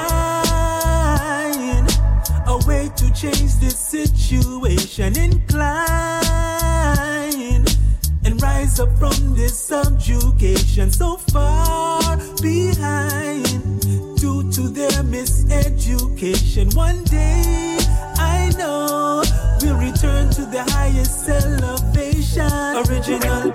a 2.48 2.58
way 2.66 2.90
to 2.96 3.12
change 3.12 3.54
this 3.60 3.78
situation. 3.78 5.16
Incline 5.16 5.68
and 8.24 8.42
rise 8.42 8.80
up 8.80 8.98
from 8.98 9.36
this 9.36 9.56
subjugation 9.56 10.90
so 10.90 11.18
far 11.18 12.16
behind 12.42 13.44
due 14.18 14.50
to 14.50 14.68
their 14.68 15.04
miseducation. 15.04 16.74
One 16.74 17.04
day 17.04 17.67
Original 23.08 23.47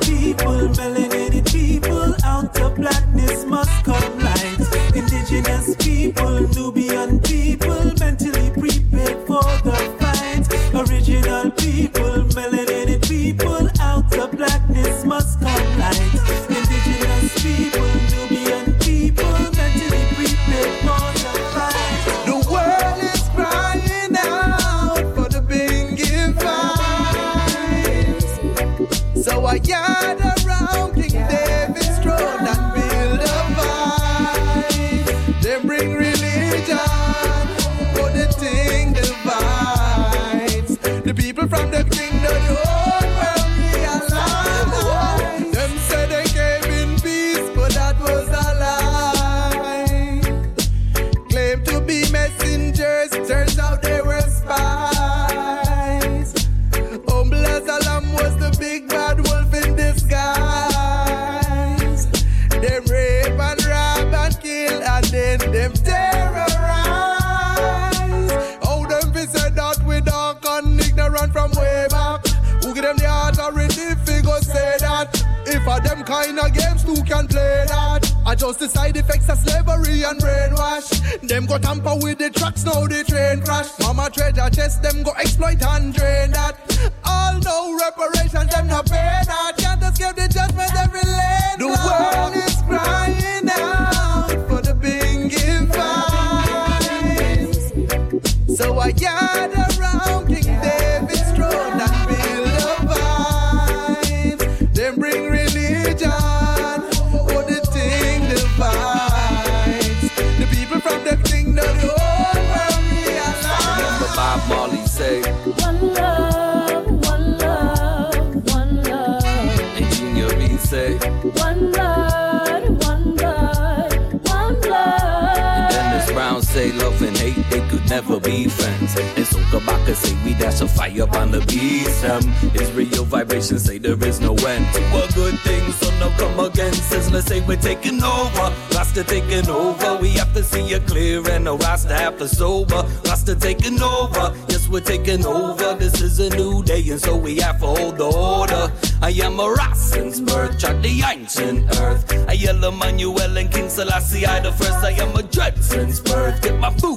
never 127.93 128.19
be 128.19 128.47
friends. 128.47 128.95
And 128.97 129.27
so 129.27 129.37
Kabaka 129.53 129.93
say 129.93 130.15
we 130.25 130.33
dash 130.33 130.61
a 130.61 130.67
fire 130.67 131.03
upon 131.03 131.29
the 131.29 131.41
beast. 131.41 132.03
Um, 132.03 132.23
Israel 132.55 133.05
vibrations 133.05 133.65
say 133.65 133.77
there 133.77 134.01
is 134.09 134.19
no 134.19 134.33
end 134.51 134.65
to 134.73 134.81
a 135.01 135.05
good 135.13 135.37
thing, 135.45 135.63
so 135.73 135.87
no 135.99 136.09
come 136.17 136.39
against 136.39 136.91
us. 136.91 137.11
Let's 137.11 137.27
say 137.27 137.41
we're 137.47 137.63
taking 137.71 138.01
over, 138.03 138.45
Rasta 138.73 139.03
taking 139.03 139.47
over. 139.47 139.89
We 140.01 140.09
have 140.19 140.33
to 140.33 140.43
see 140.43 140.65
it 140.77 140.87
clear 140.87 141.21
and 141.29 141.43
no 141.43 141.55
Rasta 141.57 141.93
have 141.93 142.17
to 142.17 142.27
sober. 142.27 142.81
Rasta 143.05 143.35
taking 143.35 143.79
over, 143.81 144.25
yes 144.49 144.67
we're 144.67 144.87
taking 144.93 145.23
over. 145.25 145.75
This 145.75 146.01
is 146.01 146.19
a 146.19 146.29
new 146.35 146.63
day 146.63 146.83
and 146.89 146.99
so 146.99 147.15
we 147.15 147.37
have 147.41 147.59
to 147.59 147.67
hold 147.67 147.97
the 147.97 148.09
order. 148.09 148.63
I 149.03 149.11
am 149.27 149.39
a 149.39 149.47
Rassen's 149.59 150.19
birth, 150.19 150.57
chart 150.57 150.81
the 150.81 151.03
ancient 151.11 151.59
earth. 151.79 152.03
I 152.27 152.33
yell 152.33 152.63
Emmanuel 152.63 153.37
and 153.37 153.51
King 153.51 153.69
Selassie 153.69 154.25
I 154.25 154.39
the 154.39 154.51
first. 154.51 154.83
I 154.89 154.91
am 155.03 155.15
a 155.15 155.23
Judson's 155.23 155.99
birth, 155.99 156.41
get 156.41 156.57
my 156.59 156.71
food 156.81 156.92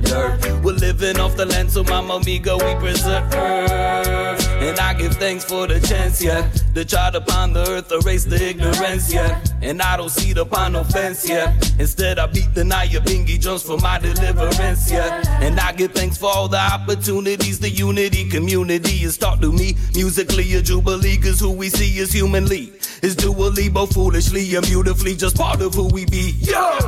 the 0.00 0.08
dirt. 0.08 0.64
We're 0.64 0.72
living 0.72 1.18
off 1.18 1.36
the 1.36 1.46
land, 1.46 1.70
so 1.70 1.82
Mama 1.84 2.20
Miga 2.20 2.56
we 2.56 2.80
preserve. 2.80 3.32
And 3.32 4.78
I 4.78 4.94
give 4.94 5.14
thanks 5.14 5.44
for 5.44 5.66
the 5.66 5.80
chance, 5.80 6.22
yeah. 6.22 6.50
To 6.74 6.84
try 6.84 7.10
to 7.10 7.18
upon 7.18 7.52
the 7.52 7.68
earth, 7.68 7.92
erase 7.92 8.24
the 8.24 8.42
ignorance, 8.42 9.12
yeah. 9.12 9.40
And 9.62 9.80
I 9.80 9.96
don't 9.96 10.10
see 10.10 10.32
the 10.32 10.44
pond 10.44 10.76
offense, 10.76 11.28
yeah. 11.28 11.54
Instead, 11.78 12.18
I 12.18 12.26
beat 12.26 12.54
the 12.54 12.62
Nyabinghi 12.62 13.40
drums 13.40 13.62
for 13.62 13.78
my 13.78 13.98
deliverance, 13.98 14.90
yeah. 14.90 15.22
And 15.40 15.58
I 15.58 15.72
give 15.72 15.92
thanks 15.92 16.18
for 16.18 16.30
all 16.30 16.48
the 16.48 16.58
opportunities, 16.58 17.60
the 17.60 17.70
unity, 17.70 18.28
community 18.28 19.04
is 19.04 19.16
taught 19.16 19.40
to 19.42 19.52
me. 19.52 19.76
Musically, 19.94 20.54
a 20.54 20.62
jubilee, 20.62 21.18
cause 21.18 21.40
who 21.40 21.52
we 21.52 21.68
see 21.68 21.98
is 21.98 22.12
humanly. 22.12 22.72
Is 23.00 23.14
dually, 23.14 23.72
both 23.72 23.94
foolishly 23.94 24.54
and 24.56 24.66
beautifully, 24.66 25.14
just 25.14 25.36
part 25.36 25.60
of 25.60 25.74
who 25.74 25.88
we 25.88 26.04
be. 26.06 26.34
Yo! 26.40 26.78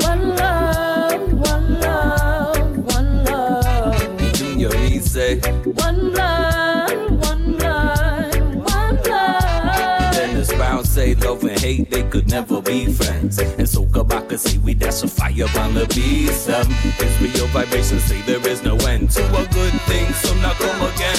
One 0.00 0.34
love, 0.34 0.85
One 5.76 6.12
blood, 6.12 7.10
one 7.24 7.56
blood, 7.56 8.54
one 8.54 8.96
blood. 9.02 10.12
Dennis 10.12 10.52
Brown 10.54 10.84
say 10.84 11.14
love 11.14 11.42
and 11.44 11.58
hate 11.58 11.90
they 11.90 12.02
could 12.04 12.28
never 12.30 12.60
be 12.62 12.86
friends. 12.92 13.38
And 13.38 13.68
so 13.68 13.84
Kabaka 13.84 14.38
say 14.38 14.58
we 14.58 14.74
dash 14.74 15.02
a 15.02 15.08
fire 15.08 15.46
on 15.58 15.74
the 15.74 15.86
beast. 15.94 16.48
Um, 16.50 16.70
Israel 17.00 17.46
vibration 17.48 17.98
say 18.00 18.20
there 18.22 18.46
is 18.48 18.62
no 18.62 18.76
end 18.86 19.10
to 19.12 19.24
a 19.24 19.46
good 19.52 19.72
thing, 19.88 20.12
so 20.14 20.34
now 20.36 20.52
come 20.54 20.82
again. 20.94 21.16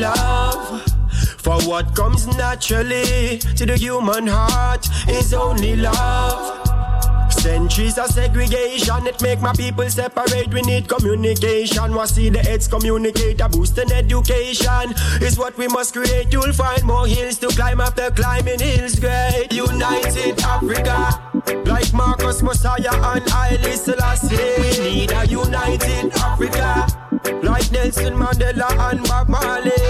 Love 0.00 0.82
for 1.40 1.60
what 1.68 1.94
comes 1.94 2.26
naturally 2.36 3.38
to 3.38 3.66
the 3.66 3.76
human 3.76 4.26
heart 4.26 4.88
is 5.08 5.32
only 5.32 5.76
love. 5.76 6.60
Centuries 7.32 7.96
of 7.96 8.08
segregation, 8.08 9.06
it 9.06 9.22
make 9.22 9.40
my 9.40 9.52
people 9.54 9.88
separate. 9.88 10.52
We 10.52 10.60
need 10.60 10.88
communication. 10.88 11.96
We 11.96 12.06
see 12.06 12.28
the 12.28 12.40
heads 12.40 12.68
communicate, 12.68 13.40
a 13.40 13.48
boost 13.48 13.78
in 13.78 13.90
education 13.90 14.92
is 15.22 15.38
what 15.38 15.56
we 15.56 15.66
must 15.68 15.94
create. 15.94 16.30
You'll 16.32 16.52
find 16.52 16.84
more 16.84 17.06
hills 17.06 17.38
to 17.38 17.48
climb 17.48 17.80
after 17.80 18.10
climbing 18.10 18.60
hills. 18.60 19.00
Great, 19.00 19.52
united 19.52 20.38
Africa, 20.42 21.64
like 21.64 21.90
Marcus 21.94 22.42
Messiah 22.42 22.92
and 23.14 23.26
Haile 23.30 23.72
Selassie. 23.72 24.36
We 24.60 24.90
need 24.90 25.12
a 25.12 25.26
united 25.26 26.12
Africa, 26.16 26.86
like 27.42 27.72
Nelson 27.72 28.14
Mandela 28.14 28.68
and 28.90 29.02
Bob 29.08 29.30
Marley. 29.30 29.89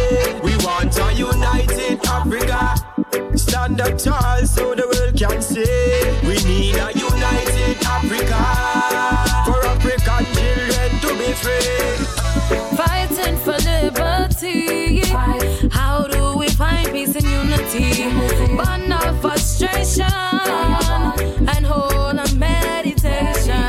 Burn 17.80 18.92
out 18.92 19.20
frustration 19.22 20.04
and 20.04 21.66
hold 21.66 22.18
on 22.18 22.38
meditation. 22.38 23.68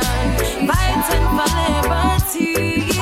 Fighting 0.68 1.26
for 1.36 1.48
liberty. 1.60 2.92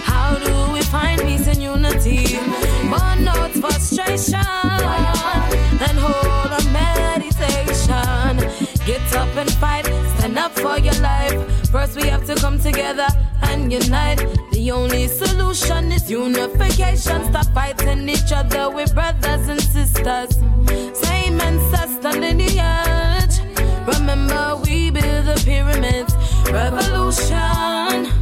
How 0.00 0.34
do 0.38 0.72
we 0.72 0.82
find 0.82 1.20
peace 1.20 1.46
and 1.46 1.62
unity? 1.62 2.38
Burn 2.90 3.28
out 3.28 3.52
frustration 3.52 4.34
and 5.86 5.98
hold 5.98 6.52
on 6.52 6.72
meditation. 6.72 8.36
Get 8.84 9.14
up 9.14 9.34
and 9.36 9.50
fight, 9.52 9.86
stand 10.16 10.38
up 10.38 10.52
for 10.52 10.78
your 10.78 10.98
life. 11.00 11.38
First, 11.70 11.96
we 11.96 12.08
have 12.08 12.24
to 12.26 12.34
come 12.34 12.58
together 12.58 13.06
and 13.42 13.72
unite. 13.72 14.17
Unification. 16.88 17.24
Stop 17.32 17.46
fighting 17.54 18.08
each 18.08 18.32
other 18.32 18.70
with 18.70 18.94
brothers 18.94 19.48
and 19.48 19.60
sisters. 19.60 20.36
Same 20.98 21.40
ancestor 21.40 22.12
lineage. 22.18 23.40
Remember, 23.86 24.56
we 24.64 24.90
build 24.90 25.26
the 25.26 25.42
pyramids. 25.44 26.14
Revolution. 26.50 28.12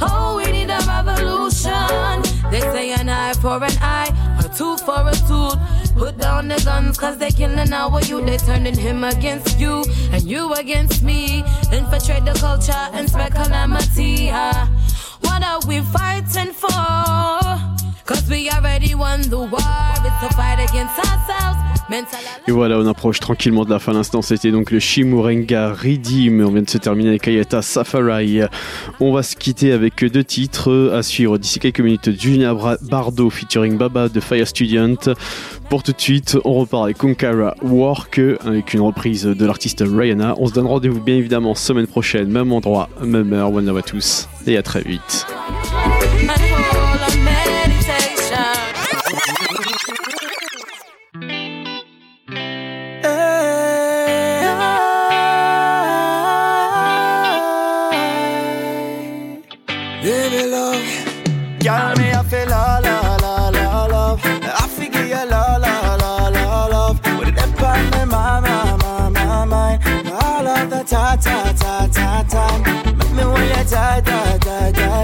Oh, 0.00 0.36
we 0.36 0.50
need 0.52 0.70
a 0.70 0.78
revolution. 0.86 2.22
They 2.50 2.60
say 2.60 2.92
an 2.92 3.08
eye 3.08 3.34
for 3.34 3.62
an 3.62 3.72
eye, 3.80 4.10
a 4.38 4.56
tooth 4.56 4.84
for 4.84 5.06
a 5.06 5.12
tooth. 5.28 5.58
Put 5.96 6.18
down 6.18 6.48
the 6.48 6.60
guns, 6.64 6.96
cause 6.96 7.18
they 7.18 7.30
killing 7.30 7.72
our 7.72 8.00
youth. 8.02 8.26
They 8.26 8.36
turning 8.38 8.76
him 8.76 9.02
against 9.04 9.58
you, 9.58 9.84
and 10.12 10.22
you 10.22 10.52
against 10.54 11.02
me. 11.02 11.44
Infiltrate 11.72 12.24
the 12.24 12.34
culture 12.38 12.72
and 12.72 13.08
spread 13.08 13.32
calamity. 13.34 14.30
ah. 14.32 14.68
What 15.22 15.42
are 15.42 15.60
we 15.66 15.80
fighting 15.80 16.52
for? 16.52 17.47
Et 22.46 22.52
voilà, 22.52 22.78
on 22.78 22.86
approche 22.86 23.20
tranquillement 23.20 23.66
de 23.66 23.70
la 23.70 23.78
fin. 23.78 23.92
L'instant, 23.92 24.22
c'était 24.22 24.50
donc 24.50 24.70
le 24.70 24.78
Shimurenga 24.78 25.74
Redeem. 25.74 26.40
On 26.40 26.50
vient 26.50 26.62
de 26.62 26.70
se 26.70 26.78
terminer 26.78 27.10
avec 27.10 27.28
Ayata 27.28 27.60
Safari. 27.60 28.40
On 29.00 29.12
va 29.12 29.22
se 29.22 29.36
quitter 29.36 29.72
avec 29.72 30.02
deux 30.02 30.24
titres 30.24 30.90
à 30.94 31.02
suivre 31.02 31.36
d'ici 31.36 31.58
quelques 31.58 31.80
minutes. 31.80 32.18
Julia 32.18 32.54
Bardo 32.82 33.28
featuring 33.28 33.76
Baba 33.76 34.08
de 34.08 34.20
Fire 34.20 34.48
Student. 34.48 35.12
Pour 35.68 35.82
tout 35.82 35.92
de 35.92 36.00
suite, 36.00 36.38
on 36.46 36.54
repart 36.54 36.84
avec 36.84 36.96
Konkara 36.96 37.54
Work 37.62 38.20
avec 38.46 38.72
une 38.72 38.80
reprise 38.80 39.24
de 39.24 39.46
l'artiste 39.46 39.84
Rihanna. 39.86 40.34
On 40.38 40.46
se 40.46 40.54
donne 40.54 40.66
rendez-vous 40.66 41.00
bien 41.00 41.16
évidemment 41.16 41.54
semaine 41.54 41.86
prochaine, 41.86 42.30
même 42.30 42.52
endroit, 42.52 42.88
même 43.02 43.34
heure. 43.34 43.52
One 43.52 43.66
love 43.66 43.76
à 43.76 43.82
tous 43.82 44.28
et 44.46 44.56
à 44.56 44.62
très 44.62 44.80
vite. 44.80 45.26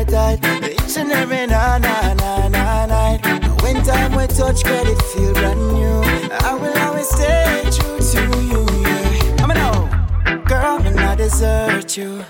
Tight 0.05 0.43
tight. 0.43 0.65
Each 0.65 0.97
and 0.97 1.13
every 1.13 1.47
na 1.47 1.79
na 1.79 2.15
na 2.15 2.49
na 2.49 2.87
night. 2.87 3.21
When 3.63 3.83
time 3.83 4.15
we 4.17 4.27
touch, 4.27 4.65
girl, 4.65 4.87
it 4.87 5.03
feel 5.03 5.33
brand 5.33 5.61
new. 5.73 6.03
I 6.49 6.55
will 6.55 6.77
always 6.79 7.09
stay 7.09 7.63
true 7.71 7.99
to 7.99 8.21
you. 8.51 8.67
Yeah. 8.83 9.43
I 9.43 9.47
mean, 9.47 9.59
no, 9.59 10.45
girl, 10.45 10.79
me 10.79 10.91
I 10.91 11.15
desert 11.15 11.97
you. 11.97 12.25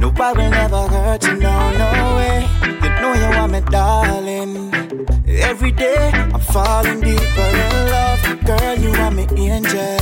No, 0.00 0.12
I 0.20 0.32
will 0.32 0.50
never 0.50 0.86
hurt 0.88 1.24
you, 1.24 1.36
no, 1.36 1.72
no 1.72 2.16
way. 2.16 2.46
You 2.82 2.90
know 3.00 3.12
you 3.14 3.28
want 3.36 3.52
me, 3.52 3.60
darling. 3.70 4.72
Every 5.26 5.72
day 5.72 6.10
I'm 6.14 6.40
falling 6.40 7.00
deeper 7.00 7.50
in 7.66 7.90
love. 7.90 8.44
Girl, 8.44 8.78
you 8.78 8.90
are 8.92 9.10
my 9.10 9.26
angel. 9.36 9.98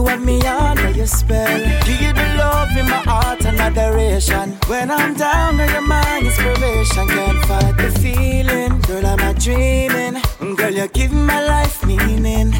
You 0.00 0.06
have 0.06 0.24
me 0.24 0.40
under 0.46 0.92
your 0.92 1.06
spell. 1.06 1.58
Give 1.84 2.00
you 2.00 2.12
the 2.14 2.34
love 2.38 2.74
in 2.74 2.86
my 2.86 3.02
heart 3.10 3.44
and 3.44 3.60
adoration. 3.60 4.56
When 4.66 4.90
I'm 4.90 5.12
down, 5.12 5.58
girl, 5.58 5.70
you're 5.70 5.82
my 5.82 6.20
inspiration. 6.20 7.06
Can't 7.06 7.44
fight 7.44 7.76
the 7.76 7.90
feeling. 8.00 8.80
Girl, 8.80 9.04
I'm 9.04 9.18
not 9.18 9.38
dreaming. 9.38 10.16
Girl, 10.56 10.72
you 10.72 10.88
give 10.88 11.12
my 11.12 11.42
life 11.46 11.84
meaning. 11.84 12.54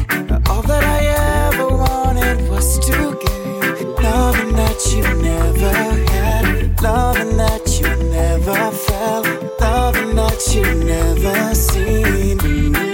All 0.51 0.61
that 0.61 0.83
I 0.83 1.01
ever 1.47 1.67
wanted 1.69 2.47
was 2.47 2.77
to 2.85 2.91
you 2.91 3.95
loving 4.03 4.55
that 4.55 4.79
you 4.93 5.01
never 5.23 5.73
had, 6.11 6.79
loving 6.79 7.37
that 7.37 7.65
you 7.81 7.89
never 8.11 8.69
felt, 8.69 9.25
loving 9.59 10.15
that 10.15 10.39
you 10.53 10.75
never 10.85 11.55
seen. 11.55 12.90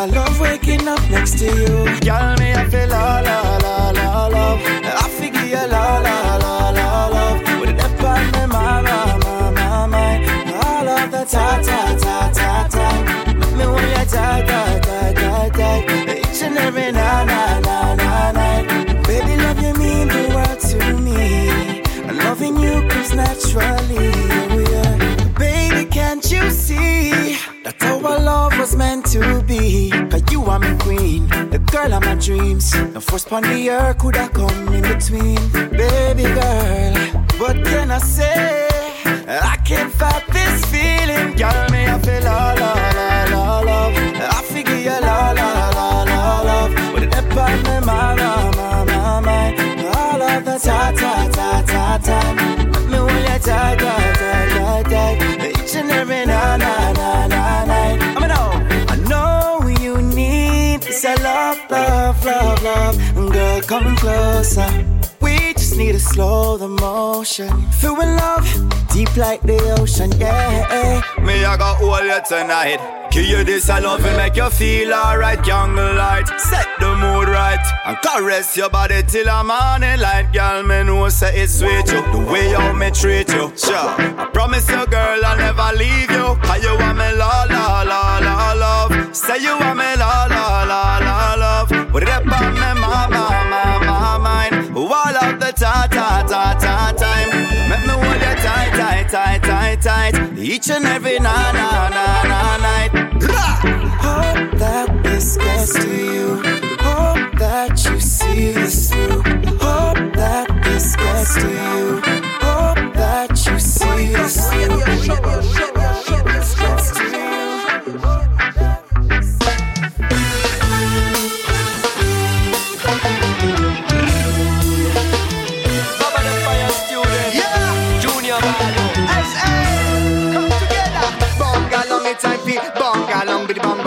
I 0.00 0.06
love 0.06 0.40
waking 0.40 0.88
up 0.88 0.98
next 1.10 1.38
to 1.40 1.44
you. 1.44 2.00
Girl, 2.00 2.34
me 2.38 2.54
I 2.54 2.66
feel 2.70 2.88
la 2.88 3.20
la 3.20 3.58
la 3.58 3.90
la 3.90 4.26
love. 4.28 4.60
I 4.64 5.08
figure 5.10 5.44
you 5.44 5.66
la 5.68 5.98
la 5.98 6.36
la 6.38 6.70
la 6.70 7.06
love. 7.08 7.60
With 7.60 7.68
it 7.68 7.80
up 7.84 8.02
on 8.02 8.30
my 8.32 8.46
mind, 8.46 8.86
my 8.86 9.50
my 9.50 9.86
mind. 9.86 10.24
All 10.64 10.88
of 10.88 11.10
the 11.10 11.26
ta 11.26 11.60
ta 11.62 11.80
ta 12.00 12.30
ta 12.32 12.66
ta. 12.74 12.86
Me 13.58 13.66
want 13.66 13.88
you 13.88 14.04
tight, 14.06 14.46
tight, 14.48 14.82
tight, 14.82 15.16
tight, 15.16 15.52
tight. 15.52 16.18
Each 16.18 16.42
and 16.44 16.56
every 16.56 16.92
na 16.92 17.24
na 17.24 17.60
na 17.60 17.94
na 17.94 18.32
night. 18.32 18.64
Baby, 19.06 19.36
love 19.36 19.60
you 19.60 19.74
mean 19.74 20.08
the 20.08 20.32
world 20.34 20.60
to 20.70 20.96
me. 20.96 21.82
Loving 22.24 22.56
you 22.56 22.88
comes 22.88 23.12
naturally. 23.12 24.12
Oh, 24.48 24.64
yeah. 24.72 25.28
Baby, 25.38 25.84
can't 25.90 26.24
you 26.32 26.50
see 26.50 27.36
that 27.64 27.82
our 27.82 28.00
love 28.18 28.49
girl 31.82 31.94
of 31.94 32.04
my 32.04 32.14
dreams. 32.14 32.74
No 32.94 33.00
force 33.00 33.24
upon 33.24 33.42
the 33.42 33.70
earth 33.70 33.98
could 33.98 34.16
have 34.16 34.32
come 34.32 34.68
in 34.74 34.82
between. 34.82 35.40
Baby 35.70 36.24
girl, 36.38 36.94
What 37.42 37.56
can 37.64 37.90
I 37.90 37.98
say? 37.98 38.68
I 39.26 39.56
can't 39.64 39.92
fight 39.92 40.24
this 40.32 40.64
feeling, 40.72 41.36
girl. 41.36 41.66
Me 41.72 41.86
I 41.86 41.98
feel 42.04 42.22
la 42.22 42.52
la 42.62 42.72
la 42.98 43.24
la 43.34 43.60
love. 43.60 43.94
I 44.36 44.42
figure 44.52 44.80
you 44.88 44.98
la 45.08 45.30
la 45.38 45.48
la 45.78 46.00
la 46.10 46.40
love. 46.48 46.72
With 46.94 47.04
it 47.04 47.14
up 47.16 47.36
on 47.44 47.56
me, 47.64 47.76
my 47.86 48.14
my 48.20 48.84
my 48.90 49.20
my. 49.26 49.44
All 49.96 50.22
of 50.22 50.44
the 50.44 50.58
ta 50.66 50.92
ta 51.00 51.12
ta 51.36 51.50
ta 51.72 51.84
ta. 52.06 52.18
Me 52.90 52.96
hold 52.96 53.12
you 53.12 53.38
tight 53.48 53.78
tight 53.78 54.14
tight 54.22 54.48
tight 54.56 54.86
tight. 54.92 55.58
Each 55.58 55.74
and 55.76 55.90
every 55.90 56.26
na 56.26 56.56
na 56.56 56.92
na 56.92 57.26
na. 57.28 57.69
This 61.00 61.18
a 61.18 61.22
love, 61.22 61.58
love, 61.70 62.24
love, 62.24 62.62
love. 62.62 63.32
Girl, 63.32 63.60
come 63.62 63.96
closer. 63.96 64.68
We 65.20 65.52
just 65.54 65.76
need 65.76 65.92
to 65.92 66.00
slow 66.00 66.56
the 66.56 66.68
motion. 66.68 67.50
Feel 67.72 68.00
in 68.00 68.16
love, 68.16 68.46
deep 68.92 69.16
like 69.16 69.42
the 69.42 69.58
ocean, 69.78 70.10
yeah. 70.18 71.02
Me, 71.22 71.44
I 71.44 71.56
got 71.56 71.76
hold 71.76 72.04
you 72.04 72.20
tonight. 72.26 73.10
Give 73.10 73.26
you 73.26 73.44
this, 73.44 73.68
I 73.68 73.80
love 73.80 74.04
it, 74.04 74.16
make 74.16 74.36
you 74.36 74.48
feel 74.50 74.92
alright, 74.92 75.42
candle 75.42 75.94
light. 75.94 76.28
Set 76.38 76.66
the 76.78 76.94
mood 76.94 77.28
right 77.28 77.58
and 77.86 77.96
caress 78.02 78.56
your 78.56 78.70
body 78.70 79.02
till 79.02 79.28
I'm 79.28 79.48
morning 79.48 80.00
light. 80.00 80.32
Girl, 80.32 80.62
me 80.62 80.84
know 80.84 81.08
say 81.08 81.42
it's 81.42 81.58
sweet 81.58 81.90
you, 81.90 82.02
the 82.12 82.24
way 82.30 82.50
you 82.50 82.72
me 82.74 82.90
treat 82.90 83.28
you. 83.30 83.52
Sure, 83.56 83.74
I 83.74 84.30
promise 84.32 84.68
you, 84.70 84.86
girl, 84.86 85.24
I'll 85.24 85.36
never 85.36 85.76
leave 85.76 86.10
you. 86.10 86.36
Cause 86.40 86.62
you 86.62 86.76
want 86.78 86.98
me 86.98 87.12
la 87.16 87.44
la 87.50 87.82
la 87.82 88.19
tight. 100.00 100.38
Each 100.38 100.70
and 100.70 100.84
every 100.84 101.18
na 101.18 101.52
na 101.52 101.88
na 101.96 102.06
na 102.30 102.40
night. 102.68 102.92
Hope 104.06 104.58
that 104.58 104.88
this 105.02 105.36
gets 105.36 105.72
to 105.74 105.90
you. 106.14 106.26
Hope 106.86 107.38
that 107.38 107.84
you 107.84 108.00
see 108.00 108.52
this 108.52 108.90
through. 108.90 109.22
Hope 109.66 110.02
that 110.14 110.46
this 110.64 110.96
gets 110.96 111.34
to 111.42 111.48
you. 111.48 112.19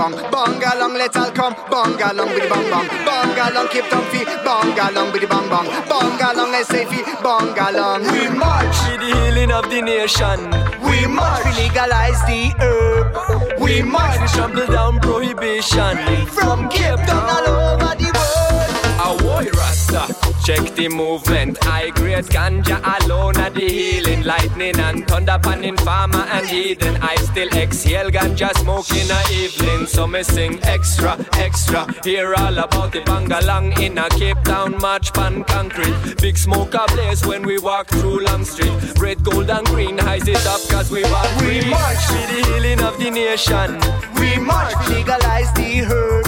Long, 0.04 0.16
biddy 0.16 0.30
bong 0.30 0.32
bong. 0.32 0.32
Bonga 0.32 0.80
long, 0.80 0.94
let's 0.94 1.16
all 1.16 1.32
come. 1.32 1.56
Bonga 1.70 2.14
long, 2.14 2.28
biddy 2.30 2.50
bong 2.50 2.70
bong. 2.70 2.88
Bonga 3.06 3.54
long, 3.54 3.68
keep 3.70 3.94
on 3.94 4.04
feet. 4.12 4.28
Bonga 4.44 4.92
long, 4.92 5.12
biddy 5.12 5.28
bong 5.28 5.50
bong. 5.50 5.68
Bonga 5.88 6.34
long, 6.36 6.52
let's 6.52 6.70
say 6.70 6.86
feet. 6.86 7.06
Bonga 7.24 7.72
long. 7.72 8.04
We 8.12 8.30
march. 8.30 8.76
For 8.76 8.98
the 8.98 9.06
healing 9.06 9.52
of 9.52 9.70
the 9.70 9.82
nation. 9.82 10.40
We 10.82 11.08
march. 11.08 11.46
We 11.46 11.52
legalize 11.64 12.22
the 12.28 12.54
herb. 12.60 13.60
We 13.60 13.82
march. 13.82 14.20
We 14.22 14.28
trample 14.28 14.68
down 14.68 15.00
prohibition. 15.00 15.98
From 16.28 16.70
Cape 16.70 17.00
Town 17.08 17.30
all 17.36 17.48
over 17.48 17.96
the 17.96 18.10
world. 18.18 18.84
A 19.04 19.52
Rasta, 19.58 20.14
check 20.44 20.76
the 20.76 20.90
movement. 20.90 21.58
I 21.66 21.90
grade 21.92 22.26
ganja 22.26 22.78
alone 23.02 23.38
at 23.38 23.54
the 23.54 23.68
healing, 23.68 24.24
lightning 24.24 24.78
and 24.78 25.08
thunder 25.08 25.40
panning 25.42 25.78
farmer 25.78 26.26
and 26.32 26.46
heathen. 26.46 26.98
I 27.02 27.16
still 27.16 27.48
exhale 27.50 28.10
ganja 28.12 28.54
smoke 28.58 28.92
in 28.92 29.10
a 29.10 29.22
evening, 29.32 29.88
so 29.88 30.06
me 30.06 30.24
sing 30.24 30.60
extra, 30.64 31.18
extra. 31.34 31.88
Hear 32.04 32.34
all 32.36 32.58
about 32.58 32.92
the 32.92 33.00
bangalang 33.02 33.80
in 33.80 33.98
a 33.98 34.10
Cape 34.10 34.44
Town 34.44 34.78
march 34.82 35.14
pan 35.14 35.44
concrete. 35.46 35.96
Big 36.22 36.38
smoke 36.38 36.74
a 36.74 36.86
blaze 36.94 37.26
when 37.26 37.44
we 37.44 37.58
walk 37.60 37.88
through 37.88 38.24
Long 38.26 38.44
Street. 38.44 38.74
Red, 39.00 39.24
gold 39.24 39.50
and 39.50 39.66
green 39.68 39.98
highs 39.98 40.28
it 40.28 40.46
up 40.46 40.62
cause 40.70 40.92
we 40.92 41.04
want 41.04 41.30
We 41.42 41.62
free. 41.62 41.70
march. 41.70 42.06
to 42.08 42.20
the 42.34 42.40
healing 42.52 42.82
of 42.82 42.98
the 43.00 43.10
nation. 43.10 43.80
We 44.20 44.38
march. 44.40 44.76
We 44.90 44.96
legalize 44.96 45.52
the 45.54 45.70
herb. 45.90 46.26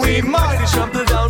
We 0.00 0.22
march. 0.22 0.60
We 0.60 0.66
trample 0.66 1.04
down 1.04 1.21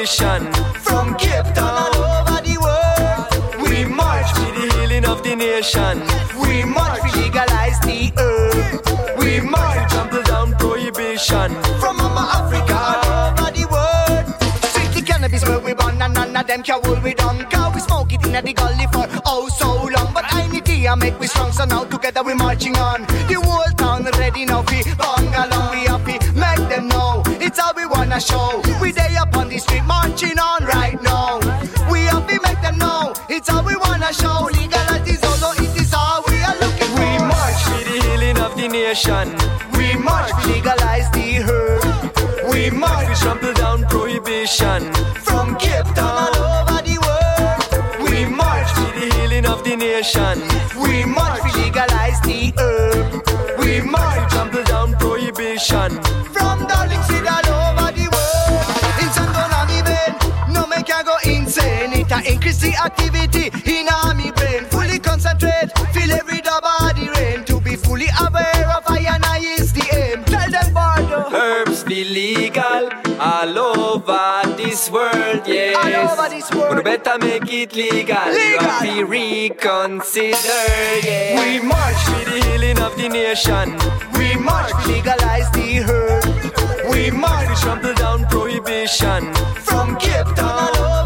From 0.00 1.14
Cape 1.18 1.44
Town 1.52 1.76
all 1.76 1.94
over 1.94 2.40
the 2.40 2.56
world. 2.56 3.68
We 3.68 3.84
march. 3.84 4.32
For 4.32 4.50
the 4.50 4.74
healing 4.78 5.04
of 5.04 5.22
the 5.22 5.36
nation. 5.36 6.00
We 6.40 6.64
march. 6.64 7.02
We 7.04 7.20
legalize 7.20 7.78
the 7.80 8.10
herb. 8.16 9.18
We 9.18 9.40
march. 9.42 9.90
to 9.90 9.94
Trample 9.94 10.22
down 10.22 10.52
prohibition. 10.54 11.52
From 11.78 11.98
Mama 11.98 12.26
Africa 12.32 12.78
all 12.80 13.40
over 13.40 13.52
the 13.52 13.66
world. 13.68 14.64
Strictly 14.64 15.02
cannabis 15.02 15.44
where 15.46 15.58
we 15.58 15.74
born 15.74 16.00
and 16.00 16.14
none 16.14 16.34
of 16.34 16.46
them 16.46 16.62
can 16.62 16.82
hold 16.82 17.02
we 17.02 17.12
down. 17.12 17.44
Cause 17.50 17.74
we 17.74 17.80
smoke 17.80 18.10
it 18.14 18.24
in 18.24 18.32
the 18.32 18.54
gully 18.54 18.86
for 18.90 19.06
oh 19.26 19.50
so 19.50 19.68
long. 19.84 20.14
But 20.14 20.24
I 20.32 20.48
need 20.48 20.64
to 20.64 20.96
make 20.96 21.20
we 21.20 21.26
strong 21.26 21.52
so 21.52 21.66
now 21.66 21.84
together 21.84 22.22
we 22.22 22.32
marching 22.32 22.74
on. 22.76 23.02
The 23.28 23.34
whole 23.44 23.70
town 23.76 24.08
ready 24.18 24.46
now 24.46 24.62
fi 24.62 24.82
bang 24.82 25.34
along 25.44 25.70
we 25.72 25.84
happy. 25.84 26.16
Make 26.32 26.70
them 26.70 26.88
know 26.88 27.22
it's 27.26 27.60
how 27.60 27.74
we 27.76 27.84
wanna 27.84 28.18
show. 28.18 28.62
We 28.80 28.92
day 28.92 29.14
up 29.20 29.30
the 29.32 29.39
marching 30.20 30.38
on 30.38 30.64
right 30.64 31.02
now. 31.02 31.38
We 31.90 32.00
happy 32.00 32.38
make 32.42 32.60
them 32.60 32.78
know 32.78 33.14
it's 33.28 33.48
how 33.48 33.62
we 33.62 33.76
wanna 33.76 34.12
show. 34.12 34.48
Legality 34.52 35.14
solo 35.14 35.52
it 35.52 35.80
is 35.80 35.94
all 35.94 36.22
we 36.28 36.36
are 36.42 36.56
looking 36.60 36.90
for. 36.94 37.00
We 37.00 37.18
march. 37.18 37.62
For 37.64 37.84
the 37.84 38.00
healing 38.06 38.38
of 38.38 38.54
the 38.56 38.68
nation. 38.68 39.28
We 39.76 39.96
march. 39.96 40.32
We 40.44 40.54
legalize 40.54 41.10
the 41.12 41.36
herb. 41.46 42.52
We 42.52 42.70
march. 42.70 43.08
We 43.08 43.14
trample 43.14 43.52
down 43.54 43.84
prohibition. 43.86 44.92
From 45.24 45.56
Cape 45.56 45.86
Town 45.94 46.16
all 46.16 46.36
over 46.36 46.82
the 46.82 46.98
world. 47.06 48.10
We 48.10 48.26
march. 48.26 48.70
For 48.72 48.92
the 48.98 49.14
healing 49.16 49.46
of 49.46 49.64
the 49.64 49.76
nation. 49.76 50.38
We 50.82 51.04
march. 51.04 51.40
We 51.44 51.62
legalize 51.62 52.20
the 52.22 52.52
herb. 52.58 53.58
We 53.58 53.80
march. 53.80 54.30
Trample 54.32 54.64
down 54.64 54.92
prohibition. 54.96 56.00
The 62.58 62.74
activity 62.84 63.46
in 63.64 63.86
me 64.18 64.32
brain. 64.32 64.64
Fully 64.66 64.98
concentrate, 64.98 65.70
feel 65.94 66.10
every 66.10 66.40
the 66.40 67.12
rain. 67.16 67.44
To 67.44 67.60
be 67.60 67.76
fully 67.76 68.08
aware 68.20 68.66
of 68.76 68.84
I 68.88 69.06
and 69.08 69.24
I 69.24 69.38
is 69.38 69.72
the 69.72 69.86
aim. 69.94 70.24
Tell 70.24 70.50
them 70.50 70.74
Bardo. 70.74 71.30
Herbs 71.30 71.84
be 71.84 72.04
legal 72.04 72.90
all 73.20 73.58
over 73.58 74.56
this 74.56 74.90
world, 74.90 75.42
yes. 75.46 75.76
All 75.76 76.10
over 76.10 76.28
this 76.28 76.50
world. 76.52 76.76
We 76.76 76.82
better 76.82 77.18
make 77.18 77.50
it 77.52 77.74
legal. 77.74 78.16
Legal. 78.28 78.34
You 78.34 78.58
have 78.58 78.82
to 78.82 79.04
reconsider, 79.04 80.64
yes. 81.06 81.38
We 81.40 81.66
march. 81.66 82.02
For 82.04 82.30
the 82.30 82.44
healing 82.46 82.78
of 82.80 82.96
the 82.96 83.08
nation. 83.08 83.76
We 84.18 84.36
march. 84.36 84.72
We 84.86 84.94
legalize 84.94 85.50
the 85.52 85.76
herb. 85.86 86.92
We 86.92 87.10
We 87.10 87.16
march. 87.16 87.60
trample 87.60 87.94
down 87.94 88.26
prohibition. 88.26 89.32
From 89.62 89.96
Cape 89.96 90.34
Town 90.34 90.99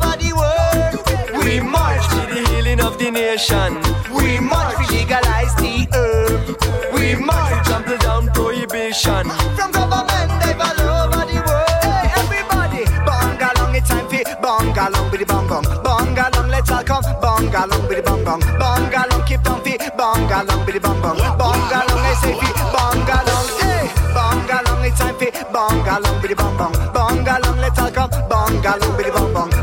We 1.45 1.61
march. 1.61 2.05
For 2.09 2.25
the 2.33 2.41
healing 2.51 2.81
of 2.81 2.99
the 2.99 3.11
nation. 3.11 3.77
We 4.17 4.41
march. 4.41 4.79
We 4.79 4.97
legalize 4.97 5.55
the 5.61 5.87
herb. 5.93 6.57
We 6.95 7.15
march. 7.15 7.53
to 7.53 7.71
Trample 7.71 7.99
down 7.99 8.29
prohibition. 8.33 9.29
From 9.57 9.71
government, 9.73 10.33
they 10.41 10.57
all 10.57 10.81
over 10.81 11.25
the 11.29 11.39
world. 11.45 11.85
Hey, 11.85 12.09
everybody, 12.17 12.85
bong 13.05 13.37
along, 13.37 13.77
it's 13.77 13.89
time 13.89 14.09
for 14.09 14.25
bong 14.41 14.73
along 14.73 15.11
with 15.11 15.21
the 15.21 15.27
bong 15.27 15.47
bong. 15.47 15.65
Bong 15.85 16.17
along, 16.17 16.49
let's 16.49 16.71
all 16.71 16.83
come. 16.83 17.05
Bong 17.21 17.55
along 17.55 17.89
with 17.89 17.99
the 17.99 18.03
bong 18.03 18.25
bong. 18.25 18.41
Bong 18.59 18.95
along, 18.95 19.23
keep 19.29 19.45
on 19.45 19.61
feet. 19.63 19.81
Bong 19.99 20.25
along 20.33 20.65
with 20.65 20.75
the 20.75 20.81
bong 20.81 21.01
bong. 21.03 21.19
Bong 21.37 21.61
along, 21.77 22.03
let's 22.09 22.21
say 22.25 22.33
feet. 22.41 22.57
Bong 22.73 23.05
along, 23.05 23.49
hey. 23.61 23.93
Bong 24.17 24.49
along, 24.49 24.85
it's 24.89 24.99
time 24.99 25.15
for 25.21 25.31
bong 25.53 25.85
along 25.85 26.17
with 26.23 26.31
the 26.31 26.37
bong 26.37 26.57
bong. 26.57 26.75
Bong 26.97 27.29
along, 27.29 27.59
let's 27.61 27.79
all 27.79 27.91
come. 27.91 28.11
Bong 28.33 28.65
along 28.65 28.97
with 28.97 29.07
the 29.07 29.13
bong 29.13 29.33
bong. 29.35 29.54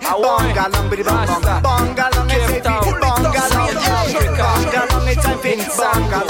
SAP. 0.00 0.22
Bongalong, 0.22 0.86
bidi 0.90 1.02
bong 1.02 1.26
bong. 1.26 1.62
Bongalong, 1.62 2.28
SAP. 2.30 2.64
Bongalong, 3.02 3.68
bongalong, 4.38 5.08
it's 5.08 5.22
time 5.24 5.38
for 5.38 5.82
bongalong. 5.82 6.27